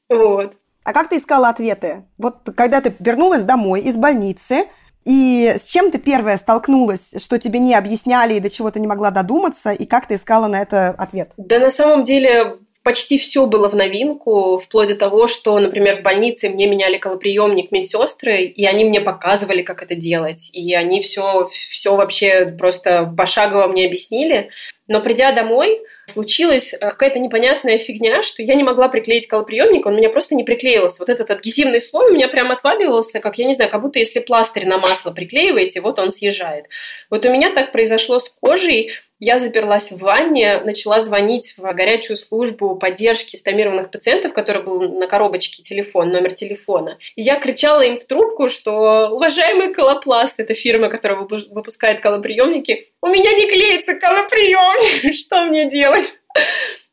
Вот. 0.09 0.55
А 0.87 0.93
как 0.93 1.09
ты 1.09 1.19
искала 1.19 1.49
ответы? 1.49 2.05
Вот 2.17 2.49
когда 2.57 2.81
ты 2.81 2.95
вернулась 3.01 3.43
домой 3.43 3.81
из 3.81 3.97
больницы, 3.97 4.67
и 5.05 5.57
с 5.61 5.65
чем 5.65 5.91
ты 5.91 5.99
первая 5.99 6.37
столкнулась, 6.37 7.13
что 7.19 7.41
тебе 7.41 7.59
не 7.59 7.75
объясняли 7.75 8.35
и 8.35 8.41
до 8.41 8.49
чего 8.49 8.71
ты 8.71 8.79
не 8.79 8.87
могла 8.87 9.11
додуматься, 9.11 9.73
и 9.73 9.85
как 9.85 10.07
ты 10.07 10.15
искала 10.15 10.47
на 10.47 10.63
это 10.63 10.91
ответ? 10.91 11.33
Да 11.39 11.59
на 11.59 11.73
самом 11.73 12.05
деле 12.05 12.59
почти 12.87 13.19
все 13.19 13.47
было 13.47 13.69
в 13.69 13.75
новинку, 13.75 14.63
вплоть 14.65 14.87
до 14.87 14.95
того, 14.95 15.27
что, 15.27 15.59
например, 15.59 15.97
в 15.97 16.03
больнице 16.03 16.49
мне 16.49 16.69
меняли 16.69 16.99
колоприемник 16.99 17.73
медсестры, 17.73 18.43
и 18.43 18.65
они 18.65 18.85
мне 18.85 19.01
показывали, 19.01 19.63
как 19.63 19.83
это 19.83 19.97
делать. 19.97 20.51
И 20.53 20.73
они 20.73 21.03
все, 21.03 21.49
все 21.69 21.97
вообще 21.97 22.55
просто 22.57 23.13
пошагово 23.19 23.67
мне 23.67 23.87
объяснили. 23.87 24.51
Но 24.87 25.01
придя 25.01 25.33
домой, 25.33 25.81
случилась 26.07 26.73
э, 26.75 26.79
какая-то 26.79 27.19
непонятная 27.19 27.79
фигня, 27.79 28.23
что 28.23 28.45
я 28.45 28.55
не 28.55 28.63
могла 28.63 28.89
приклеить 28.89 29.27
колоприемник, 29.27 29.85
он 29.85 29.95
у 29.95 29.97
меня 29.97 30.11
просто 30.11 30.37
не 30.37 30.45
приклеивался. 30.45 30.99
Вот 31.01 31.09
этот 31.09 31.29
адгезивный 31.29 31.81
слой 31.81 32.13
у 32.13 32.15
меня 32.15 32.29
прям 32.29 32.53
отваливался, 32.53 33.19
как, 33.19 33.37
я 33.39 33.47
не 33.47 33.55
знаю, 33.55 33.69
как 33.69 33.83
будто 33.83 33.99
если 33.99 34.21
пластырь 34.21 34.67
на 34.67 34.79
масло 34.79 35.11
приклеиваете, 35.11 35.81
вот 35.81 35.99
он 35.99 36.13
съезжает. 36.13 36.67
Вот 37.11 37.27
у 37.27 37.33
меня 37.33 37.51
так 37.51 37.73
произошло 37.73 38.21
с 38.21 38.29
кожей, 38.29 38.93
я 39.19 39.39
заперлась 39.39 39.91
в 39.91 39.99
ванне, 39.99 40.61
начала 40.61 41.03
звонить 41.03 41.55
в 41.57 41.63
горячую 41.73 42.17
службу 42.17 42.77
поддержки 42.77 43.37
стомированных 43.37 43.91
пациентов, 43.91 44.33
который 44.33 44.63
был 44.63 44.81
на 44.81 45.07
коробочке 45.07 45.63
телефон, 45.63 46.11
номер 46.11 46.35
телефона. 46.35 46.99
И 47.15 47.23
я 47.23 47.41
кричала 47.41 47.81
им 47.81 47.97
в 47.97 48.05
трубку, 48.05 48.49
что 48.51 49.09
уважаемый 49.11 49.73
колопласт, 49.73 50.39
это 50.39 50.55
фирма, 50.55 50.89
которая 50.89 51.19
выпускает 51.19 52.01
колоприемники, 52.01 52.89
у 53.01 53.09
меня 53.09 53.33
не 53.33 53.49
клеится 53.49 53.95
колоприемник, 53.95 55.15
что 55.19 55.45
мне 55.45 55.71
делать? 55.71 56.15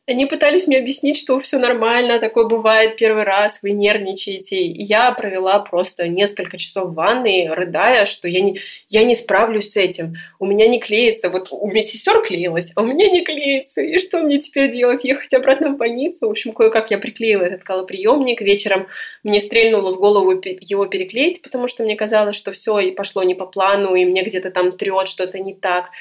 Они 0.06 0.26
пытались 0.26 0.68
мне 0.68 0.80
объяснить, 0.80 1.18
что 1.18 1.40
все 1.40 1.58
нормально, 1.58 2.20
такое 2.20 2.44
бывает 2.46 2.98
первый 2.98 3.24
раз, 3.24 3.60
вы 3.64 3.72
нервничаете. 3.72 4.58
И 4.58 4.84
я 4.84 5.10
провела 5.14 5.60
просто 5.60 6.10
несколько 6.10 6.58
часов 6.58 6.90
в 6.90 6.96
ванной, 6.96 7.48
рыдая, 7.48 8.06
что 8.06 8.28
я 8.28 8.42
не, 8.42 8.60
я 8.90 9.06
не 9.06 9.16
справлюсь 9.16 9.72
с 9.72 9.78
этим. 9.78 10.16
У 10.40 10.46
меня 10.46 10.68
не 10.68 10.82
клеится. 10.82 11.30
Вот 11.30 11.48
у 11.52 11.72
медсестер 11.72 12.22
клеилось, 12.22 12.74
а 12.76 12.82
у 12.82 12.86
меня 12.86 13.10
не 13.10 13.24
клеится. 13.24 13.80
И 13.80 13.98
что 14.00 14.20
мне 14.20 14.40
теперь 14.42 14.74
делать? 14.74 15.06
Ехать 15.06 15.34
обратно 15.34 15.70
в 15.70 15.78
больницу? 15.78 16.28
В 16.28 16.32
общем, 16.32 16.52
кое-как 16.52 16.92
я 16.92 16.98
приклеила 16.98 17.44
этот 17.44 17.64
колоприемник. 17.64 18.42
Вечером 18.42 18.88
мне 19.24 19.40
стрельнуло 19.40 19.94
в 19.94 20.00
голову 20.00 20.32
его 20.60 20.86
переклеить, 20.86 21.42
потому 21.42 21.70
что 21.70 21.84
мне 21.84 21.96
казалось, 21.96 22.36
что 22.36 22.52
все 22.52 22.78
и 22.80 22.92
пошло 22.92 23.24
не 23.24 23.36
по 23.36 23.46
плану, 23.46 23.96
и 23.96 24.04
мне 24.04 24.24
где-то 24.24 24.52
там 24.52 24.74
трет 24.74 25.08
что-то 25.08 25.40
не 25.40 25.54
так. 25.54 25.92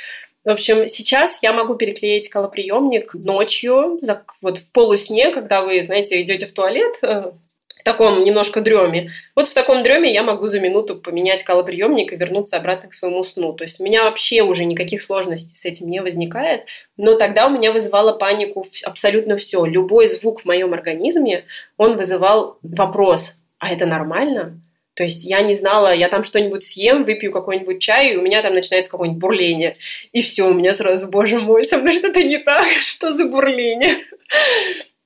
В 0.44 0.50
общем, 0.50 0.88
сейчас 0.88 1.38
я 1.42 1.52
могу 1.52 1.76
переклеить 1.76 2.28
колоприемник 2.28 3.14
ночью, 3.14 4.00
вот 4.40 4.58
в 4.58 4.72
полусне, 4.72 5.30
когда 5.30 5.62
вы, 5.62 5.82
знаете, 5.82 6.20
идете 6.20 6.46
в 6.46 6.52
туалет, 6.52 6.94
э, 7.02 7.30
в 7.82 7.84
таком 7.84 8.22
немножко 8.22 8.60
дреме. 8.60 9.10
Вот 9.34 9.48
в 9.48 9.54
таком 9.54 9.82
дреме 9.82 10.12
я 10.12 10.22
могу 10.22 10.46
за 10.46 10.60
минуту 10.60 10.96
поменять 10.96 11.42
колоприемник 11.42 12.12
и 12.12 12.16
вернуться 12.16 12.56
обратно 12.56 12.88
к 12.88 12.94
своему 12.94 13.24
сну. 13.24 13.52
То 13.54 13.64
есть 13.64 13.80
у 13.80 13.84
меня 13.84 14.04
вообще 14.04 14.42
уже 14.42 14.64
никаких 14.64 15.02
сложностей 15.02 15.56
с 15.56 15.64
этим 15.64 15.88
не 15.88 16.00
возникает. 16.00 16.66
Но 16.96 17.16
тогда 17.16 17.48
у 17.48 17.50
меня 17.50 17.72
вызывало 17.72 18.12
панику 18.12 18.64
абсолютно 18.84 19.36
все. 19.36 19.64
Любой 19.64 20.06
звук 20.06 20.42
в 20.42 20.44
моем 20.44 20.74
организме, 20.74 21.44
он 21.76 21.96
вызывал 21.96 22.58
вопрос, 22.62 23.34
а 23.58 23.72
это 23.72 23.84
нормально? 23.84 24.60
То 24.94 25.04
есть 25.04 25.24
я 25.24 25.40
не 25.40 25.54
знала, 25.54 25.94
я 25.94 26.08
там 26.08 26.22
что-нибудь 26.22 26.66
съем, 26.66 27.04
выпью 27.04 27.32
какой-нибудь 27.32 27.80
чай, 27.80 28.12
и 28.12 28.16
у 28.16 28.22
меня 28.22 28.42
там 28.42 28.54
начинается 28.54 28.90
какое-нибудь 28.90 29.20
бурление. 29.20 29.76
И 30.12 30.22
все, 30.22 30.48
у 30.48 30.54
меня 30.54 30.74
сразу, 30.74 31.06
боже 31.06 31.38
мой, 31.38 31.64
со 31.64 31.78
мной 31.78 31.94
что-то 31.94 32.22
не 32.22 32.38
так, 32.38 32.66
что 32.80 33.12
за 33.12 33.24
бурление. 33.24 34.04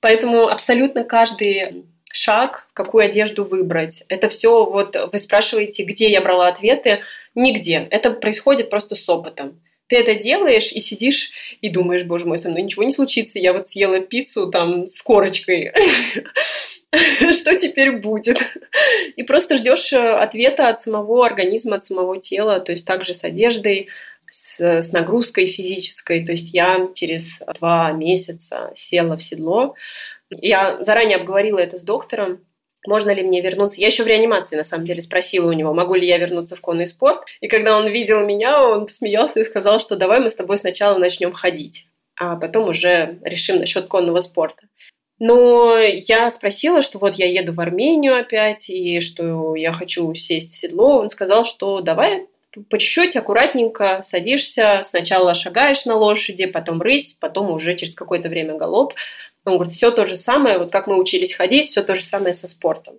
Поэтому 0.00 0.48
абсолютно 0.48 1.04
каждый 1.04 1.84
шаг, 2.12 2.68
какую 2.72 3.04
одежду 3.04 3.44
выбрать. 3.44 4.02
Это 4.08 4.28
все, 4.28 4.64
вот 4.64 4.96
вы 5.12 5.18
спрашиваете, 5.18 5.84
где 5.84 6.08
я 6.08 6.20
брала 6.20 6.48
ответы. 6.48 7.00
Нигде. 7.34 7.86
Это 7.90 8.10
происходит 8.10 8.70
просто 8.70 8.94
с 8.94 9.08
опытом. 9.08 9.60
Ты 9.88 9.96
это 9.96 10.14
делаешь 10.14 10.72
и 10.72 10.80
сидишь 10.80 11.30
и 11.60 11.68
думаешь, 11.68 12.04
боже 12.04 12.24
мой, 12.24 12.38
со 12.38 12.48
мной 12.48 12.62
ничего 12.62 12.82
не 12.82 12.92
случится. 12.92 13.38
Я 13.38 13.52
вот 13.52 13.68
съела 13.68 14.00
пиццу 14.00 14.50
там 14.50 14.86
с 14.86 15.00
корочкой. 15.02 15.72
что 17.32 17.56
теперь 17.56 17.92
будет? 17.92 18.38
И 19.16 19.22
просто 19.22 19.56
ждешь 19.56 19.92
э, 19.92 19.98
ответа 19.98 20.68
от 20.68 20.82
самого 20.82 21.26
организма, 21.26 21.76
от 21.76 21.84
самого 21.84 22.20
тела, 22.20 22.60
то 22.60 22.72
есть 22.72 22.86
также 22.86 23.14
с 23.14 23.24
одеждой, 23.24 23.88
с, 24.30 24.60
с 24.60 24.92
нагрузкой 24.92 25.46
физической. 25.46 26.24
То 26.24 26.32
есть 26.32 26.52
я 26.52 26.88
через 26.94 27.40
два 27.58 27.92
месяца 27.92 28.72
села 28.74 29.16
в 29.16 29.22
седло. 29.22 29.74
Я 30.30 30.82
заранее 30.82 31.16
обговорила 31.16 31.58
это 31.58 31.76
с 31.76 31.82
доктором, 31.82 32.40
можно 32.86 33.10
ли 33.10 33.22
мне 33.22 33.40
вернуться. 33.40 33.80
Я 33.80 33.88
еще 33.88 34.04
в 34.04 34.06
реанимации, 34.06 34.56
на 34.56 34.64
самом 34.64 34.86
деле, 34.86 35.02
спросила 35.02 35.48
у 35.48 35.52
него, 35.52 35.74
могу 35.74 35.94
ли 35.94 36.06
я 36.06 36.18
вернуться 36.18 36.56
в 36.56 36.60
конный 36.60 36.86
спорт. 36.86 37.24
И 37.40 37.48
когда 37.48 37.76
он 37.76 37.88
видел 37.88 38.24
меня, 38.24 38.64
он 38.64 38.86
посмеялся 38.86 39.40
и 39.40 39.44
сказал, 39.44 39.80
что 39.80 39.96
давай 39.96 40.20
мы 40.20 40.30
с 40.30 40.34
тобой 40.34 40.56
сначала 40.56 40.98
начнем 40.98 41.32
ходить, 41.32 41.86
а 42.16 42.36
потом 42.36 42.68
уже 42.68 43.18
решим 43.22 43.58
насчет 43.58 43.88
конного 43.88 44.20
спорта. 44.20 44.65
Но 45.18 45.78
я 45.78 46.28
спросила, 46.30 46.82
что 46.82 46.98
вот 46.98 47.14
я 47.14 47.26
еду 47.26 47.52
в 47.52 47.60
Армению 47.60 48.18
опять, 48.18 48.68
и 48.68 49.00
что 49.00 49.54
я 49.56 49.72
хочу 49.72 50.12
сесть 50.14 50.52
в 50.52 50.56
седло. 50.56 50.98
Он 50.98 51.10
сказал, 51.10 51.44
что 51.46 51.80
давай 51.80 52.26
по 52.70 52.78
чуть-чуть, 52.78 53.16
аккуратненько 53.16 54.00
садишься, 54.04 54.80
сначала 54.82 55.34
шагаешь 55.34 55.84
на 55.84 55.94
лошади, 55.94 56.46
потом 56.46 56.80
рысь, 56.80 57.14
потом 57.18 57.50
уже 57.50 57.76
через 57.76 57.94
какое-то 57.94 58.28
время 58.28 58.54
галоп. 58.54 58.94
Он 59.44 59.54
говорит, 59.54 59.74
все 59.74 59.90
то 59.90 60.06
же 60.06 60.16
самое, 60.16 60.58
вот 60.58 60.72
как 60.72 60.86
мы 60.86 60.98
учились 60.98 61.34
ходить, 61.34 61.70
все 61.70 61.82
то 61.82 61.94
же 61.94 62.02
самое 62.02 62.34
со 62.34 62.48
спортом. 62.48 62.94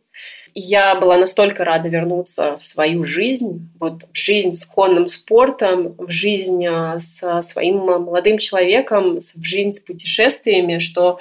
И 0.53 0.61
я 0.61 0.95
была 0.95 1.18
настолько 1.18 1.65
рада 1.65 1.89
вернуться 1.89 2.57
в 2.57 2.63
свою 2.63 3.03
жизнь, 3.03 3.70
вот 3.80 4.03
в 4.13 4.18
жизнь 4.18 4.55
с 4.55 4.65
конным 4.65 5.09
спортом, 5.09 5.95
в 5.97 6.09
жизнь 6.09 6.65
а, 6.65 6.99
со 6.99 7.41
своим 7.41 7.78
молодым 7.78 8.38
человеком, 8.38 9.20
в 9.20 9.43
жизнь 9.43 9.74
с 9.74 9.80
путешествиями, 9.82 10.80
что 10.80 11.20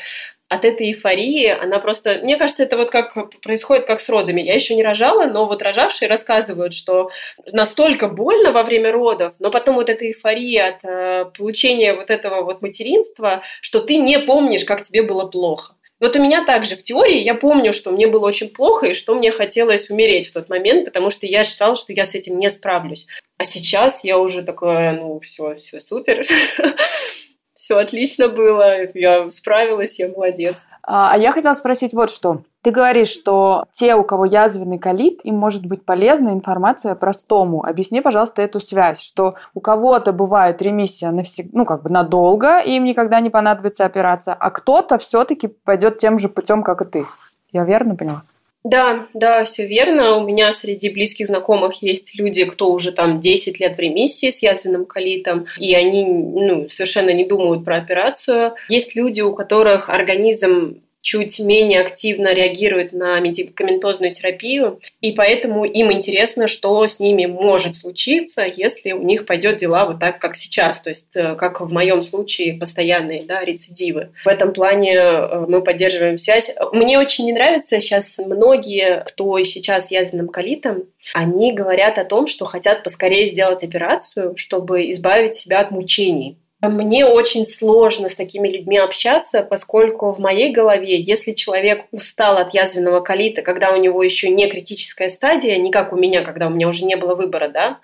от 0.48 0.64
этой 0.64 0.88
эйфории, 0.92 1.48
она 1.48 1.78
просто... 1.80 2.20
Мне 2.22 2.36
кажется, 2.36 2.62
это 2.62 2.76
вот 2.76 2.90
как 2.90 3.14
происходит 3.40 3.86
как 3.86 4.00
с 4.00 4.08
родами. 4.08 4.40
Я 4.40 4.54
еще 4.54 4.76
не 4.76 4.84
рожала, 4.84 5.26
но 5.26 5.46
вот 5.46 5.62
рожавшие 5.62 6.08
рассказывают, 6.08 6.74
что 6.74 7.10
настолько 7.50 8.08
больно 8.08 8.52
во 8.52 8.62
время 8.62 8.92
родов, 8.92 9.34
но 9.40 9.50
потом 9.50 9.74
вот 9.74 9.90
эта 9.90 10.06
эйфория 10.06 10.68
от 10.68 10.84
э, 10.84 11.24
получения 11.36 11.94
вот 11.94 12.10
этого 12.10 12.42
вот 12.42 12.62
материнства, 12.62 13.42
что 13.60 13.80
ты 13.80 13.96
не 13.96 14.20
помнишь, 14.20 14.64
как 14.64 14.84
тебе 14.84 15.02
было 15.02 15.26
плохо. 15.26 15.74
Вот 15.98 16.14
у 16.14 16.22
меня 16.22 16.44
также 16.44 16.76
в 16.76 16.82
теории 16.82 17.18
я 17.18 17.34
помню, 17.34 17.72
что 17.72 17.90
мне 17.90 18.06
было 18.06 18.26
очень 18.26 18.50
плохо 18.50 18.88
и 18.88 18.94
что 18.94 19.14
мне 19.14 19.32
хотелось 19.32 19.88
умереть 19.88 20.28
в 20.28 20.32
тот 20.32 20.50
момент, 20.50 20.84
потому 20.84 21.10
что 21.10 21.26
я 21.26 21.42
считала, 21.42 21.74
что 21.74 21.92
я 21.92 22.04
с 22.04 22.14
этим 22.14 22.38
не 22.38 22.50
справлюсь. 22.50 23.06
А 23.38 23.44
сейчас 23.44 24.04
я 24.04 24.18
уже 24.18 24.42
такое, 24.42 24.92
ну, 24.92 25.18
все, 25.20 25.56
все 25.56 25.80
супер. 25.80 26.26
все 27.66 27.78
отлично 27.78 28.28
было, 28.28 28.84
я 28.94 29.28
справилась, 29.32 29.98
я 29.98 30.08
молодец. 30.08 30.54
А, 30.84 31.10
а 31.12 31.18
я 31.18 31.32
хотела 31.32 31.54
спросить 31.54 31.94
вот 31.94 32.10
что. 32.10 32.42
Ты 32.62 32.70
говоришь, 32.70 33.08
что 33.08 33.64
те, 33.72 33.96
у 33.96 34.04
кого 34.04 34.24
язвенный 34.24 34.78
колит, 34.78 35.18
им 35.24 35.34
может 35.34 35.66
быть 35.66 35.84
полезна 35.84 36.28
информация 36.28 36.94
про 36.94 37.12
стому. 37.12 37.64
Объясни, 37.64 38.00
пожалуйста, 38.00 38.40
эту 38.40 38.60
связь, 38.60 39.00
что 39.00 39.34
у 39.52 39.60
кого-то 39.60 40.12
бывает 40.12 40.62
ремиссия 40.62 41.10
навсегда, 41.10 41.50
ну, 41.58 41.64
как 41.64 41.82
бы 41.82 41.90
надолго, 41.90 42.60
и 42.60 42.76
им 42.76 42.84
никогда 42.84 43.18
не 43.18 43.30
понадобится 43.30 43.84
операция, 43.84 44.34
а 44.34 44.50
кто-то 44.50 44.98
все-таки 44.98 45.48
пойдет 45.48 45.98
тем 45.98 46.18
же 46.18 46.28
путем, 46.28 46.62
как 46.62 46.82
и 46.82 46.84
ты. 46.84 47.04
Я 47.50 47.64
верно 47.64 47.96
поняла? 47.96 48.22
Да, 48.66 49.06
да, 49.14 49.44
все 49.44 49.64
верно. 49.64 50.16
У 50.16 50.26
меня 50.26 50.52
среди 50.52 50.88
близких 50.88 51.28
знакомых 51.28 51.84
есть 51.84 52.16
люди, 52.16 52.44
кто 52.44 52.72
уже 52.72 52.90
там 52.90 53.20
10 53.20 53.60
лет 53.60 53.76
в 53.76 53.78
ремиссии 53.78 54.30
с 54.30 54.42
язвенным 54.42 54.86
колитом, 54.86 55.46
и 55.56 55.72
они 55.72 56.04
ну, 56.04 56.68
совершенно 56.68 57.10
не 57.10 57.24
думают 57.24 57.64
про 57.64 57.76
операцию. 57.76 58.54
Есть 58.68 58.96
люди, 58.96 59.20
у 59.20 59.34
которых 59.34 59.88
организм 59.88 60.80
чуть 61.06 61.38
менее 61.38 61.82
активно 61.82 62.34
реагируют 62.34 62.92
на 62.92 63.20
медикаментозную 63.20 64.12
терапию, 64.12 64.80
и 65.00 65.12
поэтому 65.12 65.64
им 65.64 65.92
интересно, 65.92 66.48
что 66.48 66.84
с 66.84 66.98
ними 66.98 67.26
может 67.26 67.76
случиться, 67.76 68.44
если 68.44 68.90
у 68.90 69.02
них 69.02 69.24
пойдет 69.24 69.58
дела 69.58 69.86
вот 69.86 70.00
так, 70.00 70.18
как 70.18 70.34
сейчас, 70.34 70.80
то 70.80 70.90
есть 70.90 71.06
э, 71.14 71.36
как 71.36 71.60
в 71.60 71.72
моем 71.72 72.02
случае 72.02 72.54
постоянные 72.54 73.22
да, 73.22 73.44
рецидивы. 73.44 74.10
В 74.24 74.28
этом 74.28 74.52
плане 74.52 74.94
э, 74.94 75.46
мы 75.46 75.62
поддерживаем 75.62 76.18
связь. 76.18 76.52
Мне 76.72 76.98
очень 76.98 77.26
не 77.26 77.32
нравится 77.32 77.78
сейчас 77.78 78.18
многие, 78.18 79.04
кто 79.06 79.40
сейчас 79.44 79.86
с 79.86 79.90
язвенным 79.92 80.26
колитом, 80.26 80.86
они 81.14 81.52
говорят 81.52 81.98
о 81.98 82.04
том, 82.04 82.26
что 82.26 82.46
хотят 82.46 82.82
поскорее 82.82 83.28
сделать 83.28 83.62
операцию, 83.62 84.36
чтобы 84.36 84.90
избавить 84.90 85.36
себя 85.36 85.60
от 85.60 85.70
мучений. 85.70 86.36
Мне 86.62 87.04
очень 87.04 87.44
сложно 87.44 88.08
с 88.08 88.14
такими 88.14 88.48
людьми 88.48 88.78
общаться, 88.78 89.42
поскольку 89.42 90.12
в 90.12 90.18
моей 90.18 90.52
голове, 90.52 90.98
если 90.98 91.32
человек 91.32 91.84
устал 91.90 92.38
от 92.38 92.54
язвенного 92.54 93.00
колита, 93.00 93.42
когда 93.42 93.72
у 93.72 93.76
него 93.76 94.02
еще 94.02 94.30
не 94.30 94.48
критическая 94.48 95.10
стадия, 95.10 95.58
не 95.58 95.70
как 95.70 95.92
у 95.92 95.96
меня, 95.96 96.22
когда 96.22 96.46
у 96.46 96.50
меня 96.50 96.68
уже 96.68 96.86
не 96.86 96.96
было 96.96 97.14
выбора, 97.14 97.48
да, 97.48 97.78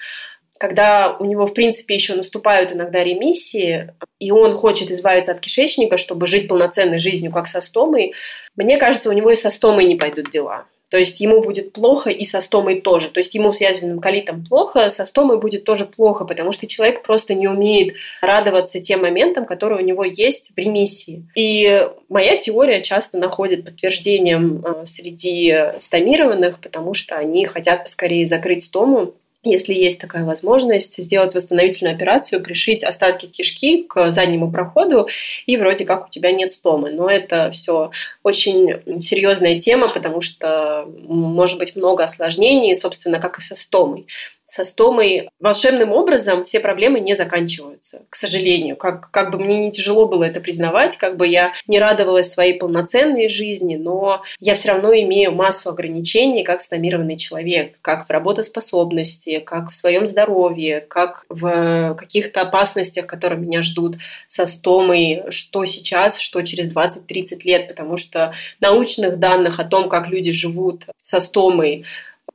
когда 0.58 1.16
у 1.18 1.24
него, 1.24 1.44
в 1.44 1.54
принципе, 1.54 1.94
еще 1.94 2.14
наступают 2.14 2.72
иногда 2.72 3.02
ремиссии, 3.02 3.92
и 4.18 4.30
он 4.30 4.52
хочет 4.52 4.90
избавиться 4.90 5.32
от 5.32 5.40
кишечника, 5.40 5.98
чтобы 5.98 6.26
жить 6.26 6.48
полноценной 6.48 6.98
жизнью, 6.98 7.32
как 7.32 7.48
со 7.48 7.60
стомой, 7.60 8.14
мне 8.54 8.78
кажется, 8.78 9.10
у 9.10 9.12
него 9.12 9.30
и 9.30 9.36
со 9.36 9.50
стомой 9.50 9.84
не 9.84 9.96
пойдут 9.96 10.30
дела. 10.30 10.66
То 10.92 10.98
есть 10.98 11.20
ему 11.20 11.40
будет 11.40 11.72
плохо 11.72 12.10
и 12.10 12.26
со 12.26 12.42
стомой 12.42 12.82
тоже. 12.82 13.08
То 13.08 13.18
есть 13.18 13.34
ему 13.34 13.50
с 13.54 13.62
язвенным 13.62 13.98
колитом 13.98 14.44
плохо, 14.44 14.90
со 14.90 15.06
стомой 15.06 15.40
будет 15.40 15.64
тоже 15.64 15.86
плохо, 15.86 16.26
потому 16.26 16.52
что 16.52 16.66
человек 16.66 17.02
просто 17.02 17.32
не 17.32 17.48
умеет 17.48 17.94
радоваться 18.20 18.78
тем 18.78 19.00
моментам, 19.00 19.46
которые 19.46 19.82
у 19.82 19.86
него 19.86 20.04
есть 20.04 20.50
в 20.54 20.58
ремиссии. 20.58 21.24
И 21.34 21.88
моя 22.10 22.36
теория 22.36 22.82
часто 22.82 23.16
находит 23.16 23.64
подтверждением 23.64 24.62
э, 24.62 24.84
среди 24.86 25.78
стомированных, 25.78 26.60
потому 26.60 26.92
что 26.92 27.16
они 27.16 27.46
хотят 27.46 27.84
поскорее 27.84 28.26
закрыть 28.26 28.64
стому, 28.64 29.14
если 29.44 29.74
есть 29.74 30.00
такая 30.00 30.24
возможность, 30.24 31.02
сделать 31.02 31.34
восстановительную 31.34 31.94
операцию, 31.94 32.42
пришить 32.42 32.84
остатки 32.84 33.26
кишки 33.26 33.82
к 33.82 34.12
заднему 34.12 34.50
проходу, 34.50 35.08
и 35.46 35.56
вроде 35.56 35.84
как 35.84 36.06
у 36.06 36.10
тебя 36.10 36.32
нет 36.32 36.52
стомы. 36.52 36.90
Но 36.90 37.10
это 37.10 37.50
все 37.50 37.90
очень 38.22 39.00
серьезная 39.00 39.60
тема, 39.60 39.88
потому 39.88 40.20
что 40.20 40.86
может 41.08 41.58
быть 41.58 41.74
много 41.74 42.04
осложнений, 42.04 42.76
собственно, 42.76 43.18
как 43.18 43.38
и 43.38 43.42
со 43.42 43.56
стомой 43.56 44.06
со 44.52 44.64
стомой 44.64 45.30
волшебным 45.40 45.92
образом 45.92 46.44
все 46.44 46.60
проблемы 46.60 47.00
не 47.00 47.14
заканчиваются, 47.14 48.02
к 48.10 48.16
сожалению. 48.16 48.76
Как, 48.76 49.10
как 49.10 49.30
бы 49.30 49.38
мне 49.38 49.56
не 49.56 49.72
тяжело 49.72 50.06
было 50.06 50.24
это 50.24 50.40
признавать, 50.40 50.98
как 50.98 51.16
бы 51.16 51.26
я 51.26 51.54
не 51.66 51.78
радовалась 51.78 52.30
своей 52.30 52.58
полноценной 52.58 53.30
жизни, 53.30 53.76
но 53.76 54.24
я 54.40 54.54
все 54.54 54.72
равно 54.72 54.92
имею 54.92 55.32
массу 55.32 55.70
ограничений 55.70 56.44
как 56.44 56.60
стомированный 56.60 57.16
человек, 57.16 57.78
как 57.80 58.06
в 58.06 58.10
работоспособности, 58.10 59.38
как 59.38 59.70
в 59.70 59.74
своем 59.74 60.06
здоровье, 60.06 60.82
как 60.82 61.24
в 61.30 61.94
каких-то 61.94 62.42
опасностях, 62.42 63.06
которые 63.06 63.40
меня 63.40 63.62
ждут 63.62 63.96
со 64.26 64.44
стомой, 64.44 65.22
что 65.30 65.64
сейчас, 65.64 66.18
что 66.18 66.42
через 66.42 66.70
20-30 66.70 67.40
лет, 67.44 67.68
потому 67.68 67.96
что 67.96 68.34
научных 68.60 69.18
данных 69.18 69.58
о 69.60 69.64
том, 69.64 69.88
как 69.88 70.08
люди 70.08 70.32
живут 70.32 70.84
со 71.00 71.20
стомой, 71.20 71.86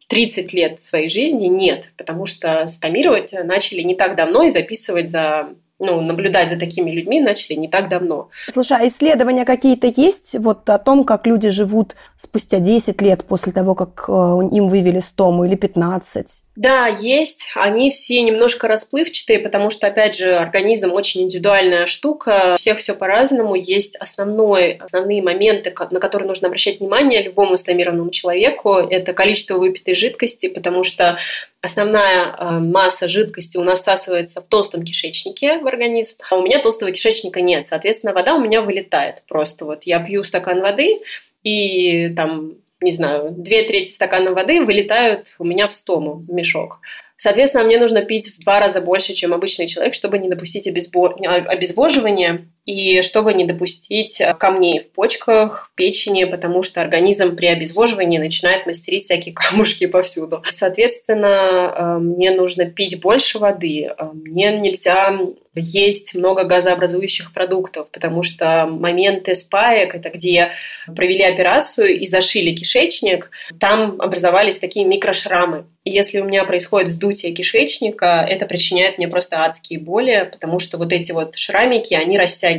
30 0.07 0.53
лет 0.53 0.83
своей 0.83 1.09
жизни 1.09 1.47
нет, 1.47 1.91
потому 1.97 2.25
что 2.25 2.67
стомировать 2.67 3.33
начали 3.43 3.81
не 3.81 3.95
так 3.95 4.15
давно 4.15 4.43
и 4.43 4.49
записывать 4.49 5.09
за 5.09 5.49
ну, 5.79 6.01
наблюдать 6.01 6.49
за 6.49 6.57
такими 6.57 6.91
людьми 6.91 7.21
начали 7.21 7.53
не 7.53 7.67
так 7.67 7.89
давно. 7.89 8.29
Слушай, 8.51 8.77
а 8.81 8.87
исследования 8.87 9.45
какие-то 9.45 9.87
есть 9.87 10.35
вот 10.39 10.67
о 10.69 10.77
том, 10.79 11.03
как 11.03 11.27
люди 11.27 11.49
живут 11.49 11.95
спустя 12.15 12.59
10 12.59 12.99
лет 13.01 13.23
после 13.23 13.51
того, 13.51 13.75
как 13.75 14.05
э, 14.07 14.11
им 14.11 14.69
вывели 14.69 14.99
стому, 14.99 15.45
или 15.45 15.55
15? 15.55 16.43
Да, 16.57 16.87
есть. 16.87 17.51
Они 17.53 17.91
все 17.91 18.19
немножко 18.23 18.67
расплывчатые, 18.67 19.37
потому 19.37 19.69
что, 19.69 19.85
опять 19.85 20.17
же, 20.17 20.35
организм 20.35 20.91
очень 20.91 21.21
индивидуальная 21.21 21.85
штука. 21.85 22.53
У 22.55 22.57
всех 22.57 22.79
все 22.79 22.95
по-разному. 22.95 23.53
Есть 23.53 23.95
основной, 23.97 24.71
основные 24.77 25.21
моменты, 25.21 25.71
на 25.91 25.99
которые 25.99 26.27
нужно 26.27 26.47
обращать 26.47 26.79
внимание 26.79 27.21
любому 27.21 27.57
стомированному 27.57 28.09
человеку. 28.09 28.73
Это 28.73 29.13
количество 29.13 29.59
выпитой 29.59 29.93
жидкости, 29.93 30.47
потому 30.47 30.83
что 30.83 31.19
основная 31.61 32.35
э, 32.35 32.49
масса 32.53 33.07
жидкости 33.07 33.57
у 33.57 33.63
нас 33.63 33.81
всасывается 33.81 34.41
в 34.41 34.47
толстом 34.47 34.83
кишечнике 34.83 35.59
в 35.59 35.67
организм, 35.67 36.17
а 36.27 36.37
у 36.37 36.41
меня 36.41 36.59
толстого 36.59 36.91
кишечника 36.91 37.39
нет. 37.39 37.67
Соответственно, 37.67 38.13
вода 38.13 38.33
у 38.33 38.39
меня 38.39 38.63
вылетает 38.63 39.21
просто. 39.27 39.63
Вот 39.63 39.83
я 39.83 39.99
пью 39.99 40.23
стакан 40.23 40.61
воды, 40.61 41.03
и 41.43 42.11
там 42.15 42.55
не 42.82 42.91
знаю, 42.91 43.32
две 43.32 43.63
трети 43.63 43.89
стакана 43.89 44.32
воды 44.32 44.63
вылетают 44.63 45.36
у 45.39 45.43
меня 45.43 45.67
в 45.67 45.73
стому, 45.73 46.15
в 46.15 46.32
мешок. 46.32 46.80
Соответственно, 47.17 47.63
мне 47.63 47.80
нужно 47.80 48.03
пить 48.03 48.36
в 48.36 48.39
два 48.39 48.59
раза 48.59 48.80
больше, 48.82 49.13
чем 49.13 49.34
обычный 49.34 49.67
человек, 49.67 49.95
чтобы 49.95 50.19
не 50.19 50.30
допустить 50.30 50.67
обезвоживания 50.67 52.47
и 52.68 53.01
чтобы 53.01 53.34
не 53.34 53.45
допустить 53.45 54.22
камней 54.39 54.82
в 54.82 54.91
почках, 54.91 55.70
в 55.72 55.76
печени, 55.76 56.26
потому 56.26 56.63
что 56.63 56.82
организм 56.82 57.38
при 57.38 57.45
обезвоживании 57.45 58.18
начинает 58.18 58.65
мастерить 58.68 59.05
всякие 59.05 59.34
камушки 59.34 59.88
повсюду. 59.88 60.43
Соответственно, 60.49 61.74
э, 61.74 61.97
мне 61.99 62.30
нужно 62.32 62.65
пить 62.65 62.99
больше 62.99 63.39
воды. 63.39 63.93
Э, 63.97 64.09
мне 64.13 64.51
нельзя 64.57 65.18
есть 65.59 66.13
много 66.13 66.43
газообразующих 66.43 67.34
продуктов, 67.34 67.89
потому 67.91 68.22
что 68.22 68.68
моменты 68.68 69.34
спаек, 69.34 69.95
это 69.95 70.09
где 70.09 70.51
провели 70.86 71.24
операцию 71.24 71.97
и 71.97 72.05
зашили 72.05 72.53
кишечник, 72.53 73.32
там 73.59 73.99
образовались 73.99 74.59
такие 74.59 74.86
микрошрамы. 74.86 75.65
И 75.84 75.89
если 75.89 76.20
у 76.20 76.26
меня 76.26 76.43
происходит 76.43 76.89
вздутие 76.89 77.34
кишечника, 77.34 78.26
это 78.28 78.45
причиняет 78.45 78.97
мне 78.97 79.07
просто 79.07 79.43
адские 79.43 79.80
боли, 79.80 80.30
потому 80.32 80.59
что 80.59 80.78
вот 80.78 80.93
эти 80.93 81.11
вот 81.11 81.36
шрамики, 81.38 81.93
они 81.93 82.18
растягиваются. 82.20 82.56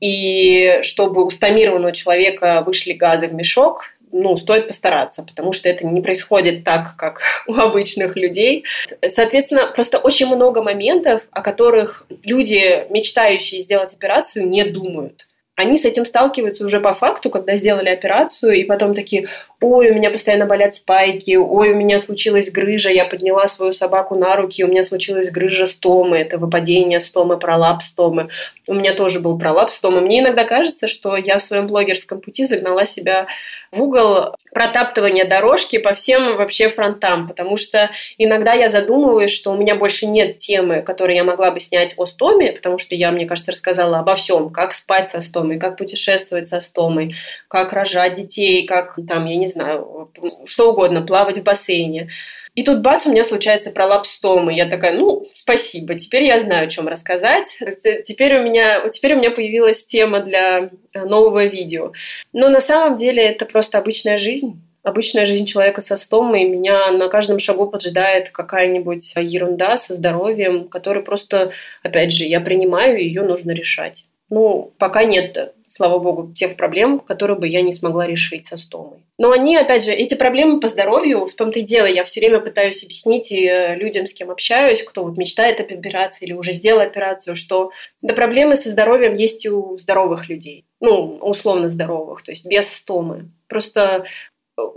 И 0.00 0.78
чтобы 0.82 1.24
у 1.24 1.30
стомированного 1.30 1.92
человека 1.92 2.62
вышли 2.64 2.92
газы 2.92 3.28
в 3.28 3.34
мешок, 3.34 3.84
ну, 4.12 4.36
стоит 4.36 4.68
постараться, 4.68 5.22
потому 5.22 5.52
что 5.52 5.68
это 5.68 5.86
не 5.86 6.00
происходит 6.00 6.64
так, 6.64 6.96
как 6.96 7.20
у 7.46 7.54
обычных 7.54 8.16
людей. 8.16 8.64
Соответственно, 9.06 9.66
просто 9.66 9.98
очень 9.98 10.34
много 10.34 10.62
моментов, 10.62 11.22
о 11.30 11.42
которых 11.42 12.06
люди, 12.22 12.86
мечтающие 12.90 13.60
сделать 13.60 13.92
операцию, 13.92 14.48
не 14.48 14.64
думают 14.64 15.26
они 15.58 15.76
с 15.76 15.84
этим 15.84 16.06
сталкиваются 16.06 16.64
уже 16.64 16.78
по 16.78 16.94
факту, 16.94 17.30
когда 17.30 17.56
сделали 17.56 17.88
операцию, 17.88 18.52
и 18.52 18.62
потом 18.62 18.94
такие, 18.94 19.26
ой, 19.60 19.90
у 19.90 19.94
меня 19.94 20.10
постоянно 20.10 20.46
болят 20.46 20.76
спайки, 20.76 21.36
ой, 21.36 21.70
у 21.70 21.74
меня 21.74 21.98
случилась 21.98 22.50
грыжа, 22.50 22.90
я 22.90 23.04
подняла 23.04 23.48
свою 23.48 23.72
собаку 23.72 24.14
на 24.14 24.36
руки, 24.36 24.64
у 24.64 24.68
меня 24.68 24.84
случилась 24.84 25.30
грыжа 25.30 25.66
стомы, 25.66 26.18
это 26.18 26.38
выпадение 26.38 27.00
стомы, 27.00 27.38
пролапс 27.38 27.86
стомы. 27.88 28.28
У 28.68 28.74
меня 28.74 28.94
тоже 28.94 29.18
был 29.18 29.38
пролапс 29.38 29.74
стомы. 29.74 30.00
Мне 30.00 30.20
иногда 30.20 30.44
кажется, 30.44 30.86
что 30.86 31.16
я 31.16 31.38
в 31.38 31.42
своем 31.42 31.66
блогерском 31.66 32.20
пути 32.20 32.44
загнала 32.44 32.84
себя 32.86 33.26
в 33.72 33.82
угол 33.82 34.36
протаптывания 34.52 35.24
дорожки 35.24 35.78
по 35.78 35.94
всем 35.94 36.36
вообще 36.36 36.68
фронтам, 36.68 37.28
потому 37.28 37.56
что 37.56 37.90
иногда 38.16 38.54
я 38.54 38.68
задумываюсь, 38.68 39.30
что 39.30 39.52
у 39.52 39.56
меня 39.56 39.74
больше 39.74 40.06
нет 40.06 40.38
темы, 40.38 40.82
которую 40.82 41.16
я 41.16 41.24
могла 41.24 41.50
бы 41.50 41.60
снять 41.60 41.94
о 41.96 42.06
стоме, 42.06 42.52
потому 42.52 42.78
что 42.78 42.94
я, 42.94 43.10
мне 43.10 43.26
кажется, 43.26 43.52
рассказала 43.52 43.98
обо 43.98 44.14
всем, 44.14 44.50
как 44.50 44.72
спать 44.72 45.08
со 45.08 45.20
стомой, 45.20 45.58
как 45.58 45.76
путешествовать 45.76 46.48
со 46.48 46.60
стомой, 46.60 47.14
как 47.48 47.72
рожать 47.72 48.14
детей, 48.14 48.66
как 48.66 48.98
там, 49.06 49.26
я 49.26 49.36
не 49.36 49.47
знаю, 49.48 50.10
что 50.46 50.70
угодно, 50.70 51.02
плавать 51.02 51.38
в 51.38 51.42
бассейне. 51.42 52.10
И 52.54 52.64
тут 52.64 52.80
бац, 52.80 53.06
у 53.06 53.12
меня 53.12 53.22
случается 53.22 53.70
пролапс 53.70 54.10
стомы. 54.10 54.52
Я 54.52 54.68
такая, 54.68 54.92
ну, 54.92 55.28
спасибо, 55.34 55.94
теперь 55.94 56.24
я 56.24 56.40
знаю, 56.40 56.66
о 56.66 56.70
чем 56.70 56.88
рассказать. 56.88 57.56
Теперь 58.04 58.36
у 58.38 58.42
меня, 58.42 58.88
теперь 58.88 59.14
у 59.14 59.18
меня 59.18 59.30
появилась 59.30 59.84
тема 59.86 60.20
для 60.20 60.70
э, 60.92 61.04
нового 61.04 61.44
видео. 61.44 61.92
Но 62.32 62.48
на 62.48 62.60
самом 62.60 62.96
деле 62.96 63.22
это 63.22 63.46
просто 63.46 63.78
обычная 63.78 64.18
жизнь 64.18 64.60
обычная 64.82 65.26
жизнь 65.26 65.46
человека 65.46 65.80
со 65.80 65.96
стомой. 65.96 66.44
Меня 66.44 66.90
на 66.90 67.08
каждом 67.08 67.38
шагу 67.38 67.66
поджидает 67.66 68.30
какая-нибудь 68.30 69.12
ерунда 69.16 69.76
со 69.76 69.94
здоровьем, 69.94 70.68
которую 70.68 71.04
просто, 71.04 71.52
опять 71.82 72.12
же, 72.12 72.24
я 72.24 72.40
принимаю, 72.40 72.98
и 72.98 73.04
ее 73.04 73.22
нужно 73.22 73.52
решать. 73.52 74.06
Ну, 74.30 74.72
пока 74.78 75.04
нет, 75.04 75.54
слава 75.68 75.98
богу, 75.98 76.32
тех 76.34 76.56
проблем, 76.56 77.00
которые 77.00 77.38
бы 77.38 77.48
я 77.48 77.62
не 77.62 77.72
смогла 77.72 78.06
решить 78.06 78.46
со 78.46 78.56
стомой. 78.56 78.98
Но 79.18 79.32
они, 79.32 79.56
опять 79.56 79.84
же, 79.84 79.92
эти 79.92 80.14
проблемы 80.14 80.60
по 80.60 80.68
здоровью, 80.68 81.26
в 81.26 81.34
том-то 81.34 81.58
и 81.58 81.62
дело, 81.62 81.86
я 81.86 82.04
все 82.04 82.20
время 82.20 82.40
пытаюсь 82.40 82.82
объяснить 82.84 83.32
э, 83.32 83.74
людям, 83.76 84.06
с 84.06 84.14
кем 84.14 84.30
общаюсь, 84.30 84.82
кто 84.82 85.04
вот 85.04 85.16
мечтает 85.16 85.60
об 85.60 85.66
операции 85.66 86.26
или 86.26 86.32
уже 86.32 86.52
сделал 86.52 86.80
операцию, 86.80 87.36
что 87.36 87.70
да, 88.00 88.14
проблемы 88.14 88.56
со 88.56 88.68
здоровьем 88.68 89.14
есть 89.14 89.44
и 89.44 89.50
у 89.50 89.76
здоровых 89.78 90.28
людей, 90.28 90.64
ну, 90.80 91.18
условно 91.20 91.68
здоровых, 91.68 92.22
то 92.22 92.30
есть 92.30 92.46
без 92.46 92.72
стомы. 92.72 93.30
Просто 93.48 94.04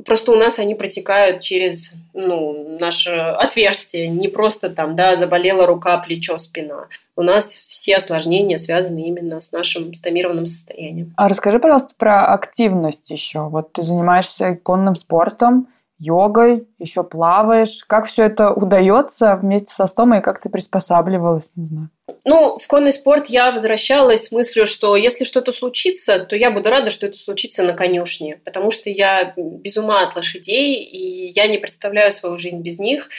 Просто 0.05 0.31
у 0.31 0.35
нас 0.35 0.59
они 0.59 0.75
протекают 0.75 1.41
через 1.41 1.91
ну, 2.13 2.77
наше 2.79 3.11
отверстие, 3.11 4.09
не 4.09 4.27
просто 4.27 4.69
там, 4.69 4.95
да, 4.95 5.17
заболела 5.17 5.65
рука, 5.65 5.97
плечо, 5.97 6.37
спина. 6.37 6.87
У 7.15 7.23
нас 7.23 7.47
все 7.67 7.97
осложнения 7.97 8.57
связаны 8.57 9.07
именно 9.07 9.41
с 9.41 9.51
нашим 9.51 9.93
стомированным 9.93 10.45
состоянием. 10.45 11.13
А 11.17 11.29
расскажи, 11.29 11.59
пожалуйста, 11.59 11.93
про 11.97 12.25
активность 12.25 13.09
еще. 13.09 13.47
Вот 13.47 13.73
ты 13.73 13.83
занимаешься 13.83 14.55
конным 14.55 14.95
спортом, 14.95 15.67
йогой, 15.99 16.67
еще 16.79 17.03
плаваешь. 17.03 17.83
Как 17.85 18.05
все 18.05 18.23
это 18.23 18.51
удается 18.51 19.35
вместе 19.35 19.73
со 19.73 19.87
стомой, 19.87 20.19
и 20.19 20.21
как 20.21 20.39
ты 20.41 20.49
приспосабливалась, 20.49 21.51
не 21.55 21.67
знаю? 21.67 21.89
Ну, 22.25 22.59
в 22.59 22.67
конный 22.67 22.93
спорт 22.93 23.27
я 23.27 23.51
возвращалась 23.51 24.25
с 24.25 24.31
мыслью, 24.31 24.67
что 24.67 24.95
если 24.95 25.23
что-то 25.23 25.51
случится, 25.51 26.19
то 26.19 26.35
я 26.35 26.51
буду 26.51 26.69
рада, 26.69 26.91
что 26.91 27.07
это 27.07 27.17
случится 27.17 27.63
на 27.63 27.73
конюшне, 27.73 28.39
потому 28.43 28.71
что 28.71 28.89
я 28.89 29.33
без 29.35 29.77
ума 29.77 30.03
от 30.03 30.15
лошадей, 30.15 30.75
и 30.81 31.31
я 31.35 31.47
не 31.47 31.57
представляю 31.57 32.11
свою 32.11 32.37
жизнь 32.37 32.61
без 32.61 32.79
них. 32.79 33.09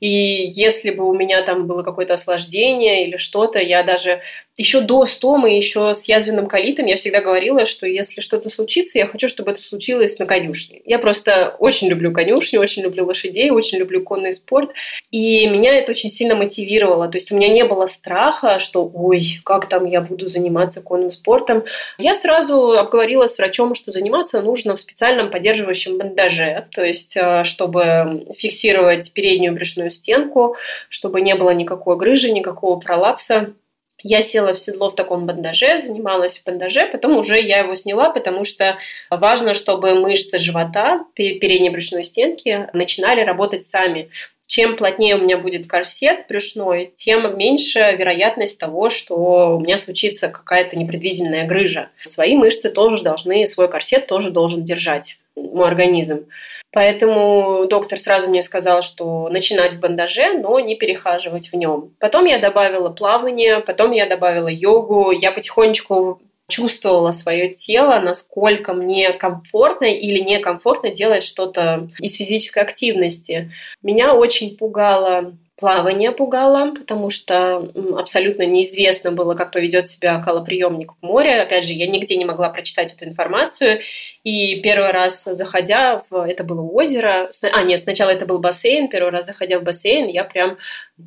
И 0.00 0.08
если 0.08 0.90
бы 0.90 1.08
у 1.08 1.14
меня 1.14 1.42
там 1.42 1.66
было 1.66 1.82
какое-то 1.82 2.14
осложнение 2.14 3.06
или 3.06 3.16
что-то, 3.16 3.58
я 3.58 3.82
даже 3.82 4.20
еще 4.56 4.80
до 4.80 5.06
стомы, 5.06 5.56
еще 5.56 5.94
с 5.94 6.04
язвенным 6.04 6.46
колитом, 6.46 6.86
я 6.86 6.96
всегда 6.96 7.20
говорила, 7.20 7.66
что 7.66 7.86
если 7.86 8.20
что-то 8.20 8.50
случится, 8.50 8.98
я 8.98 9.06
хочу, 9.06 9.28
чтобы 9.28 9.52
это 9.52 9.62
случилось 9.62 10.18
на 10.18 10.26
конюшне. 10.26 10.82
Я 10.84 10.98
просто 10.98 11.56
очень 11.58 11.88
люблю 11.88 12.12
конюшню, 12.12 12.60
очень 12.60 12.82
люблю 12.82 13.06
лошадей, 13.06 13.50
очень 13.50 13.78
люблю 13.78 14.02
конный 14.02 14.32
спорт, 14.32 14.70
и 15.10 15.48
меня 15.48 15.74
это 15.74 15.92
очень 15.92 16.10
сильно 16.10 16.34
мотивировало. 16.34 17.08
То 17.08 17.16
есть 17.16 17.32
у 17.32 17.36
меня 17.36 17.48
не 17.48 17.64
было 17.64 17.86
страха, 17.86 18.31
что 18.58 18.90
ой, 18.92 19.40
как 19.44 19.68
там 19.68 19.84
я 19.86 20.00
буду 20.00 20.28
заниматься 20.28 20.80
конным 20.80 21.10
спортом. 21.10 21.64
Я 21.98 22.14
сразу 22.16 22.78
обговорила 22.78 23.28
с 23.28 23.38
врачом, 23.38 23.74
что 23.74 23.92
заниматься 23.92 24.40
нужно 24.42 24.76
в 24.76 24.80
специальном 24.80 25.30
поддерживающем 25.30 25.98
бандаже, 25.98 26.66
то 26.72 26.84
есть 26.84 27.16
э, 27.16 27.44
чтобы 27.44 28.26
фиксировать 28.38 29.12
переднюю 29.12 29.54
брюшную 29.54 29.90
стенку, 29.90 30.56
чтобы 30.88 31.20
не 31.20 31.34
было 31.34 31.50
никакой 31.50 31.96
грыжи, 31.96 32.30
никакого 32.30 32.78
пролапса. 32.78 33.54
Я 34.02 34.22
села 34.22 34.52
в 34.52 34.58
седло 34.58 34.90
в 34.90 34.96
таком 34.96 35.26
бандаже, 35.26 35.78
занималась 35.78 36.38
в 36.38 36.44
бандаже, 36.44 36.88
потом 36.90 37.16
уже 37.16 37.40
я 37.40 37.60
его 37.60 37.74
сняла, 37.76 38.10
потому 38.10 38.44
что 38.44 38.78
важно, 39.10 39.54
чтобы 39.54 39.94
мышцы 39.94 40.40
живота, 40.40 41.04
передней 41.14 41.70
брюшной 41.70 42.02
стенки 42.02 42.68
начинали 42.72 43.20
работать 43.20 43.66
сами 43.66 44.10
чем 44.52 44.76
плотнее 44.76 45.14
у 45.14 45.18
меня 45.18 45.38
будет 45.38 45.66
корсет 45.66 46.26
брюшной, 46.28 46.92
тем 46.94 47.38
меньше 47.38 47.96
вероятность 47.98 48.58
того, 48.58 48.90
что 48.90 49.56
у 49.56 49.60
меня 49.60 49.78
случится 49.78 50.28
какая-то 50.28 50.76
непредвиденная 50.76 51.46
грыжа. 51.46 51.88
Свои 52.04 52.34
мышцы 52.36 52.68
тоже 52.68 53.02
должны, 53.02 53.46
свой 53.46 53.70
корсет 53.70 54.06
тоже 54.06 54.30
должен 54.30 54.62
держать 54.62 55.18
мой 55.36 55.68
организм. 55.68 56.26
Поэтому 56.70 57.64
доктор 57.66 57.98
сразу 57.98 58.28
мне 58.28 58.42
сказал, 58.42 58.82
что 58.82 59.30
начинать 59.30 59.72
в 59.72 59.80
бандаже, 59.80 60.34
но 60.34 60.60
не 60.60 60.76
перехаживать 60.76 61.50
в 61.50 61.56
нем. 61.56 61.94
Потом 61.98 62.26
я 62.26 62.36
добавила 62.36 62.90
плавание, 62.90 63.60
потом 63.60 63.92
я 63.92 64.04
добавила 64.04 64.48
йогу. 64.48 65.12
Я 65.12 65.32
потихонечку 65.32 66.20
чувствовала 66.52 67.12
свое 67.12 67.48
тело, 67.48 67.98
насколько 67.98 68.74
мне 68.74 69.12
комфортно 69.12 69.86
или 69.86 70.20
некомфортно 70.20 70.90
делать 70.90 71.24
что-то 71.24 71.88
из 71.98 72.16
физической 72.16 72.62
активности. 72.62 73.50
Меня 73.82 74.14
очень 74.14 74.56
пугало 74.58 75.34
плавание 75.56 76.12
пугало, 76.12 76.72
потому 76.74 77.10
что 77.10 77.70
абсолютно 77.96 78.44
неизвестно 78.44 79.12
было, 79.12 79.34
как 79.34 79.52
поведет 79.52 79.88
себя 79.88 80.20
колоприемник 80.20 80.92
в 80.92 81.02
море. 81.04 81.40
Опять 81.40 81.64
же, 81.64 81.72
я 81.72 81.86
нигде 81.86 82.16
не 82.16 82.24
могла 82.24 82.48
прочитать 82.48 82.92
эту 82.92 83.04
информацию. 83.04 83.80
И 84.24 84.60
первый 84.60 84.90
раз 84.90 85.24
заходя 85.24 86.02
в... 86.08 86.16
Это 86.16 86.42
было 86.42 86.62
озеро. 86.62 87.30
А, 87.42 87.62
нет, 87.62 87.82
сначала 87.82 88.10
это 88.10 88.26
был 88.26 88.40
бассейн. 88.40 88.88
Первый 88.88 89.12
раз 89.12 89.26
заходя 89.26 89.58
в 89.58 89.62
бассейн, 89.62 90.08
я 90.08 90.24
прям 90.24 90.58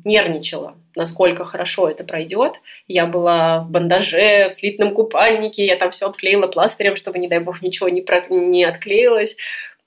нервничала, 0.04 0.76
насколько 0.94 1.44
хорошо 1.44 1.88
это 1.88 2.04
пройдет. 2.04 2.54
Я 2.86 3.06
была 3.06 3.60
в 3.60 3.70
бандаже, 3.70 4.48
в 4.48 4.54
слитном 4.54 4.94
купальнике, 4.94 5.66
я 5.66 5.76
там 5.76 5.90
все 5.90 6.06
обклеила 6.06 6.46
пластырем, 6.46 6.96
чтобы, 6.96 7.18
не 7.18 7.28
дай 7.28 7.40
бог, 7.40 7.62
ничего 7.62 7.88
не, 7.88 8.00
про... 8.00 8.24
не 8.30 8.64
отклеилось. 8.64 9.36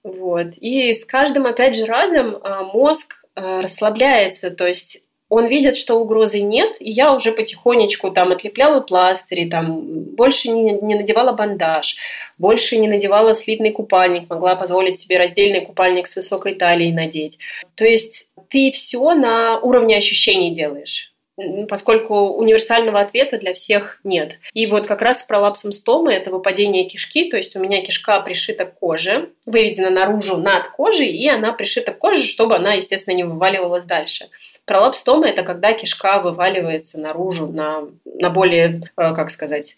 Вот. 0.03 0.47
И 0.57 0.93
с 0.93 1.05
каждым, 1.05 1.45
опять 1.45 1.75
же, 1.75 1.85
разом 1.85 2.37
а, 2.41 2.63
мозг 2.63 3.15
расслабляется, 3.35 4.51
то 4.51 4.67
есть 4.67 5.03
он 5.29 5.45
видит, 5.45 5.77
что 5.77 5.95
угрозы 5.95 6.41
нет, 6.41 6.77
и 6.79 6.89
я 6.89 7.13
уже 7.13 7.31
потихонечку 7.31 8.09
там 8.09 8.31
отлепляла 8.31 8.81
пластыри, 8.81 9.47
там 9.47 9.81
больше 10.15 10.49
не, 10.49 10.73
не 10.73 10.95
надевала 10.95 11.33
бандаж, 11.33 11.95
больше 12.39 12.77
не 12.77 12.87
надевала 12.87 13.35
слитный 13.35 13.71
купальник, 13.71 14.27
могла 14.29 14.55
позволить 14.55 14.99
себе 14.99 15.17
раздельный 15.17 15.61
купальник 15.61 16.07
с 16.07 16.15
высокой 16.15 16.55
талией 16.55 16.91
надеть. 16.91 17.37
То 17.75 17.85
есть 17.85 18.27
ты 18.49 18.71
все 18.71 19.13
на 19.13 19.59
уровне 19.59 19.97
ощущений 19.97 20.51
делаешь 20.51 21.08
поскольку 21.67 22.29
универсального 22.29 22.99
ответа 22.99 23.37
для 23.37 23.53
всех 23.53 23.99
нет. 24.03 24.39
И 24.53 24.65
вот 24.67 24.87
как 24.87 25.01
раз 25.01 25.21
с 25.21 25.23
пролапсом 25.23 25.71
стомы 25.71 26.13
это 26.13 26.31
выпадение 26.31 26.85
кишки, 26.85 27.29
то 27.29 27.37
есть 27.37 27.55
у 27.55 27.59
меня 27.59 27.81
кишка 27.81 28.19
пришита 28.21 28.65
к 28.65 28.75
коже, 28.79 29.29
выведена 29.45 29.89
наружу 29.89 30.37
над 30.37 30.67
кожей, 30.69 31.07
и 31.07 31.27
она 31.27 31.53
пришита 31.53 31.91
к 31.91 31.97
коже, 31.97 32.25
чтобы 32.27 32.55
она, 32.55 32.73
естественно, 32.73 33.15
не 33.15 33.23
вываливалась 33.23 33.83
дальше. 33.85 34.29
Пролапс 34.65 34.99
стомы– 34.99 35.27
это 35.29 35.43
когда 35.43 35.73
кишка 35.73 36.19
вываливается 36.19 36.99
наружу 36.99 37.47
на, 37.47 37.87
на 38.05 38.29
более, 38.29 38.81
э, 38.97 39.13
как 39.15 39.31
сказать, 39.31 39.75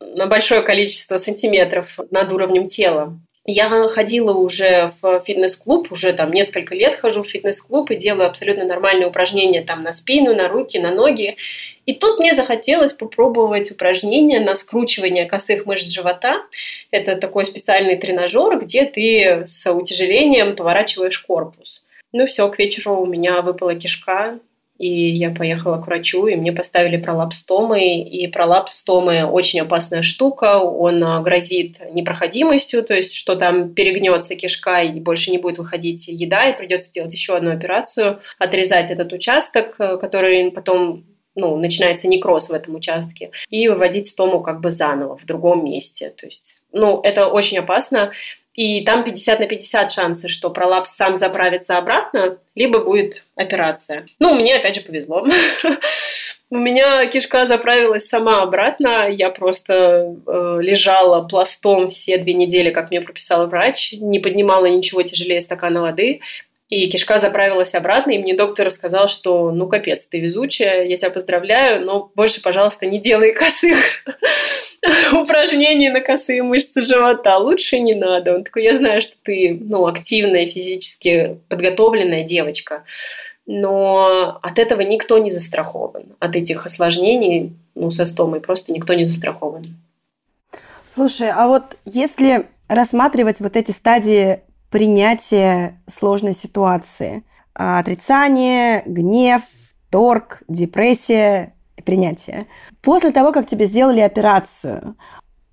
на 0.00 0.26
большое 0.26 0.62
количество 0.62 1.18
сантиметров 1.18 1.98
над 2.10 2.32
уровнем 2.32 2.68
тела. 2.68 3.18
Я 3.52 3.68
ходила 3.88 4.32
уже 4.32 4.92
в 5.02 5.22
фитнес-клуб, 5.26 5.90
уже 5.90 6.12
там 6.12 6.30
несколько 6.32 6.76
лет 6.76 6.94
хожу 6.94 7.24
в 7.24 7.28
фитнес-клуб 7.28 7.90
и 7.90 7.96
делаю 7.96 8.28
абсолютно 8.28 8.64
нормальные 8.64 9.08
упражнения 9.08 9.62
там 9.62 9.82
на 9.82 9.90
спину, 9.90 10.34
на 10.36 10.46
руки, 10.46 10.78
на 10.78 10.94
ноги. 10.94 11.36
И 11.84 11.94
тут 11.94 12.20
мне 12.20 12.34
захотелось 12.34 12.92
попробовать 12.92 13.72
упражнения 13.72 14.38
на 14.38 14.54
скручивание 14.54 15.24
косых 15.24 15.66
мышц 15.66 15.88
живота. 15.88 16.42
Это 16.92 17.16
такой 17.16 17.44
специальный 17.44 17.96
тренажер, 17.96 18.56
где 18.60 18.84
ты 18.84 19.44
с 19.48 19.68
утяжелением 19.68 20.54
поворачиваешь 20.54 21.18
корпус. 21.18 21.82
Ну 22.12 22.26
все, 22.26 22.48
к 22.48 22.58
вечеру 22.58 23.00
у 23.00 23.06
меня 23.06 23.42
выпала 23.42 23.74
кишка, 23.74 24.38
и 24.80 25.10
я 25.10 25.30
поехала 25.30 25.76
к 25.76 25.86
врачу, 25.86 26.26
и 26.26 26.36
мне 26.36 26.52
поставили 26.52 26.96
пролапс 26.96 27.40
стомы, 27.40 28.00
и 28.00 28.26
пролапс 28.28 28.78
стомы 28.78 29.26
очень 29.26 29.60
опасная 29.60 30.00
штука, 30.00 30.58
он 30.58 31.04
а, 31.04 31.20
грозит 31.20 31.76
непроходимостью, 31.92 32.82
то 32.82 32.94
есть 32.94 33.12
что 33.12 33.36
там 33.36 33.74
перегнется 33.74 34.36
кишка 34.36 34.80
и 34.80 34.98
больше 34.98 35.32
не 35.32 35.36
будет 35.36 35.58
выходить 35.58 36.08
еда, 36.08 36.48
и 36.48 36.56
придется 36.56 36.90
делать 36.90 37.12
еще 37.12 37.36
одну 37.36 37.50
операцию, 37.50 38.20
отрезать 38.38 38.90
этот 38.90 39.12
участок, 39.12 39.76
э, 39.78 39.98
который 39.98 40.50
потом 40.50 41.04
ну, 41.34 41.58
начинается 41.58 42.08
некроз 42.08 42.48
в 42.48 42.54
этом 42.54 42.74
участке, 42.74 43.32
и 43.50 43.68
выводить 43.68 44.08
стому 44.08 44.40
как 44.40 44.60
бы 44.60 44.72
заново 44.72 45.18
в 45.18 45.26
другом 45.26 45.62
месте. 45.62 46.14
То 46.16 46.24
есть, 46.24 46.60
ну, 46.72 47.00
это 47.02 47.26
очень 47.26 47.58
опасно. 47.58 48.12
И 48.54 48.84
там 48.84 49.04
50 49.04 49.40
на 49.40 49.46
50 49.46 49.90
шансы, 49.90 50.28
что 50.28 50.50
пролапс 50.50 50.90
сам 50.90 51.16
заправится 51.16 51.78
обратно, 51.78 52.38
либо 52.54 52.80
будет 52.80 53.24
операция. 53.36 54.06
Ну, 54.18 54.34
мне 54.34 54.56
опять 54.56 54.74
же 54.74 54.80
повезло. 54.80 55.26
У 56.52 56.56
меня 56.56 57.06
кишка 57.06 57.46
заправилась 57.46 58.08
сама 58.08 58.42
обратно. 58.42 59.08
Я 59.08 59.30
просто 59.30 60.16
э, 60.26 60.58
лежала 60.60 61.22
пластом 61.22 61.88
все 61.88 62.18
две 62.18 62.34
недели, 62.34 62.70
как 62.70 62.90
мне 62.90 63.00
прописал 63.00 63.46
врач. 63.46 63.92
Не 63.92 64.18
поднимала 64.18 64.66
ничего 64.66 65.02
тяжелее 65.02 65.40
стакана 65.40 65.80
воды. 65.80 66.20
И 66.68 66.88
кишка 66.88 67.18
заправилась 67.18 67.74
обратно, 67.74 68.12
и 68.12 68.18
мне 68.18 68.34
доктор 68.34 68.70
сказал, 68.70 69.08
что 69.08 69.50
ну 69.50 69.66
капец, 69.68 70.06
ты 70.06 70.20
везучая, 70.20 70.84
я 70.84 70.98
тебя 70.98 71.10
поздравляю, 71.10 71.84
но 71.84 72.12
больше, 72.14 72.40
пожалуйста, 72.40 72.86
не 72.86 73.00
делай 73.00 73.32
косых 73.32 74.04
упражнений 75.12 75.90
на 75.90 76.00
косые 76.00 76.42
мышцы 76.42 76.80
живота. 76.80 77.38
Лучше 77.38 77.78
не 77.80 77.94
надо. 77.94 78.34
Он 78.34 78.44
такой, 78.44 78.64
я 78.64 78.76
знаю, 78.78 79.00
что 79.00 79.14
ты 79.22 79.58
ну, 79.60 79.86
активная, 79.86 80.46
физически 80.46 81.38
подготовленная 81.48 82.24
девочка, 82.24 82.84
но 83.46 84.38
от 84.42 84.58
этого 84.58 84.80
никто 84.80 85.18
не 85.18 85.30
застрахован. 85.30 86.04
От 86.18 86.36
этих 86.36 86.66
осложнений, 86.66 87.52
ну, 87.74 87.90
со 87.90 88.06
стомой 88.06 88.40
просто 88.40 88.72
никто 88.72 88.94
не 88.94 89.04
застрахован. 89.04 89.76
Слушай, 90.86 91.30
а 91.30 91.46
вот 91.46 91.76
если 91.84 92.46
рассматривать 92.68 93.40
вот 93.40 93.56
эти 93.56 93.70
стадии 93.70 94.40
принятие 94.70 95.80
сложной 95.88 96.34
ситуации. 96.34 97.24
А, 97.54 97.80
отрицание, 97.80 98.82
гнев, 98.86 99.42
торг, 99.90 100.42
депрессия, 100.48 101.54
принятие. 101.82 102.46
После 102.82 103.10
того, 103.10 103.32
как 103.32 103.46
тебе 103.46 103.66
сделали 103.66 104.00
операцию, 104.00 104.96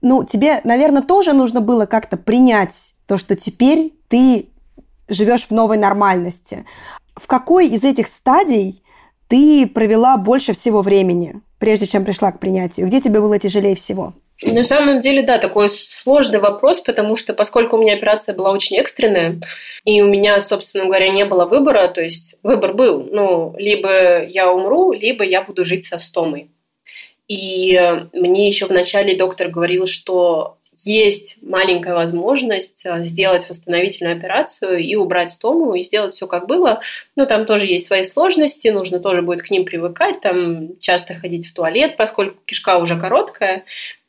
ну, 0.01 0.23
тебе, 0.23 0.61
наверное, 0.63 1.01
тоже 1.01 1.33
нужно 1.33 1.61
было 1.61 1.85
как-то 1.85 2.17
принять 2.17 2.95
то, 3.07 3.17
что 3.17 3.35
теперь 3.35 3.93
ты 4.07 4.49
живешь 5.07 5.47
в 5.47 5.51
новой 5.51 5.77
нормальности. 5.77 6.65
В 7.15 7.27
какой 7.27 7.67
из 7.67 7.83
этих 7.83 8.07
стадий 8.07 8.83
ты 9.27 9.67
провела 9.67 10.17
больше 10.17 10.53
всего 10.53 10.81
времени, 10.81 11.41
прежде 11.57 11.87
чем 11.87 12.05
пришла 12.05 12.31
к 12.31 12.39
принятию? 12.39 12.87
Где 12.87 13.01
тебе 13.01 13.19
было 13.19 13.39
тяжелее 13.39 13.75
всего? 13.75 14.13
На 14.41 14.63
самом 14.63 14.99
деле, 14.99 15.23
да, 15.23 15.39
такой 15.39 15.69
сложный 15.69 16.39
вопрос, 16.39 16.81
потому 16.81 17.17
что 17.17 17.33
поскольку 17.33 17.75
у 17.75 17.81
меня 17.81 17.93
операция 17.93 18.35
была 18.35 18.51
очень 18.51 18.77
экстренная, 18.77 19.39
и 19.83 20.01
у 20.01 20.07
меня, 20.07 20.39
собственно 20.41 20.85
говоря, 20.85 21.09
не 21.09 21.25
было 21.25 21.45
выбора, 21.45 21.87
то 21.87 22.01
есть 22.01 22.35
выбор 22.43 22.73
был, 22.73 23.07
ну, 23.11 23.55
либо 23.57 24.23
я 24.23 24.51
умру, 24.51 24.93
либо 24.93 25.23
я 25.23 25.41
буду 25.41 25.65
жить 25.65 25.85
со 25.85 25.97
стомой. 25.97 26.51
И 27.27 27.79
мне 28.13 28.47
еще 28.47 28.67
вначале 28.67 29.17
доктор 29.17 29.49
говорил, 29.49 29.87
что 29.87 30.57
есть 30.85 31.37
маленькая 31.41 31.95
возможность 31.95 32.85
э, 32.85 33.03
сделать 33.03 33.49
восстановительную 33.49 34.15
операцию 34.15 34.77
и 34.77 34.95
убрать 34.95 35.31
стому, 35.31 35.73
и 35.73 35.83
сделать 35.83 36.13
все 36.13 36.27
как 36.27 36.47
было. 36.47 36.81
Но 37.15 37.25
там 37.25 37.45
тоже 37.45 37.65
есть 37.65 37.87
свои 37.87 38.03
сложности, 38.03 38.67
нужно 38.67 38.99
тоже 38.99 39.23
будет 39.23 39.41
к 39.41 39.49
ним 39.49 39.65
привыкать, 39.65 40.21
там 40.21 40.77
часто 40.79 41.15
ходить 41.15 41.47
в 41.47 41.53
туалет, 41.53 41.97
поскольку 41.97 42.37
кишка 42.45 42.77
уже 42.77 42.99
короткая, 42.99 43.65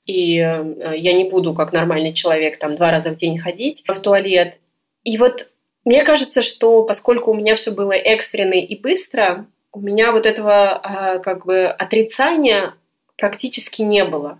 и 0.09 0.39
э, 0.39 0.95
я 0.97 1.13
не 1.13 1.25
буду, 1.25 1.53
как 1.53 1.73
нормальный 1.73 2.15
человек, 2.15 2.59
там 2.59 2.75
два 2.75 2.91
раза 2.91 3.11
в 3.11 3.17
день 3.17 3.39
ходить 3.39 3.85
в 3.87 4.01
туалет. 4.01 4.59
И 5.05 5.19
вот 5.19 5.49
мне 5.85 6.03
кажется, 6.03 6.43
что 6.43 6.83
поскольку 6.83 7.31
у 7.31 7.35
меня 7.35 7.55
все 7.57 7.71
было 7.71 7.93
экстренно 7.93 8.55
и 8.55 8.75
быстро, 8.75 9.47
у 9.71 9.81
меня 9.81 10.11
вот 10.11 10.25
этого 10.25 10.73
а, 10.73 11.19
как 11.19 11.45
бы 11.45 11.67
отрицания 11.67 12.75
практически 13.17 13.83
не 13.83 14.05
было. 14.05 14.39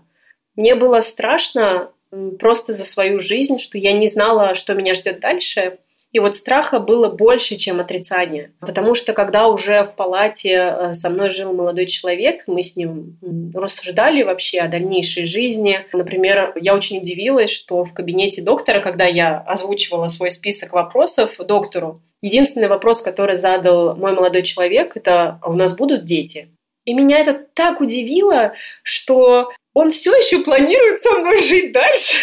Мне 0.55 0.73
было 0.73 1.01
страшно 1.01 1.91
просто 2.39 2.73
за 2.73 2.85
свою 2.85 3.19
жизнь, 3.19 3.59
что 3.59 3.77
я 3.77 3.91
не 3.93 4.07
знала, 4.07 4.55
что 4.55 4.73
меня 4.73 4.95
ждет 4.95 5.19
дальше. 5.19 5.77
И 6.11 6.19
вот 6.19 6.35
страха 6.35 6.79
было 6.79 7.07
больше, 7.07 7.55
чем 7.55 7.79
отрицания. 7.79 8.51
Потому 8.59 8.95
что 8.95 9.13
когда 9.13 9.47
уже 9.47 9.83
в 9.83 9.95
палате 9.95 10.53
э, 10.53 10.93
со 10.95 11.09
мной 11.09 11.29
жил 11.29 11.53
молодой 11.53 11.85
человек, 11.85 12.43
мы 12.47 12.63
с 12.63 12.75
ним 12.75 13.17
рассуждали 13.53 14.23
вообще 14.23 14.59
о 14.59 14.67
дальнейшей 14.67 15.25
жизни. 15.25 15.85
Например, 15.93 16.53
я 16.59 16.73
очень 16.73 16.97
удивилась, 16.97 17.51
что 17.51 17.83
в 17.83 17.93
кабинете 17.93 18.41
доктора, 18.41 18.79
когда 18.81 19.05
я 19.05 19.37
озвучивала 19.39 20.07
свой 20.07 20.31
список 20.31 20.73
вопросов 20.73 21.35
доктору, 21.37 22.01
единственный 22.21 22.67
вопрос, 22.67 23.01
который 23.01 23.37
задал 23.37 23.95
мой 23.95 24.13
молодой 24.13 24.41
человек, 24.41 24.97
это 24.97 25.37
«А 25.41 25.49
у 25.49 25.53
нас 25.53 25.75
будут 25.75 26.05
дети?» 26.05 26.49
И 26.85 26.93
меня 26.93 27.19
это 27.19 27.35
так 27.53 27.81
удивило, 27.81 28.53
что 28.81 29.51
он 29.75 29.91
все 29.91 30.11
еще 30.15 30.39
планирует 30.39 31.03
со 31.03 31.11
мной 31.19 31.37
жить 31.39 31.71
дальше. 31.71 32.17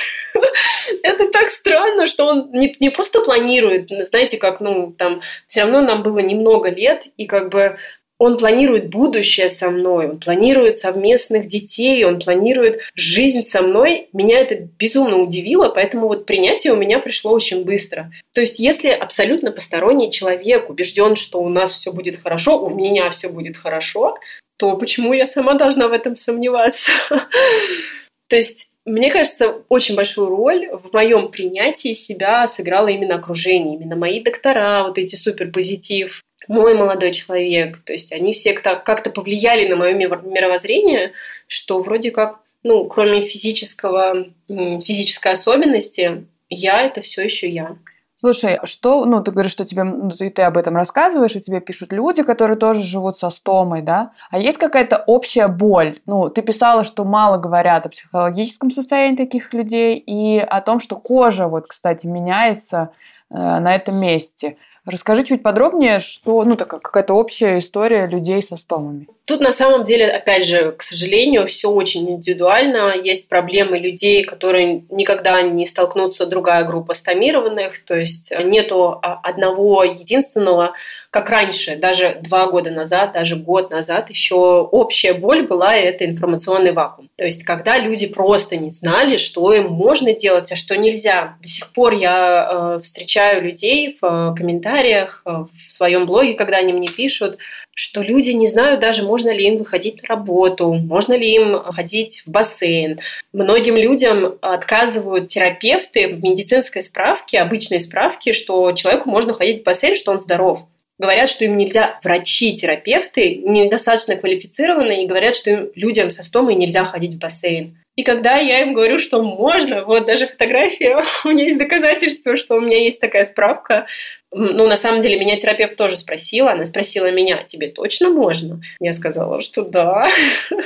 Это 1.02 1.28
так 1.28 1.48
странно, 1.48 2.06
что 2.06 2.26
он 2.26 2.50
не, 2.52 2.74
не 2.80 2.90
просто 2.90 3.20
планирует, 3.20 3.90
знаете, 4.08 4.38
как, 4.38 4.60
ну, 4.60 4.94
там, 4.96 5.22
все 5.46 5.62
равно 5.62 5.80
нам 5.80 6.02
было 6.02 6.18
немного 6.18 6.68
лет, 6.68 7.04
и 7.16 7.26
как 7.26 7.50
бы 7.50 7.76
он 8.18 8.38
планирует 8.38 8.88
будущее 8.88 9.48
со 9.50 9.70
мной, 9.70 10.08
он 10.08 10.18
планирует 10.18 10.78
совместных 10.78 11.48
детей, 11.48 12.02
он 12.04 12.18
планирует 12.18 12.80
жизнь 12.94 13.42
со 13.42 13.60
мной. 13.60 14.08
Меня 14.12 14.40
это 14.40 14.68
безумно 14.78 15.18
удивило, 15.18 15.68
поэтому 15.68 16.08
вот 16.08 16.24
принятие 16.24 16.72
у 16.72 16.76
меня 16.76 16.98
пришло 16.98 17.32
очень 17.32 17.64
быстро. 17.64 18.10
То 18.32 18.40
есть 18.40 18.58
если 18.58 18.88
абсолютно 18.88 19.52
посторонний 19.52 20.10
человек 20.10 20.70
убежден, 20.70 21.16
что 21.16 21.40
у 21.40 21.48
нас 21.50 21.72
все 21.72 21.92
будет 21.92 22.16
хорошо, 22.22 22.58
у 22.58 22.70
меня 22.70 23.10
все 23.10 23.28
будет 23.28 23.58
хорошо, 23.58 24.16
то 24.56 24.76
почему 24.78 25.12
я 25.12 25.26
сама 25.26 25.54
должна 25.54 25.88
в 25.88 25.92
этом 25.92 26.16
сомневаться? 26.16 26.92
То 28.28 28.36
есть 28.36 28.68
мне 28.86 29.10
кажется, 29.10 29.62
очень 29.68 29.96
большую 29.96 30.28
роль 30.28 30.68
в 30.70 30.92
моем 30.92 31.28
принятии 31.28 31.92
себя 31.92 32.46
сыграло 32.46 32.86
именно 32.86 33.16
окружение, 33.16 33.74
именно 33.74 33.96
мои 33.96 34.20
доктора, 34.20 34.84
вот 34.84 34.96
эти 34.96 35.16
суперпозитив, 35.16 36.22
мой 36.46 36.74
молодой 36.74 37.12
человек. 37.12 37.82
То 37.84 37.92
есть 37.92 38.12
они 38.12 38.32
все 38.32 38.52
как-то 38.52 39.10
повлияли 39.10 39.66
на 39.66 39.74
мое 39.74 39.92
мировоззрение, 39.92 41.12
что 41.48 41.80
вроде 41.80 42.12
как, 42.12 42.40
ну, 42.62 42.84
кроме 42.84 43.22
физического, 43.22 44.28
физической 44.48 45.32
особенности, 45.32 46.24
я 46.48 46.82
это 46.82 47.00
все 47.00 47.22
еще 47.22 47.48
я. 47.48 47.76
Слушай, 48.18 48.60
что, 48.64 49.04
ну, 49.04 49.22
ты 49.22 49.30
говоришь, 49.30 49.52
что 49.52 49.66
тебе, 49.66 49.84
ну, 49.84 50.10
ты, 50.10 50.30
ты 50.30 50.40
об 50.42 50.56
этом 50.56 50.74
рассказываешь, 50.74 51.36
и 51.36 51.40
тебе 51.42 51.60
пишут 51.60 51.92
люди, 51.92 52.22
которые 52.22 52.56
тоже 52.56 52.82
живут 52.82 53.18
со 53.18 53.28
стомой, 53.28 53.82
да? 53.82 54.12
А 54.30 54.38
есть 54.38 54.56
какая-то 54.56 55.04
общая 55.06 55.48
боль? 55.48 55.98
Ну, 56.06 56.30
ты 56.30 56.40
писала, 56.40 56.84
что 56.84 57.04
мало 57.04 57.36
говорят 57.36 57.84
о 57.84 57.90
психологическом 57.90 58.70
состоянии 58.70 59.16
таких 59.16 59.52
людей 59.52 59.98
и 59.98 60.38
о 60.38 60.62
том, 60.62 60.80
что 60.80 60.96
кожа, 60.96 61.46
вот, 61.46 61.66
кстати, 61.66 62.06
меняется 62.06 62.90
э, 63.28 63.34
на 63.34 63.74
этом 63.74 64.00
месте. 64.00 64.56
Расскажи 64.86 65.24
чуть 65.24 65.42
подробнее, 65.42 65.98
что, 65.98 66.44
ну, 66.44 66.54
такая 66.54 66.78
какая-то 66.78 67.14
общая 67.14 67.58
история 67.58 68.06
людей 68.06 68.40
со 68.40 68.56
стомами. 68.56 69.08
Тут 69.24 69.40
на 69.40 69.50
самом 69.50 69.82
деле, 69.82 70.08
опять 70.08 70.46
же, 70.46 70.70
к 70.70 70.82
сожалению, 70.82 71.48
все 71.48 71.68
очень 71.68 72.08
индивидуально. 72.08 72.94
Есть 72.94 73.28
проблемы 73.28 73.80
людей, 73.80 74.22
которые 74.22 74.84
никогда 74.88 75.42
не 75.42 75.66
столкнутся 75.66 76.26
другая 76.26 76.64
группа 76.64 76.94
стомированных, 76.94 77.84
то 77.84 77.96
есть 77.96 78.32
нету 78.44 79.00
одного 79.02 79.82
единственного 79.82 80.74
как 81.10 81.30
раньше, 81.30 81.76
даже 81.76 82.18
два 82.22 82.46
года 82.46 82.70
назад, 82.70 83.12
даже 83.12 83.36
год 83.36 83.70
назад, 83.70 84.10
еще 84.10 84.34
общая 84.34 85.14
боль 85.14 85.46
была 85.46 85.76
и 85.76 85.84
это 85.84 86.04
информационный 86.04 86.72
вакуум. 86.72 87.08
То 87.16 87.24
есть, 87.24 87.44
когда 87.44 87.78
люди 87.78 88.06
просто 88.06 88.56
не 88.56 88.72
знали, 88.72 89.16
что 89.16 89.52
им 89.54 89.68
можно 89.68 90.12
делать, 90.12 90.52
а 90.52 90.56
что 90.56 90.76
нельзя. 90.76 91.36
До 91.40 91.48
сих 91.48 91.72
пор 91.72 91.94
я 91.94 92.76
э, 92.76 92.80
встречаю 92.82 93.42
людей 93.42 93.96
в 94.00 94.04
э, 94.04 94.34
комментариях, 94.36 95.22
э, 95.24 95.30
в 95.66 95.72
своем 95.72 96.06
блоге, 96.06 96.34
когда 96.34 96.58
они 96.58 96.72
мне 96.72 96.88
пишут, 96.88 97.38
что 97.74 98.02
люди 98.02 98.30
не 98.30 98.46
знают 98.46 98.80
даже, 98.80 99.02
можно 99.02 99.30
ли 99.30 99.46
им 99.46 99.58
выходить 99.58 100.02
на 100.02 100.08
работу, 100.08 100.72
можно 100.72 101.14
ли 101.14 101.32
им 101.32 101.62
ходить 101.72 102.22
в 102.26 102.30
бассейн. 102.30 103.00
Многим 103.32 103.76
людям 103.76 104.38
отказывают 104.40 105.28
терапевты 105.28 106.08
в 106.08 106.22
медицинской 106.22 106.82
справке, 106.82 107.40
обычной 107.40 107.80
справке, 107.80 108.32
что 108.32 108.72
человеку 108.72 109.10
можно 109.10 109.34
ходить 109.34 109.60
в 109.60 109.64
бассейн, 109.64 109.96
что 109.96 110.12
он 110.12 110.20
здоров 110.20 110.66
говорят, 110.98 111.30
что 111.30 111.44
им 111.44 111.56
нельзя, 111.56 111.98
врачи-терапевты 112.02 113.36
недостаточно 113.36 114.16
квалифицированные 114.16 115.04
и 115.04 115.06
говорят, 115.06 115.36
что 115.36 115.50
им, 115.50 115.70
людям 115.74 116.10
со 116.10 116.22
стомой 116.22 116.54
нельзя 116.54 116.84
ходить 116.84 117.14
в 117.14 117.18
бассейн. 117.18 117.76
И 117.96 118.02
когда 118.02 118.36
я 118.36 118.60
им 118.60 118.74
говорю, 118.74 118.98
что 118.98 119.22
можно, 119.22 119.84
вот 119.84 120.06
даже 120.06 120.26
фотография, 120.26 121.02
у 121.24 121.28
меня 121.28 121.44
есть 121.44 121.58
доказательство, 121.58 122.36
что 122.36 122.56
у 122.56 122.60
меня 122.60 122.78
есть 122.78 123.00
такая 123.00 123.24
справка, 123.24 123.86
ну, 124.32 124.66
на 124.66 124.76
самом 124.76 125.00
деле, 125.00 125.18
меня 125.18 125.38
терапевт 125.38 125.76
тоже 125.76 125.96
спросила. 125.96 126.50
Она 126.50 126.66
спросила 126.66 127.10
меня, 127.10 127.44
тебе 127.44 127.68
точно 127.68 128.10
можно? 128.10 128.60
Я 128.80 128.92
сказала, 128.92 129.40
что 129.40 129.62
да. 129.64 130.08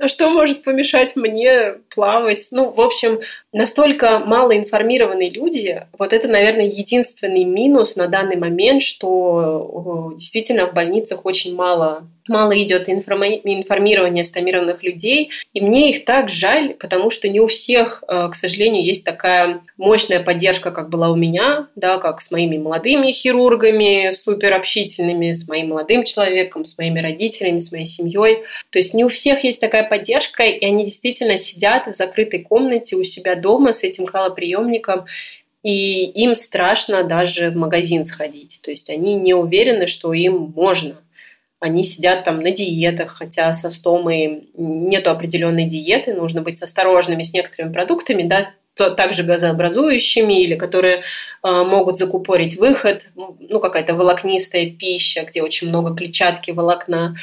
А 0.00 0.06
что 0.06 0.30
может 0.30 0.62
помешать 0.62 1.16
мне 1.16 1.74
плавать? 1.92 2.48
Ну, 2.52 2.70
в 2.70 2.80
общем, 2.80 3.20
настолько 3.52 4.18
малоинформированные 4.18 5.30
люди, 5.30 5.86
вот 5.98 6.12
это, 6.12 6.28
наверное, 6.28 6.66
единственный 6.66 7.44
минус 7.44 7.96
на 7.96 8.06
данный 8.08 8.36
момент, 8.36 8.82
что 8.82 10.14
действительно 10.16 10.66
в 10.66 10.74
больницах 10.74 11.24
очень 11.24 11.54
мало 11.54 12.08
мало 12.28 12.60
идет 12.62 12.88
информирования 12.88 14.22
стомированных 14.22 14.82
людей, 14.82 15.30
и 15.52 15.60
мне 15.60 15.90
их 15.90 16.04
так 16.04 16.28
жаль, 16.28 16.74
потому 16.74 17.10
что 17.10 17.28
не 17.28 17.40
у 17.40 17.46
всех, 17.46 18.04
э, 18.06 18.28
к 18.30 18.34
сожалению, 18.34 18.84
есть 18.84 19.04
такая 19.04 19.60
мощная 19.76 20.20
поддержка, 20.20 20.70
как 20.70 20.90
была 20.90 21.10
у 21.10 21.16
меня, 21.16 21.68
да, 21.74 21.98
как 21.98 22.20
с 22.20 22.30
моими 22.30 22.58
молодыми 22.58 23.12
хирургами, 23.12 24.12
супер 24.12 24.54
общительными, 24.54 25.32
с 25.32 25.48
моим 25.48 25.68
молодым 25.68 26.04
человеком, 26.04 26.64
с 26.64 26.76
моими 26.78 27.00
родителями, 27.00 27.58
с 27.58 27.72
моей 27.72 27.86
семьей. 27.86 28.42
То 28.70 28.78
есть 28.78 28.94
не 28.94 29.04
у 29.04 29.08
всех 29.08 29.44
есть 29.44 29.60
такая 29.60 29.84
поддержка, 29.88 30.44
и 30.44 30.64
они 30.64 30.84
действительно 30.84 31.38
сидят 31.38 31.86
в 31.86 31.94
закрытой 31.94 32.40
комнате 32.40 32.96
у 32.96 33.04
себя 33.04 33.34
дома 33.40 33.72
с 33.72 33.84
этим 33.84 34.06
колоприемником, 34.06 35.06
и 35.62 36.04
им 36.04 36.34
страшно 36.34 37.04
даже 37.04 37.50
в 37.50 37.56
магазин 37.56 38.04
сходить. 38.04 38.60
То 38.62 38.70
есть 38.70 38.90
они 38.90 39.14
не 39.14 39.34
уверены, 39.34 39.86
что 39.86 40.12
им 40.12 40.52
можно. 40.54 40.96
Они 41.60 41.82
сидят 41.82 42.24
там 42.24 42.40
на 42.40 42.52
диетах, 42.52 43.16
хотя 43.16 43.52
со 43.52 43.70
стомой 43.70 44.48
нет 44.56 45.08
определенной 45.08 45.64
диеты, 45.64 46.14
нужно 46.14 46.40
быть 46.40 46.62
осторожными 46.62 47.24
с 47.24 47.32
некоторыми 47.32 47.72
продуктами, 47.72 48.22
да, 48.22 48.50
также 48.96 49.24
газообразующими 49.24 50.40
или 50.40 50.54
которые 50.54 50.98
э, 50.98 51.02
могут 51.42 51.98
закупорить 51.98 52.56
выход, 52.56 53.08
ну 53.16 53.58
какая-то 53.58 53.94
волокнистая 53.94 54.70
пища, 54.70 55.24
где 55.24 55.42
очень 55.42 55.68
много 55.68 55.96
клетчатки, 55.96 56.52
волокна. 56.52 57.16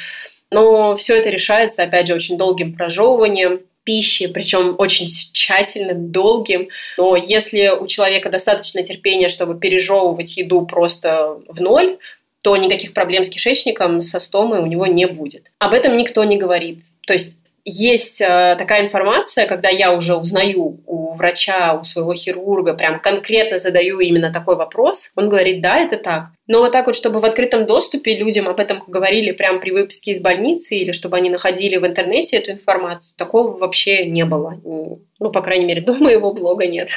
Но 0.50 0.94
все 0.94 1.16
это 1.16 1.30
решается, 1.30 1.82
опять 1.82 2.08
же, 2.08 2.14
очень 2.14 2.36
долгим 2.36 2.74
прожевыванием 2.74 3.60
пищи, 3.86 4.26
причем 4.26 4.74
очень 4.78 5.06
тщательным, 5.06 6.10
долгим. 6.10 6.68
Но 6.98 7.16
если 7.16 7.68
у 7.68 7.86
человека 7.86 8.28
достаточно 8.28 8.82
терпения, 8.82 9.28
чтобы 9.30 9.58
пережевывать 9.58 10.36
еду 10.36 10.66
просто 10.66 11.38
в 11.48 11.60
ноль, 11.60 11.96
то 12.42 12.56
никаких 12.56 12.92
проблем 12.92 13.24
с 13.24 13.30
кишечником, 13.30 14.00
со 14.00 14.18
стомой 14.18 14.58
у 14.58 14.66
него 14.66 14.86
не 14.86 15.06
будет. 15.06 15.52
Об 15.58 15.72
этом 15.72 15.96
никто 15.96 16.24
не 16.24 16.36
говорит. 16.36 16.80
То 17.06 17.12
есть 17.12 17.36
есть 17.68 18.20
э, 18.20 18.54
такая 18.56 18.84
информация, 18.84 19.48
когда 19.48 19.68
я 19.68 19.92
уже 19.92 20.14
узнаю 20.14 20.78
у 20.86 21.14
врача, 21.14 21.74
у 21.74 21.84
своего 21.84 22.14
хирурга, 22.14 22.74
прям 22.74 23.00
конкретно 23.00 23.58
задаю 23.58 23.98
именно 23.98 24.32
такой 24.32 24.54
вопрос, 24.54 25.10
он 25.16 25.28
говорит, 25.28 25.60
да, 25.60 25.80
это 25.80 25.96
так. 25.96 26.26
Но 26.46 26.60
вот 26.60 26.70
так 26.70 26.86
вот, 26.86 26.94
чтобы 26.94 27.18
в 27.18 27.24
открытом 27.24 27.66
доступе 27.66 28.16
людям 28.16 28.48
об 28.48 28.60
этом 28.60 28.84
говорили 28.86 29.32
прямо 29.32 29.58
при 29.58 29.72
выпуске 29.72 30.12
из 30.12 30.20
больницы 30.20 30.76
или 30.76 30.92
чтобы 30.92 31.16
они 31.16 31.28
находили 31.28 31.76
в 31.76 31.84
интернете 31.84 32.36
эту 32.36 32.52
информацию, 32.52 33.12
такого 33.16 33.56
вообще 33.56 34.06
не 34.06 34.24
было. 34.24 34.60
Ну, 34.62 35.30
по 35.32 35.42
крайней 35.42 35.64
мере, 35.64 35.80
до 35.80 35.94
моего 35.98 36.32
блога 36.32 36.68
нет. 36.68 36.90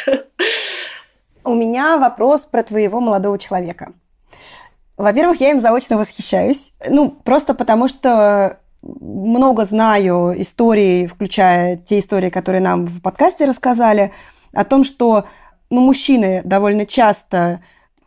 У 1.44 1.56
меня 1.56 1.98
вопрос 1.98 2.46
про 2.46 2.62
твоего 2.62 3.00
молодого 3.00 3.40
человека. 3.40 3.94
Во-первых, 4.98 5.42
я 5.42 5.50
им 5.50 5.62
заочно 5.62 5.98
восхищаюсь. 5.98 6.74
Ну, 6.88 7.10
просто 7.10 7.56
потому 7.56 7.88
что 7.88 8.60
много 8.82 9.66
знаю 9.66 10.34
историй, 10.42 11.08
включая 11.08 11.78
те 11.78 12.00
истории, 12.00 12.30
которые 12.30 12.62
нам 12.62 12.86
в 12.86 13.02
подкасте 13.02 13.46
рассказали, 13.46 14.12
о 14.54 14.64
том, 14.64 14.84
что 14.84 15.26
ну, 15.70 15.82
мужчины 15.82 16.42
довольно 16.44 16.86
часто 16.86 17.62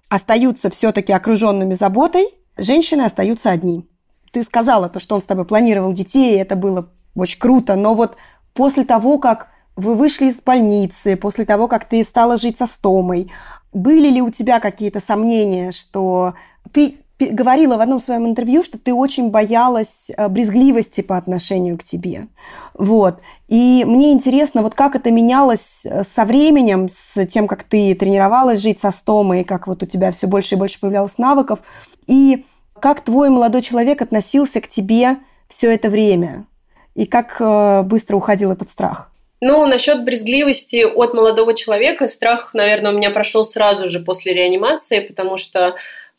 остаются 0.09 0.71
все-таки 0.71 1.13
окруженными 1.13 1.75
заботой, 1.75 2.27
женщины 2.57 3.03
остаются 3.03 3.51
одни. 3.51 3.89
Ты 4.33 4.43
сказала 4.45 4.89
то, 4.89 4.99
что 4.99 5.15
он 5.15 5.23
с 5.23 5.27
тобой 5.27 5.45
планировал 5.45 5.93
детей, 5.93 6.41
это 6.41 6.57
было 6.57 6.91
очень 7.15 7.39
круто, 7.39 7.77
но 7.77 7.95
вот 7.95 8.17
после 8.55 8.85
того, 8.85 9.19
как 9.19 9.49
вы 9.77 9.95
вышли 9.95 10.27
из 10.27 10.37
больницы, 10.37 11.17
после 11.17 11.45
того, 11.45 11.69
как 11.69 11.85
ты 11.87 12.03
стала 12.05 12.37
жить 12.37 12.59
со 12.59 12.67
стомой, 12.67 13.31
были 13.73 14.09
ли 14.09 14.21
у 14.21 14.31
тебя 14.31 14.61
какие-то 14.61 15.01
сомнения, 15.01 15.71
что 15.71 16.35
ты 16.73 16.99
говорила 17.31 17.77
в 17.77 17.81
одном 17.81 18.01
своем 18.01 18.27
интервью, 18.27 18.63
что 18.63 18.79
ты 18.79 18.93
очень 18.93 19.31
боялась 19.31 20.11
э, 20.17 20.29
брезгливости 20.29 21.01
по 21.01 21.17
отношению 21.17 21.79
к 21.79 21.85
тебе. 21.85 22.29
Вот. 22.75 23.21
И 23.49 23.85
мне 23.87 24.13
интересно, 24.13 24.63
вот 24.63 24.75
как 24.75 24.97
это 24.97 25.11
менялось 25.11 25.85
э, 25.85 26.05
со 26.05 26.25
временем, 26.25 26.89
с 26.89 27.27
тем, 27.27 27.47
как 27.47 27.63
ты 27.65 27.95
тренировалась 27.95 28.61
жить 28.61 28.81
со 28.81 28.91
стомой, 28.91 29.45
как 29.45 29.67
вот 29.67 29.83
у 29.83 29.87
тебя 29.87 30.13
все 30.13 30.27
больше 30.27 30.55
и 30.55 30.59
больше 30.59 30.81
появлялось 30.81 31.19
навыков, 31.19 31.61
и 32.07 32.45
как 32.79 33.01
твой 33.03 33.31
молодой 33.31 33.63
человек 33.63 34.03
относился 34.03 34.61
к 34.61 34.69
тебе 34.69 35.19
все 35.49 35.73
это 35.73 35.91
время, 35.91 36.47
и 36.95 37.07
как 37.07 37.37
э, 37.41 37.83
быстро 37.83 38.17
уходил 38.17 38.53
этот 38.53 38.71
страх. 38.71 39.13
Ну, 39.45 39.67
насчет 39.67 40.05
брезгливости 40.05 40.85
от 40.85 41.15
молодого 41.15 41.55
человека, 41.55 42.07
страх, 42.07 42.55
наверное, 42.55 42.93
у 42.93 42.97
меня 42.97 43.11
прошел 43.11 43.45
сразу 43.45 43.89
же 43.89 43.99
после 43.99 44.35
реанимации, 44.35 45.01
потому 45.01 45.37
что 45.37 45.75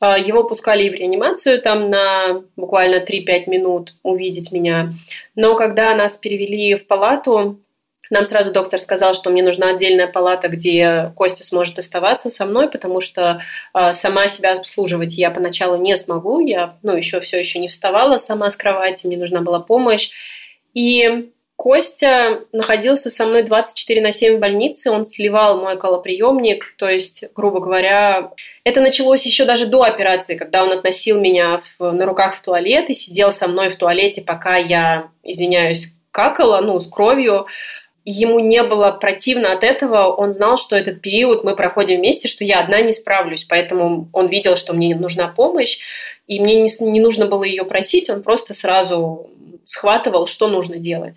его 0.06 0.43
пускали 0.43 0.84
и 0.84 0.89
в 0.89 0.95
реанимацию 0.95 1.62
там 1.62 1.89
на 1.89 2.43
буквально 2.56 2.97
3-5 2.97 3.49
минут 3.49 3.95
увидеть 4.04 4.51
меня. 4.51 4.93
Но 5.36 5.56
когда 5.56 5.95
нас 5.95 6.18
перевели 6.18 6.76
в 6.76 6.88
палату, 6.88 7.60
нам 8.10 8.26
сразу 8.26 8.51
доктор 8.51 8.80
сказал, 8.80 9.14
что 9.14 9.30
мне 9.30 9.41
нужна 9.41 9.70
отдельная 9.70 10.08
палата, 10.08 10.47
где 10.47 11.12
Костя 11.16 11.43
сможет 11.43 11.80
оставаться 11.80 12.30
со 12.30 12.45
мной, 12.45 12.70
потому 12.70 13.01
что 13.01 13.41
э, 13.74 13.93
сама 13.93 14.28
себя 14.28 14.54
обслуживать 14.54 15.16
я 15.16 15.32
поначалу 15.32 15.78
не 15.78 15.97
смогу. 15.97 16.39
Я, 16.39 16.78
ну, 16.84 16.95
еще 16.95 17.22
все 17.22 17.39
еще 17.39 17.60
не 17.60 17.70
вставала 17.70 18.18
сама 18.18 18.49
с 18.49 18.58
кровати, 18.58 19.08
мне 19.08 19.18
нужна 19.18 19.41
была 19.41 19.60
помощь. 19.60 20.12
И 20.76 21.32
Костя 21.64 22.41
находился 22.51 23.09
со 23.09 23.26
мной 23.26 23.43
24 23.43 24.01
на 24.01 24.11
7 24.11 24.36
в 24.36 24.39
больнице, 24.39 24.91
он 24.91 25.05
сливал 25.05 25.61
мой 25.61 25.78
колоприемник, 25.78 26.76
то 26.78 26.89
есть, 26.89 27.24
грубо 27.34 27.61
говоря, 27.61 28.32
это 28.66 28.82
началось 28.82 29.26
еще 29.26 29.45
даже 29.45 29.68
до 29.68 29.84
операции, 29.84 30.36
когда 30.36 30.64
он 30.64 30.74
относил 30.74 31.22
меня 31.22 31.61
в, 31.80 31.91
на 31.93 32.05
руках 32.05 32.36
в 32.36 32.41
туалет 32.41 32.89
и 32.89 32.93
сидел 32.93 33.32
со 33.32 33.47
мной 33.47 33.70
в 33.70 33.78
туалете, 33.78 34.22
пока 34.22 34.57
я, 34.57 35.07
извиняюсь, 35.24 35.95
какала, 36.11 36.59
ну, 36.59 36.78
с 36.82 36.86
кровью. 36.89 37.45
Ему 38.03 38.39
не 38.39 38.61
было 38.61 38.91
противно 38.91 39.53
от 39.53 39.64
этого, 39.64 40.07
он 40.14 40.34
знал, 40.34 40.57
что 40.57 40.76
этот 40.76 40.99
период 40.99 41.45
мы 41.45 41.55
проходим 41.55 41.99
вместе, 41.99 42.28
что 42.28 42.43
я 42.43 42.59
одна 42.59 42.82
не 42.82 42.91
справлюсь, 42.91 43.45
поэтому 43.45 44.09
он 44.11 44.28
видел, 44.28 44.57
что 44.57 44.74
мне 44.74 44.95
нужна 44.95 45.30
помощь, 45.30 45.80
и 46.28 46.41
мне 46.41 46.61
не, 46.61 46.70
не 46.82 46.99
нужно 46.99 47.26
было 47.26 47.45
ее 47.45 47.64
просить, 47.64 48.09
он 48.09 48.22
просто 48.22 48.53
сразу 48.53 49.30
схватывал, 49.66 50.28
что 50.28 50.49
нужно 50.49 50.76
делать. 50.76 51.16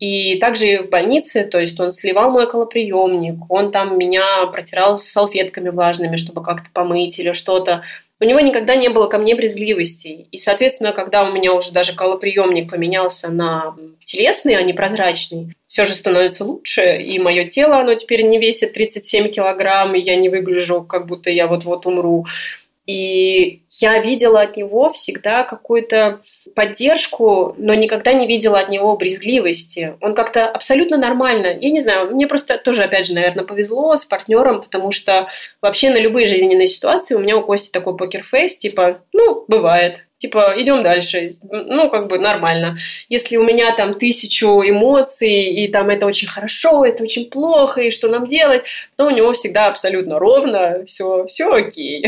И 0.00 0.36
также 0.36 0.82
в 0.82 0.88
больнице, 0.88 1.44
то 1.44 1.60
есть 1.60 1.78
он 1.78 1.92
сливал 1.92 2.30
мой 2.30 2.48
колоприемник, 2.48 3.50
он 3.50 3.70
там 3.70 3.98
меня 3.98 4.46
протирал 4.46 4.98
салфетками 4.98 5.68
влажными, 5.68 6.16
чтобы 6.16 6.42
как-то 6.42 6.68
помыть 6.72 7.18
или 7.18 7.32
что-то. 7.32 7.84
У 8.18 8.24
него 8.24 8.40
никогда 8.40 8.76
не 8.76 8.88
было 8.88 9.06
ко 9.08 9.18
мне 9.18 9.34
брезгливости. 9.34 10.26
И, 10.30 10.38
соответственно, 10.38 10.92
когда 10.92 11.24
у 11.24 11.32
меня 11.32 11.52
уже 11.52 11.72
даже 11.72 11.94
колоприемник 11.94 12.70
поменялся 12.70 13.30
на 13.30 13.74
телесный, 14.04 14.56
а 14.56 14.62
не 14.62 14.72
прозрачный, 14.72 15.54
все 15.68 15.84
же 15.84 15.94
становится 15.94 16.44
лучше. 16.44 16.98
И 16.98 17.18
мое 17.18 17.44
тело, 17.44 17.78
оно 17.78 17.94
теперь 17.94 18.22
не 18.22 18.38
весит 18.38 18.72
37 18.72 19.30
килограмм, 19.30 19.94
и 19.94 20.00
я 20.00 20.16
не 20.16 20.28
выгляжу, 20.28 20.82
как 20.82 21.06
будто 21.06 21.30
я 21.30 21.46
вот-вот 21.46 21.86
умру 21.86 22.26
И 22.86 23.62
я 23.68 23.98
видела 23.98 24.40
от 24.40 24.56
него 24.56 24.90
всегда 24.90 25.44
какую-то 25.44 26.20
поддержку, 26.54 27.54
но 27.56 27.74
никогда 27.74 28.12
не 28.12 28.26
видела 28.26 28.58
от 28.58 28.68
него 28.68 28.96
брезгливости. 28.96 29.96
Он 30.00 30.14
как-то 30.14 30.48
абсолютно 30.48 30.96
нормально. 30.96 31.56
Я 31.60 31.70
не 31.70 31.80
знаю, 31.80 32.10
мне 32.10 32.26
просто 32.26 32.58
тоже, 32.58 32.82
опять 32.82 33.06
же, 33.06 33.14
наверное, 33.14 33.44
повезло 33.44 33.96
с 33.96 34.04
партнером, 34.04 34.62
потому 34.62 34.92
что 34.92 35.28
вообще 35.60 35.90
на 35.90 35.98
любые 35.98 36.26
жизненные 36.26 36.68
ситуации 36.68 37.14
у 37.14 37.20
меня 37.20 37.36
у 37.36 37.42
Кости 37.42 37.70
такой 37.70 37.96
покерфейс, 37.96 38.56
типа, 38.56 39.02
ну, 39.12 39.44
бывает, 39.46 40.04
типа, 40.20 40.54
идем 40.58 40.82
дальше, 40.82 41.32
ну, 41.50 41.88
как 41.88 42.06
бы 42.06 42.18
нормально. 42.18 42.76
Если 43.08 43.38
у 43.38 43.42
меня 43.42 43.74
там 43.74 43.98
тысячу 43.98 44.46
эмоций, 44.62 45.44
и 45.44 45.66
там 45.68 45.88
это 45.88 46.06
очень 46.06 46.28
хорошо, 46.28 46.84
это 46.84 47.02
очень 47.02 47.30
плохо, 47.30 47.80
и 47.80 47.90
что 47.90 48.08
нам 48.08 48.28
делать, 48.28 48.64
то 48.96 49.06
у 49.06 49.10
него 49.10 49.32
всегда 49.32 49.66
абсолютно 49.66 50.18
ровно, 50.18 50.84
все, 50.84 51.26
все 51.26 51.50
окей, 51.50 52.06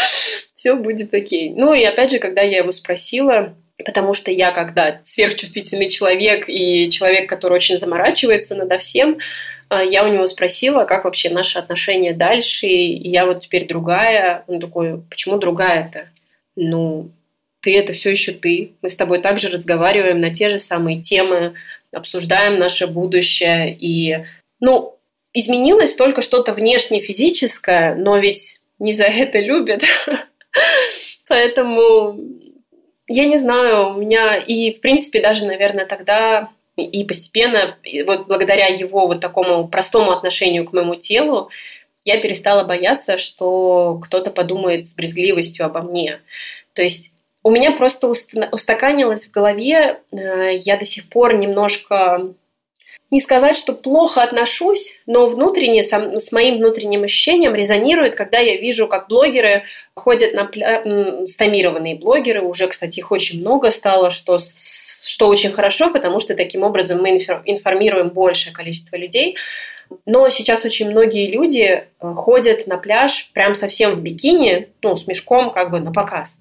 все 0.56 0.74
будет 0.76 1.12
окей. 1.12 1.50
Ну, 1.50 1.74
и 1.74 1.84
опять 1.84 2.10
же, 2.10 2.18
когда 2.18 2.40
я 2.40 2.58
его 2.58 2.72
спросила, 2.72 3.54
потому 3.84 4.14
что 4.14 4.30
я, 4.30 4.50
когда 4.52 5.00
сверхчувствительный 5.02 5.90
человек 5.90 6.48
и 6.48 6.90
человек, 6.90 7.28
который 7.28 7.54
очень 7.54 7.76
заморачивается 7.76 8.54
надо 8.54 8.78
всем, 8.78 9.18
а, 9.68 9.82
я 9.82 10.04
у 10.04 10.08
него 10.10 10.26
спросила, 10.26 10.84
как 10.84 11.04
вообще 11.04 11.28
наши 11.28 11.58
отношения 11.58 12.14
дальше, 12.14 12.66
и 12.66 13.08
я 13.08 13.26
вот 13.26 13.40
теперь 13.40 13.66
другая. 13.66 14.44
Он 14.46 14.58
такой, 14.58 15.02
почему 15.10 15.36
другая-то? 15.36 16.08
Ну, 16.56 17.10
ты 17.62 17.78
это 17.78 17.92
все 17.92 18.10
еще 18.10 18.32
ты. 18.32 18.72
Мы 18.82 18.90
с 18.90 18.96
тобой 18.96 19.20
также 19.20 19.48
разговариваем 19.48 20.20
на 20.20 20.34
те 20.34 20.50
же 20.50 20.58
самые 20.58 21.00
темы, 21.00 21.54
обсуждаем 21.92 22.58
наше 22.58 22.86
будущее. 22.86 23.74
И, 23.78 24.24
ну, 24.60 24.98
изменилось 25.32 25.94
только 25.94 26.22
что-то 26.22 26.52
внешне 26.52 27.00
физическое, 27.00 27.94
но 27.94 28.18
ведь 28.18 28.60
не 28.78 28.94
за 28.94 29.04
это 29.04 29.38
любят. 29.38 29.82
Поэтому 31.28 32.18
я 33.06 33.24
не 33.26 33.36
знаю, 33.36 33.90
у 33.90 33.94
меня 33.94 34.36
и, 34.36 34.72
в 34.72 34.80
принципе, 34.80 35.20
даже, 35.20 35.46
наверное, 35.46 35.86
тогда 35.86 36.50
и 36.76 37.04
постепенно, 37.04 37.76
вот 38.06 38.26
благодаря 38.26 38.66
его 38.66 39.06
вот 39.06 39.20
такому 39.20 39.68
простому 39.68 40.10
отношению 40.10 40.64
к 40.64 40.72
моему 40.72 40.94
телу, 40.94 41.50
я 42.04 42.18
перестала 42.20 42.64
бояться, 42.64 43.18
что 43.18 44.00
кто-то 44.02 44.30
подумает 44.30 44.88
с 44.88 44.94
брезгливостью 44.94 45.66
обо 45.66 45.82
мне. 45.82 46.20
То 46.72 46.82
есть 46.82 47.11
у 47.42 47.50
меня 47.50 47.72
просто 47.72 48.08
устаканилось 48.08 49.26
в 49.26 49.30
голове, 49.30 50.00
э, 50.12 50.56
я 50.56 50.76
до 50.76 50.84
сих 50.84 51.08
пор 51.08 51.34
немножко 51.34 52.34
не 53.12 53.20
сказать, 53.20 53.58
что 53.58 53.74
плохо 53.74 54.22
отношусь, 54.22 55.00
но 55.06 55.26
внутренне, 55.26 55.82
с 55.82 56.32
моим 56.32 56.56
внутренним 56.56 57.04
ощущением 57.04 57.54
резонирует, 57.54 58.14
когда 58.14 58.38
я 58.38 58.56
вижу, 58.56 58.88
как 58.88 59.08
блогеры 59.08 59.64
ходят 59.94 60.32
на 60.32 60.46
пля... 60.46 60.82
стомированные 61.26 61.94
блогеры, 61.94 62.40
уже, 62.40 62.68
кстати, 62.68 63.00
их 63.00 63.12
очень 63.12 63.40
много 63.40 63.70
стало, 63.70 64.10
что, 64.10 64.38
что 65.04 65.28
очень 65.28 65.52
хорошо, 65.52 65.90
потому 65.90 66.20
что 66.20 66.34
таким 66.34 66.62
образом 66.62 67.02
мы 67.02 67.18
информируем 67.44 68.08
большее 68.08 68.54
количество 68.54 68.96
людей. 68.96 69.36
Но 70.06 70.30
сейчас 70.30 70.64
очень 70.64 70.90
многие 70.90 71.30
люди 71.30 71.84
э, 72.00 72.14
ходят 72.14 72.66
на 72.66 72.78
пляж 72.78 73.28
прям 73.34 73.54
совсем 73.54 73.94
в 73.94 74.00
бикини, 74.00 74.68
ну, 74.80 74.96
с 74.96 75.06
мешком 75.06 75.50
как 75.50 75.70
бы 75.70 75.80
на 75.80 75.92
показ. 75.92 76.38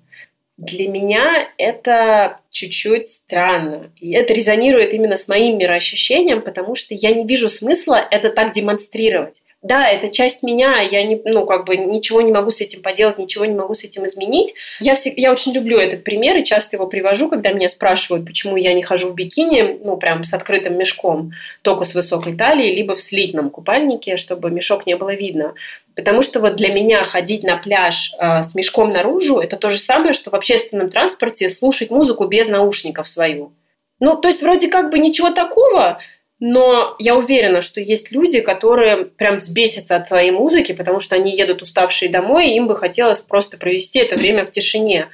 Для 0.62 0.88
меня 0.88 1.50
это 1.58 2.40
чуть-чуть 2.52 3.10
странно. 3.10 3.92
И 4.00 4.12
это 4.12 4.32
резонирует 4.32 4.94
именно 4.94 5.18
с 5.18 5.28
моим 5.28 5.58
мироощущением, 5.58 6.44
потому 6.44 6.76
что 6.76 6.94
я 6.94 7.12
не 7.12 7.26
вижу 7.26 7.50
смысла 7.50 7.96
это 8.12 8.30
так 8.30 8.54
демонстрировать 8.54 9.42
да, 9.62 9.88
это 9.88 10.10
часть 10.10 10.42
меня, 10.42 10.82
я 10.82 11.04
не, 11.04 11.22
ну, 11.24 11.46
как 11.46 11.66
бы 11.66 11.78
ничего 11.78 12.22
не 12.22 12.32
могу 12.32 12.50
с 12.50 12.62
этим 12.62 12.82
поделать, 12.82 13.20
ничего 13.20 13.46
не 13.46 13.54
могу 13.54 13.76
с 13.76 13.84
этим 13.84 14.08
изменить. 14.08 14.56
Я, 14.80 14.96
всег, 14.96 15.14
я 15.18 15.32
очень 15.32 15.54
люблю 15.54 15.78
этот 15.78 16.04
пример 16.04 16.36
и 16.38 16.44
часто 16.44 16.78
его 16.78 16.88
привожу, 16.88 17.30
когда 17.30 17.52
меня 17.52 17.70
спрашивают, 17.70 18.26
почему 18.26 18.58
я 18.58 18.74
не 18.74 18.82
хожу 18.82 19.10
в 19.10 19.16
бикини, 19.16 19.80
ну, 19.84 19.98
прям 19.98 20.24
с 20.24 20.34
открытым 20.34 20.78
мешком, 20.78 21.34
только 21.62 21.86
с 21.86 21.94
высокой 21.94 22.36
талией, 22.36 22.74
либо 22.74 22.96
в 22.96 23.02
слитном 23.02 23.52
купальнике, 23.52 24.18
чтобы 24.18 24.50
мешок 24.50 24.88
не 24.88 24.96
было 24.96 25.14
видно. 25.14 25.54
Потому 25.96 26.22
что 26.22 26.40
вот 26.40 26.56
для 26.56 26.74
меня 26.74 27.04
ходить 27.04 27.44
на 27.44 27.58
пляж 27.58 28.14
э, 28.18 28.44
с 28.44 28.56
мешком 28.56 28.92
наружу– 28.92 29.40
это 29.42 29.58
то 29.58 29.70
же 29.70 29.80
самое, 29.80 30.14
что 30.14 30.30
в 30.30 30.36
общественном 30.36 30.90
транспорте 30.90 31.50
слушать 31.50 31.92
музыку 31.92 32.26
без 32.26 32.48
наушников 32.48 33.10
свою. 33.10 33.54
Ну, 34.00 34.16
то 34.16 34.30
есть 34.30 34.42
вроде 34.42 34.68
как 34.68 34.90
бы 34.90 35.00
ничего 35.00 35.30
такого, 35.32 36.00
но 36.40 36.96
я 36.98 37.16
уверена, 37.16 37.62
что 37.62 37.82
есть 37.82 38.12
люди, 38.12 38.40
которые 38.42 39.06
прям 39.06 39.38
взбесятся 39.38 39.96
от 39.96 40.08
твоей 40.08 40.32
музыки, 40.32 40.72
потому 40.72 41.00
что 41.00 41.16
они 41.16 41.36
едут 41.36 41.62
уставшие 41.62 42.10
домой, 42.10 42.48
и 42.48 42.56
им 42.56 42.68
бы 42.68 42.76
хотелось 42.76 43.22
просто 43.22 43.58
провести 43.58 44.00
это 44.00 44.16
время 44.16 44.44
в 44.44 44.52
тишине. 44.52 45.10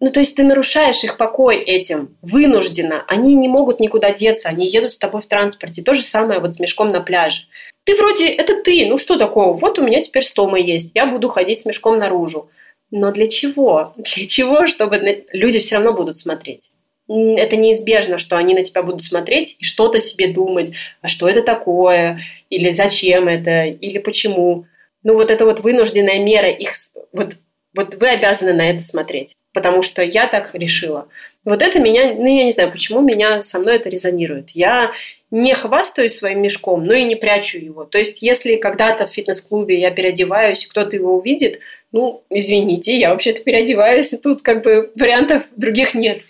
Ну, 0.00 0.10
то 0.10 0.18
есть 0.18 0.36
ты 0.36 0.42
нарушаешь 0.42 1.04
их 1.04 1.16
покой 1.16 1.58
этим, 1.58 2.16
вынужденно. 2.22 3.04
Они 3.06 3.34
не 3.34 3.46
могут 3.46 3.78
никуда 3.78 4.12
деться, 4.12 4.48
они 4.48 4.66
едут 4.66 4.94
с 4.94 4.98
тобой 4.98 5.22
в 5.22 5.26
транспорте. 5.26 5.82
То 5.82 5.94
же 5.94 6.02
самое 6.02 6.40
вот 6.40 6.56
с 6.56 6.58
мешком 6.58 6.90
на 6.90 7.00
пляже. 7.00 7.42
Ты 7.84 7.96
вроде, 7.96 8.28
это 8.28 8.62
ты, 8.62 8.86
ну 8.86 8.98
что 8.98 9.18
такого? 9.18 9.54
Вот 9.54 9.78
у 9.78 9.82
меня 9.82 10.02
теперь 10.02 10.24
стома 10.24 10.58
есть, 10.58 10.90
я 10.94 11.06
буду 11.06 11.28
ходить 11.28 11.60
с 11.60 11.64
мешком 11.64 11.98
наружу. 11.98 12.50
Но 12.90 13.12
для 13.12 13.28
чего? 13.28 13.92
Для 13.96 14.26
чего? 14.26 14.66
Чтобы 14.66 15.24
люди 15.32 15.58
все 15.58 15.76
равно 15.76 15.92
будут 15.92 16.18
смотреть 16.18 16.70
это 17.08 17.56
неизбежно, 17.56 18.18
что 18.18 18.36
они 18.36 18.54
на 18.54 18.64
тебя 18.64 18.82
будут 18.82 19.04
смотреть 19.04 19.56
и 19.58 19.64
что-то 19.64 20.00
себе 20.00 20.28
думать, 20.28 20.72
а 21.02 21.08
что 21.08 21.28
это 21.28 21.42
такое, 21.42 22.20
или 22.50 22.72
зачем 22.72 23.28
это, 23.28 23.64
или 23.64 23.98
почему. 23.98 24.66
Ну, 25.02 25.14
вот 25.14 25.30
это 25.30 25.44
вот 25.44 25.60
вынужденная 25.60 26.18
мера 26.18 26.48
их... 26.48 26.72
Вот, 27.12 27.36
вот 27.74 27.96
вы 27.96 28.08
обязаны 28.08 28.54
на 28.54 28.70
это 28.70 28.82
смотреть, 28.84 29.34
потому 29.52 29.82
что 29.82 30.02
я 30.02 30.26
так 30.26 30.54
решила. 30.54 31.08
Вот 31.44 31.62
это 31.62 31.78
меня... 31.78 32.14
Ну, 32.14 32.26
я 32.26 32.44
не 32.44 32.52
знаю, 32.52 32.72
почему 32.72 33.00
меня 33.00 33.42
со 33.42 33.58
мной 33.58 33.76
это 33.76 33.88
резонирует. 33.88 34.50
Я 34.50 34.92
не 35.30 35.52
хвастаюсь 35.54 36.14
своим 36.14 36.40
мешком, 36.42 36.86
но 36.86 36.94
и 36.94 37.04
не 37.04 37.16
прячу 37.16 37.58
его. 37.58 37.84
То 37.84 37.98
есть, 37.98 38.22
если 38.22 38.56
когда-то 38.56 39.06
в 39.06 39.12
фитнес-клубе 39.12 39.78
я 39.78 39.90
переодеваюсь, 39.90 40.66
кто-то 40.66 40.96
его 40.96 41.16
увидит, 41.16 41.60
ну, 41.92 42.24
извините, 42.30 42.96
я 42.96 43.10
вообще-то 43.10 43.42
переодеваюсь, 43.42 44.12
и 44.12 44.16
тут 44.16 44.42
как 44.42 44.62
бы 44.62 44.90
вариантов 44.94 45.42
других 45.56 45.94
нет. 45.94 46.22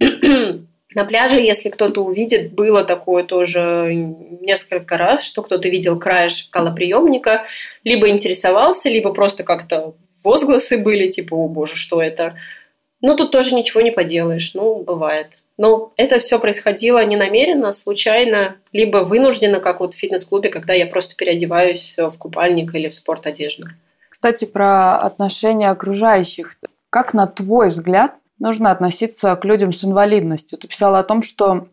На 0.94 1.04
пляже, 1.04 1.38
если 1.38 1.68
кто-то 1.68 2.02
увидит, 2.02 2.52
было 2.52 2.82
такое 2.82 3.22
тоже 3.22 3.90
несколько 4.40 4.96
раз, 4.96 5.22
что 5.22 5.42
кто-то 5.42 5.68
видел 5.68 5.98
край 5.98 6.30
шкалоприемника, 6.30 7.44
либо 7.84 8.08
интересовался, 8.08 8.88
либо 8.88 9.12
просто 9.12 9.44
как-то 9.44 9.94
возгласы 10.24 10.78
были, 10.78 11.10
типа, 11.10 11.34
о 11.34 11.48
боже, 11.48 11.76
что 11.76 12.02
это? 12.02 12.36
Ну, 13.00 13.16
тут 13.16 13.30
тоже 13.30 13.54
ничего 13.54 13.80
не 13.80 13.90
поделаешь, 13.90 14.52
ну, 14.54 14.82
бывает. 14.82 15.28
Но 15.56 15.92
это 15.96 16.20
все 16.20 16.38
происходило 16.38 17.04
не 17.04 17.16
намеренно, 17.16 17.72
случайно, 17.72 18.56
либо 18.72 18.98
вынужденно, 18.98 19.60
как 19.60 19.80
вот 19.80 19.94
в 19.94 19.98
фитнес-клубе, 19.98 20.50
когда 20.50 20.72
я 20.72 20.86
просто 20.86 21.16
переодеваюсь 21.16 21.96
в 21.98 22.12
купальник 22.12 22.74
или 22.74 22.88
в 22.88 22.94
спорт-одежду. 22.94 23.66
Кстати, 24.08 24.44
про 24.44 24.98
отношения 24.98 25.70
окружающих. 25.70 26.56
Как, 26.90 27.12
на 27.12 27.26
твой 27.26 27.68
взгляд, 27.68 28.14
нужно 28.38 28.70
относиться 28.70 29.34
к 29.36 29.44
людям 29.44 29.72
с 29.72 29.84
инвалидностью. 29.84 30.58
Ты 30.58 30.68
писала 30.68 31.00
о 31.00 31.04
том, 31.04 31.22
что 31.22 31.66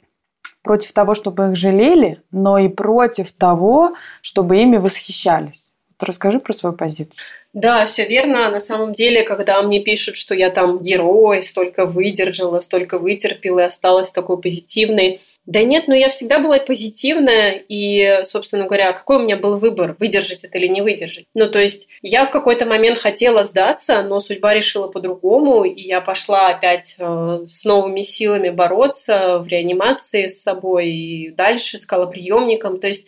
против 0.64 0.92
того, 0.92 1.14
чтобы 1.14 1.52
их 1.52 1.56
жалели, 1.56 2.22
но 2.32 2.58
и 2.58 2.68
против 2.68 3.32
того, 3.32 3.96
чтобы 4.22 4.58
ими 4.58 4.78
восхищались. 4.78 5.65
Расскажи 6.00 6.40
про 6.40 6.54
свою 6.54 6.76
позицию. 6.76 7.16
Да, 7.54 7.86
все 7.86 8.06
верно. 8.06 8.50
На 8.50 8.60
самом 8.60 8.94
деле, 8.94 9.24
когда 9.24 9.62
мне 9.62 9.80
пишут, 9.80 10.18
что 10.18 10.36
я 10.36 10.50
там 10.50 10.84
герой, 10.84 11.44
столько 11.44 11.86
выдержала, 11.86 12.60
столько 12.60 13.00
вытерпела 13.00 13.62
и 13.62 13.64
осталась 13.64 14.10
такой 14.10 14.42
позитивной, 14.42 15.22
да 15.46 15.62
нет, 15.62 15.88
но 15.88 15.94
я 15.94 16.10
всегда 16.10 16.40
была 16.40 16.58
позитивная, 16.58 17.64
и, 17.70 18.22
собственно 18.24 18.66
говоря, 18.66 18.94
какой 18.94 19.18
у 19.18 19.20
меня 19.20 19.38
был 19.38 19.58
выбор, 19.58 19.96
выдержать 20.00 20.44
это 20.44 20.58
или 20.58 20.68
не 20.68 20.82
выдержать. 20.82 21.26
Ну, 21.36 21.48
то 21.48 21.60
есть 21.60 21.88
я 22.02 22.26
в 22.26 22.32
какой-то 22.32 22.66
момент 22.66 22.98
хотела 22.98 23.44
сдаться, 23.44 24.02
но 24.02 24.20
судьба 24.22 24.56
решила 24.56 24.88
по-другому, 24.88 25.64
и 25.64 25.82
я 25.82 26.02
пошла 26.02 26.48
опять 26.48 26.96
э, 26.98 27.46
с 27.48 27.64
новыми 27.64 28.02
силами 28.02 28.50
бороться 28.50 29.38
в 29.38 29.48
реанимации 29.48 30.26
с 30.28 30.42
собой 30.42 30.90
и 30.90 31.30
дальше 31.30 31.78
с 31.78 31.86
колоприемником. 31.86 32.80
То 32.80 32.88
есть 32.88 33.06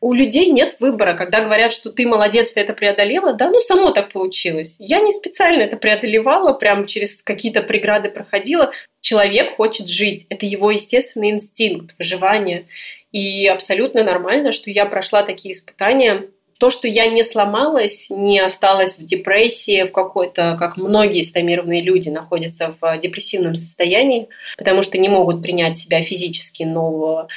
у 0.00 0.12
людей 0.12 0.50
нет 0.50 0.76
выбора, 0.78 1.14
когда 1.14 1.40
говорят, 1.40 1.72
что 1.72 1.90
ты 1.90 2.06
молодец, 2.06 2.52
ты 2.52 2.60
это 2.60 2.72
преодолела. 2.72 3.32
Да, 3.32 3.50
ну 3.50 3.60
само 3.60 3.90
так 3.90 4.12
получилось. 4.12 4.76
Я 4.78 5.00
не 5.00 5.12
специально 5.12 5.62
это 5.62 5.76
преодолевала, 5.76 6.52
прям 6.52 6.86
через 6.86 7.22
какие-то 7.22 7.62
преграды 7.62 8.08
проходила. 8.08 8.72
Человек 9.00 9.56
хочет 9.56 9.88
жить. 9.88 10.26
Это 10.28 10.46
его 10.46 10.70
естественный 10.70 11.30
инстинкт 11.30 11.94
выживания. 11.98 12.66
И 13.10 13.46
абсолютно 13.46 14.04
нормально, 14.04 14.52
что 14.52 14.70
я 14.70 14.86
прошла 14.86 15.22
такие 15.22 15.54
испытания. 15.54 16.26
То, 16.58 16.70
что 16.70 16.88
я 16.88 17.06
не 17.06 17.22
сломалась, 17.22 18.08
не 18.10 18.40
осталась 18.40 18.98
в 18.98 19.04
депрессии, 19.04 19.84
в 19.84 19.92
какой-то, 19.92 20.56
как 20.58 20.76
многие 20.76 21.22
стомированные 21.22 21.82
люди 21.82 22.08
находятся 22.08 22.76
в 22.80 22.98
депрессивном 22.98 23.54
состоянии, 23.54 24.28
потому 24.56 24.82
что 24.82 24.98
не 24.98 25.08
могут 25.08 25.40
принять 25.40 25.76
себя 25.76 26.02
физически 26.02 26.64
нового 26.64 27.28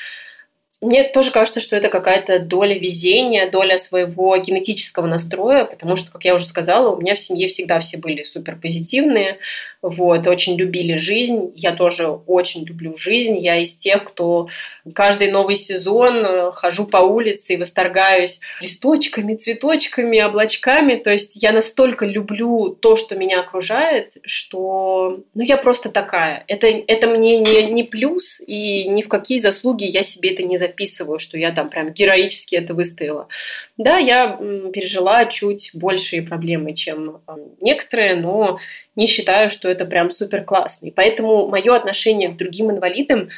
мне 0.82 1.03
тоже 1.03 1.30
кажется, 1.32 1.62
что 1.62 1.76
это 1.76 1.90
какая-то 1.90 2.40
доля 2.40 2.78
везения, 2.78 3.49
доля 3.49 3.78
своего 3.78 4.36
генетического 4.38 5.06
настроя, 5.06 5.64
потому 5.66 5.95
что, 5.95 6.12
как 6.12 6.26
я 6.26 6.34
уже 6.34 6.45
сказала, 6.45 6.95
у 6.95 6.99
меня 6.99 7.14
в 7.14 7.20
семье 7.20 7.48
всегда 7.48 7.80
все 7.80 7.98
были 7.98 8.24
супер 8.24 8.56
позитивные, 8.56 9.38
вот, 9.82 10.28
очень 10.28 10.58
любили 10.58 10.98
жизнь. 10.98 11.52
Я 11.56 11.72
тоже 11.74 12.08
очень 12.08 12.64
люблю 12.66 12.95
жизнь. 12.98 13.38
Я 13.40 13.58
из 13.58 13.76
тех, 13.76 14.03
кто 14.03 14.48
каждый 14.94 15.32
новый 15.32 15.56
сезон 15.56 16.24
э, 16.24 16.52
хожу 16.52 16.86
по 16.86 16.98
улице 16.98 17.53
и 17.53 17.58
восторгаюсь 17.58 18.41
листочками, 18.62 19.36
цветочками, 19.36 20.20
облачками. 20.20 20.95
То 20.95 21.10
есть 21.12 21.32
я 21.34 21.52
настолько 21.52 22.06
люблю 22.06 22.78
то, 22.80 22.95
что 22.95 23.16
меня 23.16 23.40
окружает, 23.40 24.14
что 24.24 25.22
ну, 25.34 25.41
я 25.41 25.58
просто 25.58 25.90
такая. 25.90 26.44
Это, 26.48 26.68
это 26.68 27.08
мне 27.08 27.40
не, 27.40 27.64
не 27.72 27.84
плюс, 27.84 28.40
и 28.45 28.88
ни 28.88 29.02
в 29.02 29.08
какие 29.08 29.40
заслуги 29.40 29.86
я 29.86 30.03
себе 30.03 30.30
это 30.30 30.44
не 30.44 30.58
записываю, 30.58 31.18
что 31.18 31.40
я 31.40 31.52
там 31.52 31.70
прям 31.70 31.91
героически 31.91 32.56
это 32.56 32.76
выстояла. 32.76 33.28
Да, 33.78 33.98
я 33.98 34.38
пережила 34.72 35.26
чуть 35.26 35.72
большие 35.74 36.22
проблемы, 36.22 36.76
чем 36.76 37.22
некоторые, 37.60 38.16
но 38.16 38.60
не 38.95 39.08
считаю, 39.08 39.49
что 39.49 39.70
это 39.72 39.85
прям 39.85 40.11
супер 40.11 40.43
классно. 40.43 40.88
И 40.88 40.91
поэтому 40.91 41.48
мое 41.48 41.76
отношение 41.76 42.30
к 42.30 42.38
другим 42.38 42.72
инвалидам 42.72 43.30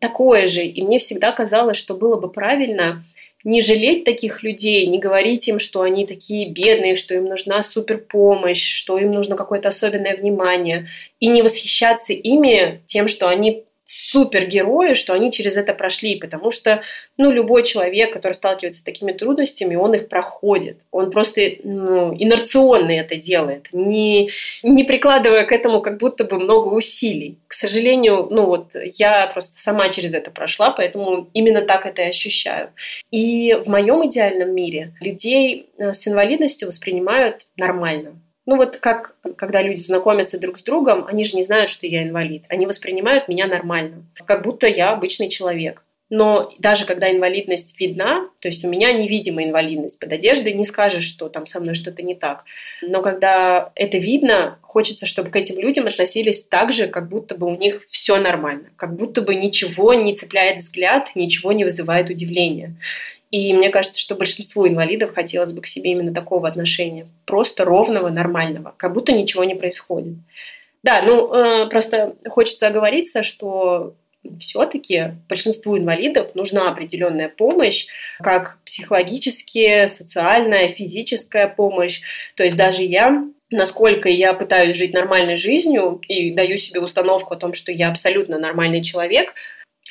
такое 0.00 0.46
же. 0.46 0.62
И 0.62 0.82
мне 0.82 0.98
всегда 0.98 1.32
казалось, 1.32 1.76
что 1.76 1.94
было 1.94 2.16
бы 2.16 2.30
правильно 2.30 3.02
не 3.42 3.62
жалеть 3.62 4.04
таких 4.04 4.42
людей, 4.42 4.86
не 4.86 4.98
говорить 4.98 5.48
им, 5.48 5.58
что 5.58 5.80
они 5.80 6.06
такие 6.06 6.50
бедные, 6.50 6.96
что 6.96 7.14
им 7.14 7.24
нужна 7.24 7.62
супер 7.62 7.98
помощь, 7.98 8.62
что 8.62 8.98
им 8.98 9.12
нужно 9.12 9.34
какое-то 9.34 9.68
особенное 9.68 10.14
внимание, 10.14 10.88
и 11.20 11.28
не 11.28 11.40
восхищаться 11.40 12.12
ими 12.12 12.82
тем, 12.84 13.08
что 13.08 13.28
они 13.28 13.64
супергерои, 13.90 14.94
что 14.94 15.14
они 15.14 15.32
через 15.32 15.56
это 15.56 15.74
прошли, 15.74 16.14
потому 16.14 16.52
что, 16.52 16.82
ну, 17.18 17.32
любой 17.32 17.64
человек, 17.64 18.12
который 18.12 18.34
сталкивается 18.34 18.80
с 18.80 18.84
такими 18.84 19.10
трудностями, 19.10 19.74
он 19.74 19.94
их 19.94 20.08
проходит. 20.08 20.78
Он 20.92 21.10
просто 21.10 21.40
ну, 21.64 22.14
инерционно 22.14 22.92
это 22.92 23.16
делает, 23.16 23.66
не, 23.72 24.30
не 24.62 24.84
прикладывая 24.84 25.44
к 25.44 25.50
этому 25.50 25.80
как 25.80 25.98
будто 25.98 26.22
бы 26.22 26.38
много 26.38 26.68
усилий. 26.68 27.38
К 27.48 27.54
сожалению, 27.54 28.28
ну 28.30 28.46
вот 28.46 28.70
я 28.96 29.26
просто 29.26 29.58
сама 29.58 29.88
через 29.88 30.14
это 30.14 30.30
прошла, 30.30 30.70
поэтому 30.70 31.28
именно 31.34 31.62
так 31.62 31.84
это 31.84 32.02
и 32.02 32.10
ощущаю. 32.10 32.70
И 33.10 33.54
в 33.54 33.68
моем 33.68 34.06
идеальном 34.06 34.54
мире 34.54 34.92
людей 35.00 35.66
э, 35.78 35.92
с 35.92 36.06
инвалидностью 36.06 36.68
воспринимают 36.68 37.46
нормально. 37.56 38.20
Ну 38.50 38.56
вот 38.56 38.78
как, 38.78 39.14
когда 39.36 39.62
люди 39.62 39.78
знакомятся 39.78 40.36
друг 40.36 40.58
с 40.58 40.64
другом, 40.64 41.06
они 41.06 41.24
же 41.24 41.36
не 41.36 41.44
знают, 41.44 41.70
что 41.70 41.86
я 41.86 42.02
инвалид. 42.02 42.42
Они 42.48 42.66
воспринимают 42.66 43.28
меня 43.28 43.46
нормально, 43.46 44.02
как 44.26 44.42
будто 44.42 44.66
я 44.66 44.90
обычный 44.90 45.28
человек. 45.28 45.84
Но 46.08 46.52
даже 46.58 46.84
когда 46.84 47.12
инвалидность 47.12 47.78
видна, 47.78 48.28
то 48.40 48.48
есть 48.48 48.64
у 48.64 48.68
меня 48.68 48.92
невидимая 48.92 49.44
инвалидность 49.44 50.00
под 50.00 50.12
одеждой, 50.12 50.54
не 50.54 50.64
скажешь, 50.64 51.04
что 51.04 51.28
там 51.28 51.46
со 51.46 51.60
мной 51.60 51.76
что-то 51.76 52.02
не 52.02 52.16
так. 52.16 52.44
Но 52.82 53.02
когда 53.02 53.70
это 53.76 53.98
видно, 53.98 54.58
хочется, 54.62 55.06
чтобы 55.06 55.30
к 55.30 55.36
этим 55.36 55.60
людям 55.60 55.86
относились 55.86 56.42
так 56.42 56.72
же, 56.72 56.88
как 56.88 57.08
будто 57.08 57.36
бы 57.36 57.46
у 57.46 57.56
них 57.56 57.84
все 57.88 58.18
нормально, 58.18 58.70
как 58.74 58.96
будто 58.96 59.22
бы 59.22 59.36
ничего 59.36 59.94
не 59.94 60.16
цепляет 60.16 60.58
взгляд, 60.58 61.10
ничего 61.14 61.52
не 61.52 61.62
вызывает 61.62 62.10
удивления. 62.10 62.74
И 63.30 63.52
мне 63.54 63.70
кажется, 63.70 64.00
что 64.00 64.16
большинству 64.16 64.66
инвалидов 64.66 65.14
хотелось 65.14 65.52
бы 65.52 65.62
к 65.62 65.66
себе 65.66 65.92
именно 65.92 66.12
такого 66.12 66.48
отношения. 66.48 67.06
Просто 67.26 67.64
ровного, 67.64 68.08
нормального. 68.08 68.74
Как 68.76 68.92
будто 68.92 69.12
ничего 69.12 69.44
не 69.44 69.54
происходит. 69.54 70.14
Да, 70.82 71.02
ну, 71.02 71.32
э, 71.32 71.68
просто 71.68 72.16
хочется 72.28 72.66
оговориться, 72.66 73.22
что 73.22 73.94
все-таки 74.38 75.14
большинству 75.28 75.78
инвалидов 75.78 76.34
нужна 76.34 76.70
определенная 76.70 77.28
помощь, 77.28 77.86
как 78.18 78.58
психологическая, 78.64 79.88
социальная, 79.88 80.68
физическая 80.68 81.48
помощь. 81.48 82.00
То 82.34 82.44
есть 82.44 82.56
даже 82.56 82.82
я 82.82 83.24
насколько 83.52 84.08
я 84.08 84.32
пытаюсь 84.32 84.76
жить 84.76 84.92
нормальной 84.92 85.36
жизнью 85.36 86.00
и 86.06 86.32
даю 86.32 86.56
себе 86.56 86.80
установку 86.80 87.34
о 87.34 87.36
том, 87.36 87.52
что 87.52 87.72
я 87.72 87.88
абсолютно 87.88 88.38
нормальный 88.38 88.82
человек, 88.82 89.34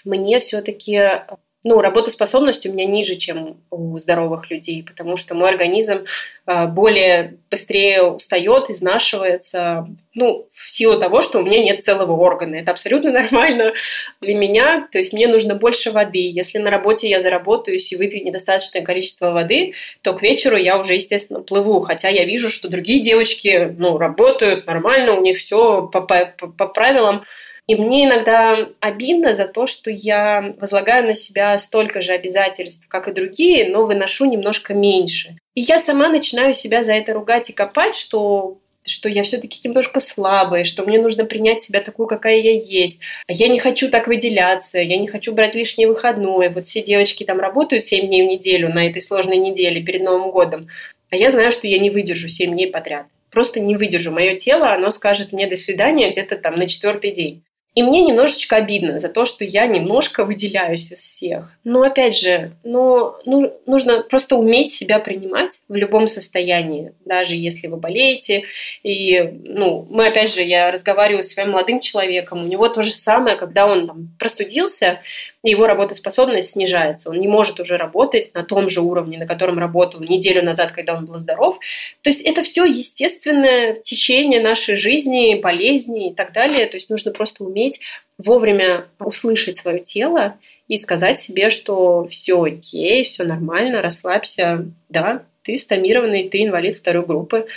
мне 0.05 0.39
все-таки 0.39 1.23
ну, 1.63 1.81
работоспособность 1.81 2.65
у 2.65 2.71
меня 2.71 2.85
ниже, 2.85 3.15
чем 3.15 3.57
у 3.69 3.99
здоровых 3.99 4.49
людей, 4.49 4.81
потому 4.81 5.17
что 5.17 5.35
мой 5.35 5.49
организм 5.49 6.05
а, 6.45 6.67
более 6.67 7.37
быстрее 7.51 8.01
устает, 8.01 8.69
изнашивается, 8.69 9.85
ну, 10.15 10.47
в 10.53 10.69
силу 10.69 10.97
того, 10.97 11.21
что 11.21 11.39
у 11.39 11.43
меня 11.43 11.61
нет 11.61 11.83
целого 11.83 12.13
органа. 12.13 12.55
Это 12.55 12.71
абсолютно 12.71 13.11
нормально 13.21 13.73
для 14.21 14.35
меня. 14.35 14.87
То 14.89 14.99
есть 14.99 15.11
мне 15.11 15.27
нужно 15.27 15.53
больше 15.53 15.91
воды. 15.91 16.31
Если 16.31 16.59
на 16.59 16.69
работе 16.69 17.09
я 17.09 17.21
заработаюсь 17.21 17.91
и 17.91 17.97
выпью 17.97 18.23
недостаточное 18.23 18.81
количество 18.81 19.31
воды, 19.31 19.73
то 20.01 20.13
к 20.13 20.21
вечеру 20.21 20.55
я 20.55 20.79
уже, 20.79 20.93
естественно, 20.93 21.41
плыву. 21.41 21.81
Хотя 21.81 22.07
я 22.07 22.23
вижу, 22.23 22.49
что 22.49 22.69
другие 22.69 23.01
девочки, 23.01 23.75
ну, 23.77 23.97
работают 23.97 24.65
нормально, 24.65 25.13
у 25.13 25.21
них 25.21 25.37
все 25.37 25.87
по, 25.87 25.99
по, 25.99 26.25
по 26.25 26.67
правилам. 26.67 27.25
И 27.69 27.75
мне 27.75 28.05
иногда 28.05 28.67
обидно 28.79 29.35
за 29.35 29.47
то, 29.47 29.67
что 29.67 29.91
я 29.91 30.55
возлагаю 30.57 31.05
на 31.05 31.13
себя 31.13 31.55
столько 31.59 32.01
же 32.01 32.13
обязательств, 32.13 32.87
как 32.87 33.07
и 33.07 33.11
другие, 33.13 33.69
но 33.69 33.85
выношу 33.85 34.25
немножко 34.25 34.73
меньше. 34.73 35.37
И 35.53 35.61
я 35.61 35.79
сама 35.79 36.09
начинаю 36.09 36.55
себя 36.55 36.81
за 36.81 36.93
это 36.93 37.13
ругать 37.13 37.51
и 37.51 37.53
копать, 37.53 37.93
что 37.93 38.57
что 38.87 39.07
я 39.07 39.21
все-таки 39.21 39.59
немножко 39.67 39.99
слабая, 39.99 40.63
что 40.63 40.83
мне 40.83 40.99
нужно 40.99 41.25
принять 41.25 41.61
себя 41.61 41.81
такую, 41.81 42.07
какая 42.07 42.37
я 42.37 42.53
есть. 42.53 43.01
А 43.27 43.33
я 43.33 43.47
не 43.47 43.59
хочу 43.59 43.91
так 43.91 44.07
выделяться, 44.07 44.79
я 44.79 44.97
не 44.97 45.07
хочу 45.07 45.31
брать 45.31 45.53
лишние 45.53 45.87
выходные. 45.87 46.49
Вот 46.49 46.65
все 46.65 46.81
девочки 46.81 47.23
там 47.23 47.39
работают 47.39 47.85
7 47.85 48.07
дней 48.07 48.23
в 48.23 48.31
неделю 48.31 48.73
на 48.73 48.87
этой 48.87 49.01
сложной 49.03 49.37
неделе 49.37 49.83
перед 49.83 50.01
Новым 50.01 50.31
годом. 50.31 50.69
А 51.11 51.15
я 51.15 51.29
знаю, 51.29 51.51
что 51.51 51.67
я 51.67 51.77
не 51.77 51.91
выдержу 51.91 52.29
7 52.29 52.51
дней 52.51 52.65
подряд. 52.65 53.05
Просто 53.29 53.59
не 53.59 53.75
выдержу. 53.75 54.09
Мое 54.09 54.33
тело, 54.33 54.73
оно 54.73 54.89
скажет 54.89 55.33
мне 55.33 55.45
до 55.45 55.55
свидания 55.55 56.09
где-то 56.09 56.35
там 56.37 56.55
на 56.55 56.67
четвертый 56.67 57.11
день. 57.11 57.43
И 57.75 57.83
мне 57.83 58.01
немножечко 58.01 58.55
обидно 58.55 58.99
за 58.99 59.09
то, 59.09 59.25
что 59.25 59.45
я 59.45 59.67
немножко 59.67 60.25
выделяюсь 60.25 60.91
из 60.91 60.99
всех. 60.99 61.53
Но 61.63 61.83
опять 61.83 62.17
же, 62.17 62.53
ну, 62.63 63.13
ну, 63.25 63.53
нужно 63.67 64.01
просто 64.01 64.35
уметь 64.35 64.73
себя 64.73 64.99
принимать 64.99 65.59
в 65.67 65.75
любом 65.75 66.07
состоянии, 66.07 66.93
даже 67.05 67.35
если 67.35 67.67
вы 67.67 67.77
болеете. 67.77 68.45
И, 68.83 69.21
ну, 69.43 69.87
мы 69.89 70.07
опять 70.07 70.33
же, 70.33 70.41
я 70.41 70.71
разговариваю 70.71 71.21
с 71.21 71.31
своим 71.31 71.51
молодым 71.51 71.79
человеком, 71.79 72.43
у 72.43 72.47
него 72.47 72.67
то 72.69 72.81
же 72.81 72.93
самое, 72.93 73.37
когда 73.37 73.67
он 73.67 73.87
там 73.87 74.09
простудился, 74.17 75.01
его 75.43 75.67
работоспособность 75.67 76.51
снижается. 76.51 77.09
Он 77.09 77.19
не 77.19 77.27
может 77.27 77.59
уже 77.59 77.77
работать 77.77 78.31
на 78.33 78.43
том 78.43 78.67
же 78.67 78.81
уровне, 78.81 79.17
на 79.17 79.25
котором 79.25 79.57
работал 79.57 80.01
неделю 80.01 80.43
назад, 80.43 80.73
когда 80.73 80.95
он 80.95 81.05
был 81.05 81.17
здоров. 81.17 81.59
То 82.01 82.09
есть 82.09 82.21
это 82.21 82.43
все 82.43 82.65
естественное 82.65 83.73
течение 83.75 84.41
нашей 84.41 84.75
жизни, 84.75 85.39
болезни 85.39 86.11
и 86.11 86.13
так 86.13 86.33
далее. 86.33 86.67
То 86.67 86.75
есть 86.75 86.89
нужно 86.89 87.11
просто 87.11 87.45
уметь 87.45 87.79
вовремя 88.17 88.87
услышать 88.99 89.57
свое 89.57 89.79
тело 89.79 90.37
и 90.67 90.77
сказать 90.77 91.19
себе, 91.19 91.49
что 91.49 92.07
все 92.09 92.43
окей, 92.43 93.03
все 93.05 93.23
нормально, 93.23 93.81
расслабься. 93.81 94.65
Да, 94.89 95.23
ты 95.43 95.57
стомированный, 95.57 96.27
ты 96.27 96.43
инвалид 96.43 96.75
второй 96.75 97.05
группы. 97.05 97.47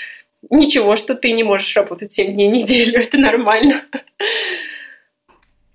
Ничего, 0.51 0.97
что 0.97 1.15
ты 1.15 1.33
не 1.33 1.43
можешь 1.43 1.75
работать 1.77 2.13
7 2.13 2.33
дней 2.33 2.49
в 2.49 2.53
неделю, 2.53 3.01
это 3.03 3.19
нормально. 3.19 3.83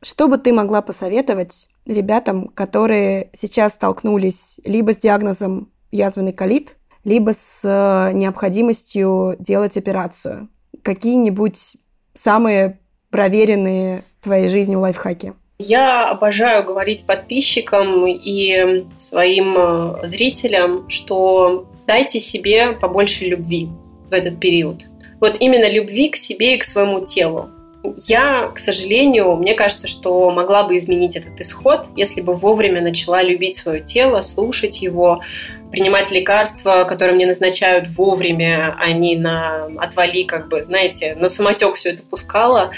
Что 0.01 0.27
бы 0.27 0.37
ты 0.37 0.53
могла 0.53 0.81
посоветовать 0.81 1.69
ребятам, 1.87 2.49
которые 2.49 3.29
сейчас 3.37 3.73
столкнулись 3.73 4.59
либо 4.65 4.93
с 4.93 4.97
диагнозом 4.97 5.71
язвенный 5.91 6.33
колит, 6.33 6.75
либо 7.03 7.31
с 7.33 7.61
э, 7.63 8.13
необходимостью 8.13 9.35
делать 9.39 9.77
операцию? 9.77 10.49
Какие-нибудь 10.83 11.77
самые 12.13 12.79
проверенные 13.09 14.03
твоей 14.21 14.49
жизни 14.49 14.75
лайфхаки? 14.75 15.33
Я 15.59 16.09
обожаю 16.09 16.63
говорить 16.63 17.05
подписчикам 17.05 18.05
и 18.07 18.85
своим 18.99 19.55
э, 19.57 20.07
зрителям, 20.07 20.87
что 20.89 21.67
дайте 21.87 22.19
себе 22.19 22.73
побольше 22.73 23.25
любви 23.25 23.69
в 24.09 24.13
этот 24.13 24.39
период. 24.39 24.85
Вот 25.19 25.37
именно 25.39 25.67
любви 25.67 26.09
к 26.09 26.15
себе 26.15 26.55
и 26.55 26.57
к 26.59 26.63
своему 26.63 27.05
телу. 27.05 27.49
Я, 27.83 28.47
к 28.53 28.59
сожалению, 28.59 29.35
мне 29.35 29.53
кажется, 29.53 29.87
что 29.87 30.29
могла 30.31 30.63
бы 30.63 30.77
изменить 30.77 31.15
этот 31.15 31.39
исход, 31.39 31.85
если 31.95 32.21
бы 32.21 32.33
вовремя 32.33 32.81
начала 32.81 33.21
любить 33.21 33.57
свое 33.57 33.81
тело, 33.81 34.21
слушать 34.21 34.81
его, 34.81 35.21
принимать 35.71 36.11
лекарства, 36.11 36.85
которые 36.85 37.15
мне 37.15 37.27
назначают 37.27 37.87
вовремя, 37.89 38.75
а 38.79 38.91
не 38.91 39.15
на 39.15 39.65
отвали, 39.77 40.23
как 40.23 40.49
бы, 40.49 40.63
знаете, 40.63 41.15
на 41.15 41.29
самотек 41.29 41.75
все 41.75 41.91
это 41.91 42.03
пускала. 42.03 42.71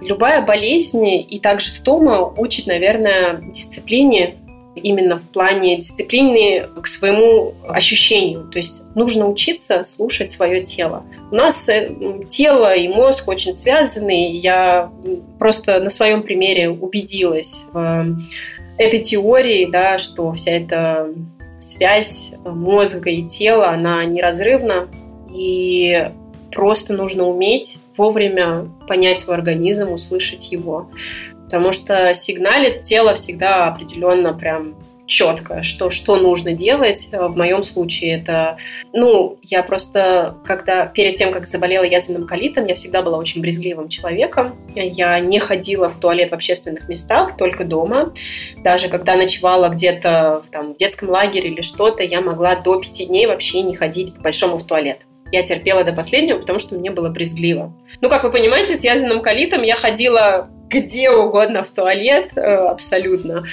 Любая 0.00 0.42
болезнь 0.42 1.06
и 1.06 1.40
также 1.40 1.70
стома 1.70 2.24
учит, 2.36 2.66
наверное, 2.66 3.40
дисциплине, 3.52 4.36
именно 4.74 5.16
в 5.16 5.22
плане 5.22 5.78
дисциплины 5.78 6.66
к 6.80 6.86
своему 6.86 7.54
ощущению. 7.68 8.48
То 8.50 8.58
есть 8.58 8.82
нужно 8.94 9.28
учиться 9.28 9.84
слушать 9.84 10.32
свое 10.32 10.64
тело. 10.64 11.04
У 11.30 11.34
нас 11.34 11.68
э, 11.68 11.90
тело 12.30 12.74
и 12.74 12.88
мозг 12.88 13.28
очень 13.28 13.54
связаны. 13.54 14.36
Я 14.36 14.90
просто 15.38 15.80
на 15.80 15.90
своем 15.90 16.22
примере 16.22 16.70
убедилась 16.70 17.64
в 17.72 18.16
этой 18.78 19.00
теории, 19.00 19.66
да, 19.66 19.98
что 19.98 20.32
вся 20.32 20.52
эта 20.52 21.08
связь 21.60 22.32
мозга 22.44 23.10
и 23.10 23.22
тела, 23.22 23.70
она 23.70 24.04
неразрывна, 24.04 24.88
и 25.32 26.10
просто 26.52 26.92
нужно 26.92 27.24
уметь 27.24 27.78
вовремя 27.96 28.68
понять 28.86 29.20
свой 29.20 29.36
организм, 29.36 29.92
услышать 29.92 30.52
его. 30.52 30.88
Потому 31.44 31.72
что 31.72 32.12
сигналит 32.14 32.84
тело 32.84 33.14
всегда 33.14 33.68
определенно 33.68 34.32
прям 34.32 34.76
четко, 35.06 35.62
что, 35.62 35.90
что 35.90 36.16
нужно 36.16 36.52
делать. 36.52 37.08
В 37.12 37.36
моем 37.36 37.62
случае 37.62 38.20
это, 38.20 38.56
ну, 38.92 39.38
я 39.42 39.62
просто, 39.62 40.36
когда 40.44 40.86
перед 40.86 41.16
тем, 41.16 41.32
как 41.32 41.46
заболела 41.46 41.84
язвенным 41.84 42.26
колитом, 42.26 42.66
я 42.66 42.74
всегда 42.74 43.02
была 43.02 43.18
очень 43.18 43.40
брезгливым 43.40 43.88
человеком. 43.88 44.56
Я 44.74 45.20
не 45.20 45.38
ходила 45.38 45.88
в 45.88 46.00
туалет 46.00 46.30
в 46.30 46.34
общественных 46.34 46.88
местах, 46.88 47.36
только 47.36 47.64
дома. 47.64 48.14
Даже 48.58 48.88
когда 48.88 49.16
ночевала 49.16 49.68
где-то 49.68 50.44
там, 50.50 50.74
в 50.74 50.76
детском 50.76 51.10
лагере 51.10 51.50
или 51.50 51.62
что-то, 51.62 52.02
я 52.02 52.20
могла 52.20 52.56
до 52.56 52.80
пяти 52.80 53.06
дней 53.06 53.26
вообще 53.26 53.62
не 53.62 53.74
ходить 53.74 54.14
по-большому 54.14 54.56
в 54.56 54.64
туалет. 54.64 54.98
Я 55.34 55.42
терпела 55.42 55.82
до 55.82 55.92
последнего, 55.92 56.38
потому 56.38 56.60
что 56.60 56.76
мне 56.76 56.92
было 56.92 57.08
брезгливо. 57.08 57.72
Ну, 58.00 58.08
как 58.08 58.22
вы 58.22 58.30
понимаете, 58.30 58.76
с 58.76 58.84
язвенным 58.84 59.20
колитом 59.20 59.62
я 59.62 59.74
ходила 59.74 60.48
где 60.68 61.10
угодно 61.10 61.64
в 61.64 61.68
туалет, 61.68 62.30
э, 62.36 62.40
абсолютно. 62.40 63.44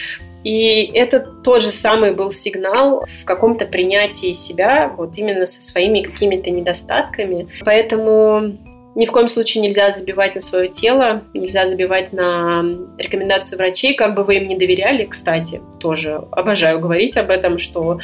И 0.43 0.91
это 0.93 1.19
тот 1.19 1.63
же 1.63 1.71
самый 1.71 2.13
был 2.13 2.31
сигнал 2.31 3.05
в 3.21 3.25
каком-то 3.25 3.65
принятии 3.65 4.33
себя, 4.33 4.93
вот 4.95 5.17
именно 5.17 5.47
со 5.47 5.63
своими 5.63 6.01
какими-то 6.01 6.51
недостатками. 6.51 7.47
Поэтому 7.65 8.57
ни 8.93 9.05
в 9.05 9.11
коем 9.11 9.27
случае 9.27 9.63
нельзя 9.63 9.89
забивать 9.91 10.35
на 10.35 10.41
свое 10.41 10.67
тело, 10.67 11.23
нельзя 11.33 11.65
забивать 11.65 12.13
на 12.13 12.63
рекомендацию 12.97 13.57
врачей, 13.57 13.95
как 13.95 14.15
бы 14.15 14.23
вы 14.23 14.35
им 14.37 14.47
не 14.47 14.57
доверяли, 14.57 15.05
кстати, 15.05 15.61
тоже 15.79 16.21
обожаю 16.31 16.79
говорить 16.79 17.17
об 17.17 17.31
этом, 17.31 17.57
что 17.57 17.99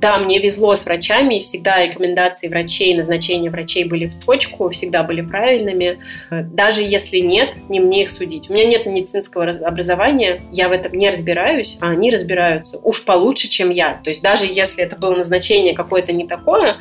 да, 0.00 0.18
мне 0.18 0.38
везло 0.38 0.76
с 0.76 0.84
врачами, 0.84 1.38
и 1.38 1.40
всегда 1.40 1.84
рекомендации 1.84 2.48
врачей, 2.48 2.94
назначения 2.94 3.50
врачей 3.50 3.84
были 3.84 4.06
в 4.06 4.14
точку, 4.24 4.68
всегда 4.70 5.02
были 5.02 5.22
правильными. 5.22 5.98
Даже 6.30 6.82
если 6.82 7.18
нет, 7.18 7.50
не 7.68 7.80
мне 7.80 8.02
их 8.02 8.10
судить. 8.10 8.48
У 8.48 8.52
меня 8.52 8.64
нет 8.64 8.86
медицинского 8.86 9.50
образования, 9.50 10.40
я 10.52 10.68
в 10.68 10.72
этом 10.72 10.92
не 10.92 11.10
разбираюсь, 11.10 11.78
а 11.80 11.90
они 11.90 12.10
разбираются 12.10 12.78
уж 12.78 13.04
получше, 13.04 13.48
чем 13.48 13.70
я. 13.70 14.00
То 14.04 14.10
есть 14.10 14.22
даже 14.22 14.46
если 14.46 14.84
это 14.84 14.96
было 14.96 15.16
назначение 15.16 15.74
какое-то 15.74 16.12
не 16.12 16.26
такое, 16.26 16.76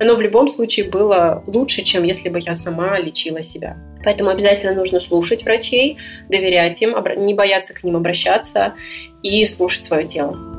оно 0.00 0.14
в 0.16 0.20
любом 0.20 0.48
случае 0.48 0.90
было 0.90 1.44
лучше, 1.46 1.82
чем 1.82 2.02
если 2.02 2.28
бы 2.28 2.38
я 2.40 2.54
сама 2.54 2.98
лечила 2.98 3.42
себя. 3.42 3.76
Поэтому 4.04 4.30
обязательно 4.30 4.74
нужно 4.74 5.00
слушать 5.00 5.44
врачей, 5.44 5.98
доверять 6.28 6.82
им, 6.82 6.96
не 7.16 7.34
бояться 7.34 7.74
к 7.74 7.84
ним 7.84 7.96
обращаться 7.96 8.74
и 9.22 9.46
слушать 9.46 9.84
свое 9.84 10.06
тело. 10.06 10.55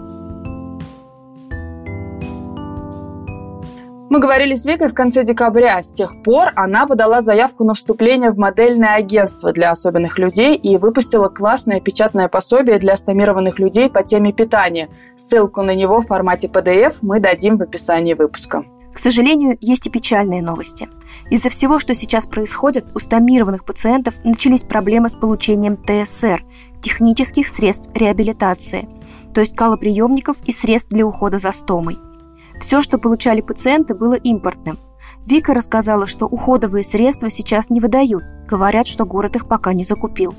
Мы 4.09 4.19
говорили 4.19 4.55
с 4.55 4.65
Викой 4.65 4.88
в 4.88 4.93
конце 4.93 5.25
декабря. 5.25 5.84
С 5.84 5.91
тех 5.91 6.23
пор 6.23 6.53
она 6.55 6.88
подала 6.88 7.21
заявку 7.21 7.65
на 7.65 7.73
вступление 7.73 8.31
в 8.31 8.38
модельное 8.38 8.95
агентство 8.95 9.51
для 9.51 9.69
особенных 9.69 10.17
людей 10.17 10.55
и 10.55 10.77
выпустила 10.77 11.27
классное 11.27 11.81
печатное 11.81 12.29
пособие 12.29 12.79
для 12.79 12.95
стомированных 12.95 13.59
людей 13.59 13.89
по 13.89 14.03
теме 14.03 14.31
питания. 14.31 14.88
Ссылку 15.17 15.61
на 15.61 15.75
него 15.75 15.99
в 15.99 16.07
формате 16.07 16.47
PDF 16.47 16.99
мы 17.01 17.19
дадим 17.19 17.57
в 17.57 17.63
описании 17.63 18.13
выпуска. 18.13 18.63
К 18.93 18.99
сожалению, 18.99 19.57
есть 19.59 19.85
и 19.88 19.91
печальные 19.91 20.41
новости. 20.41 20.88
Из-за 21.29 21.49
всего, 21.49 21.77
что 21.77 21.93
сейчас 21.93 22.27
происходит, 22.27 22.85
у 22.95 22.99
стомированных 22.99 23.65
пациентов 23.65 24.15
начались 24.23 24.63
проблемы 24.63 25.09
с 25.09 25.15
получением 25.15 25.77
ТСР– 25.77 26.43
технических 26.81 27.47
средств 27.47 27.89
реабилитации, 27.93 28.88
то 29.34 29.41
есть 29.41 29.55
калоприемников 29.55 30.38
и 30.45 30.51
средств 30.51 30.89
для 30.89 31.05
ухода 31.05 31.39
за 31.39 31.51
стомой. 31.51 31.99
Все, 32.59 32.81
что 32.81 32.97
получали 32.97 33.41
пациенты, 33.41 33.93
было 33.93 34.13
импортным. 34.13 34.79
Вика 35.25 35.53
рассказала, 35.53 36.07
что 36.07 36.25
уходовые 36.25 36.84
средства 36.84 37.29
сейчас 37.29 37.69
не 37.69 37.79
выдают, 37.79 38.23
говорят, 38.47 38.88
что 38.88 39.05
город 39.05 39.35
их 39.35 39.47
пока 39.47 39.73
не 39.73 39.84
закупил. 39.84 40.35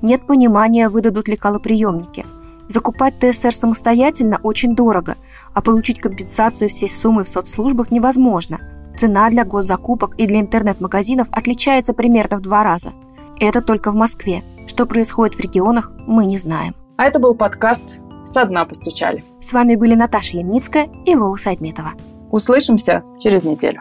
Нет 0.00 0.26
понимания, 0.26 0.88
выдадут 0.88 1.28
ли 1.28 1.36
калоприемники. 1.36 2.24
Закупать 2.68 3.18
ТСР 3.18 3.54
самостоятельно 3.54 4.38
очень 4.42 4.76
дорого, 4.76 5.16
а 5.54 5.62
получить 5.62 6.00
компенсацию 6.00 6.68
всей 6.68 6.88
суммы 6.88 7.24
в 7.24 7.28
соцслужбах 7.28 7.90
невозможно. 7.90 8.60
Цена 8.96 9.30
для 9.30 9.44
госзакупок 9.44 10.14
и 10.18 10.26
для 10.26 10.40
интернет-магазинов 10.40 11.28
отличается 11.30 11.94
примерно 11.94 12.36
в 12.38 12.42
два 12.42 12.62
раза. 12.62 12.92
Это 13.40 13.62
только 13.62 13.90
в 13.90 13.94
Москве. 13.94 14.42
Что 14.66 14.86
происходит 14.86 15.36
в 15.36 15.40
регионах, 15.40 15.92
мы 16.06 16.26
не 16.26 16.36
знаем. 16.36 16.74
А 16.96 17.04
это 17.04 17.18
был 17.18 17.34
подкаст 17.34 17.84
со 18.32 18.44
дна 18.44 18.64
постучали. 18.64 19.24
С 19.40 19.52
вами 19.52 19.76
были 19.76 19.94
Наташа 19.94 20.36
Ямницкая 20.36 20.88
и 21.06 21.14
Лола 21.14 21.36
Сайдметова. 21.36 21.92
Услышимся 22.30 23.02
через 23.18 23.42
неделю. 23.44 23.80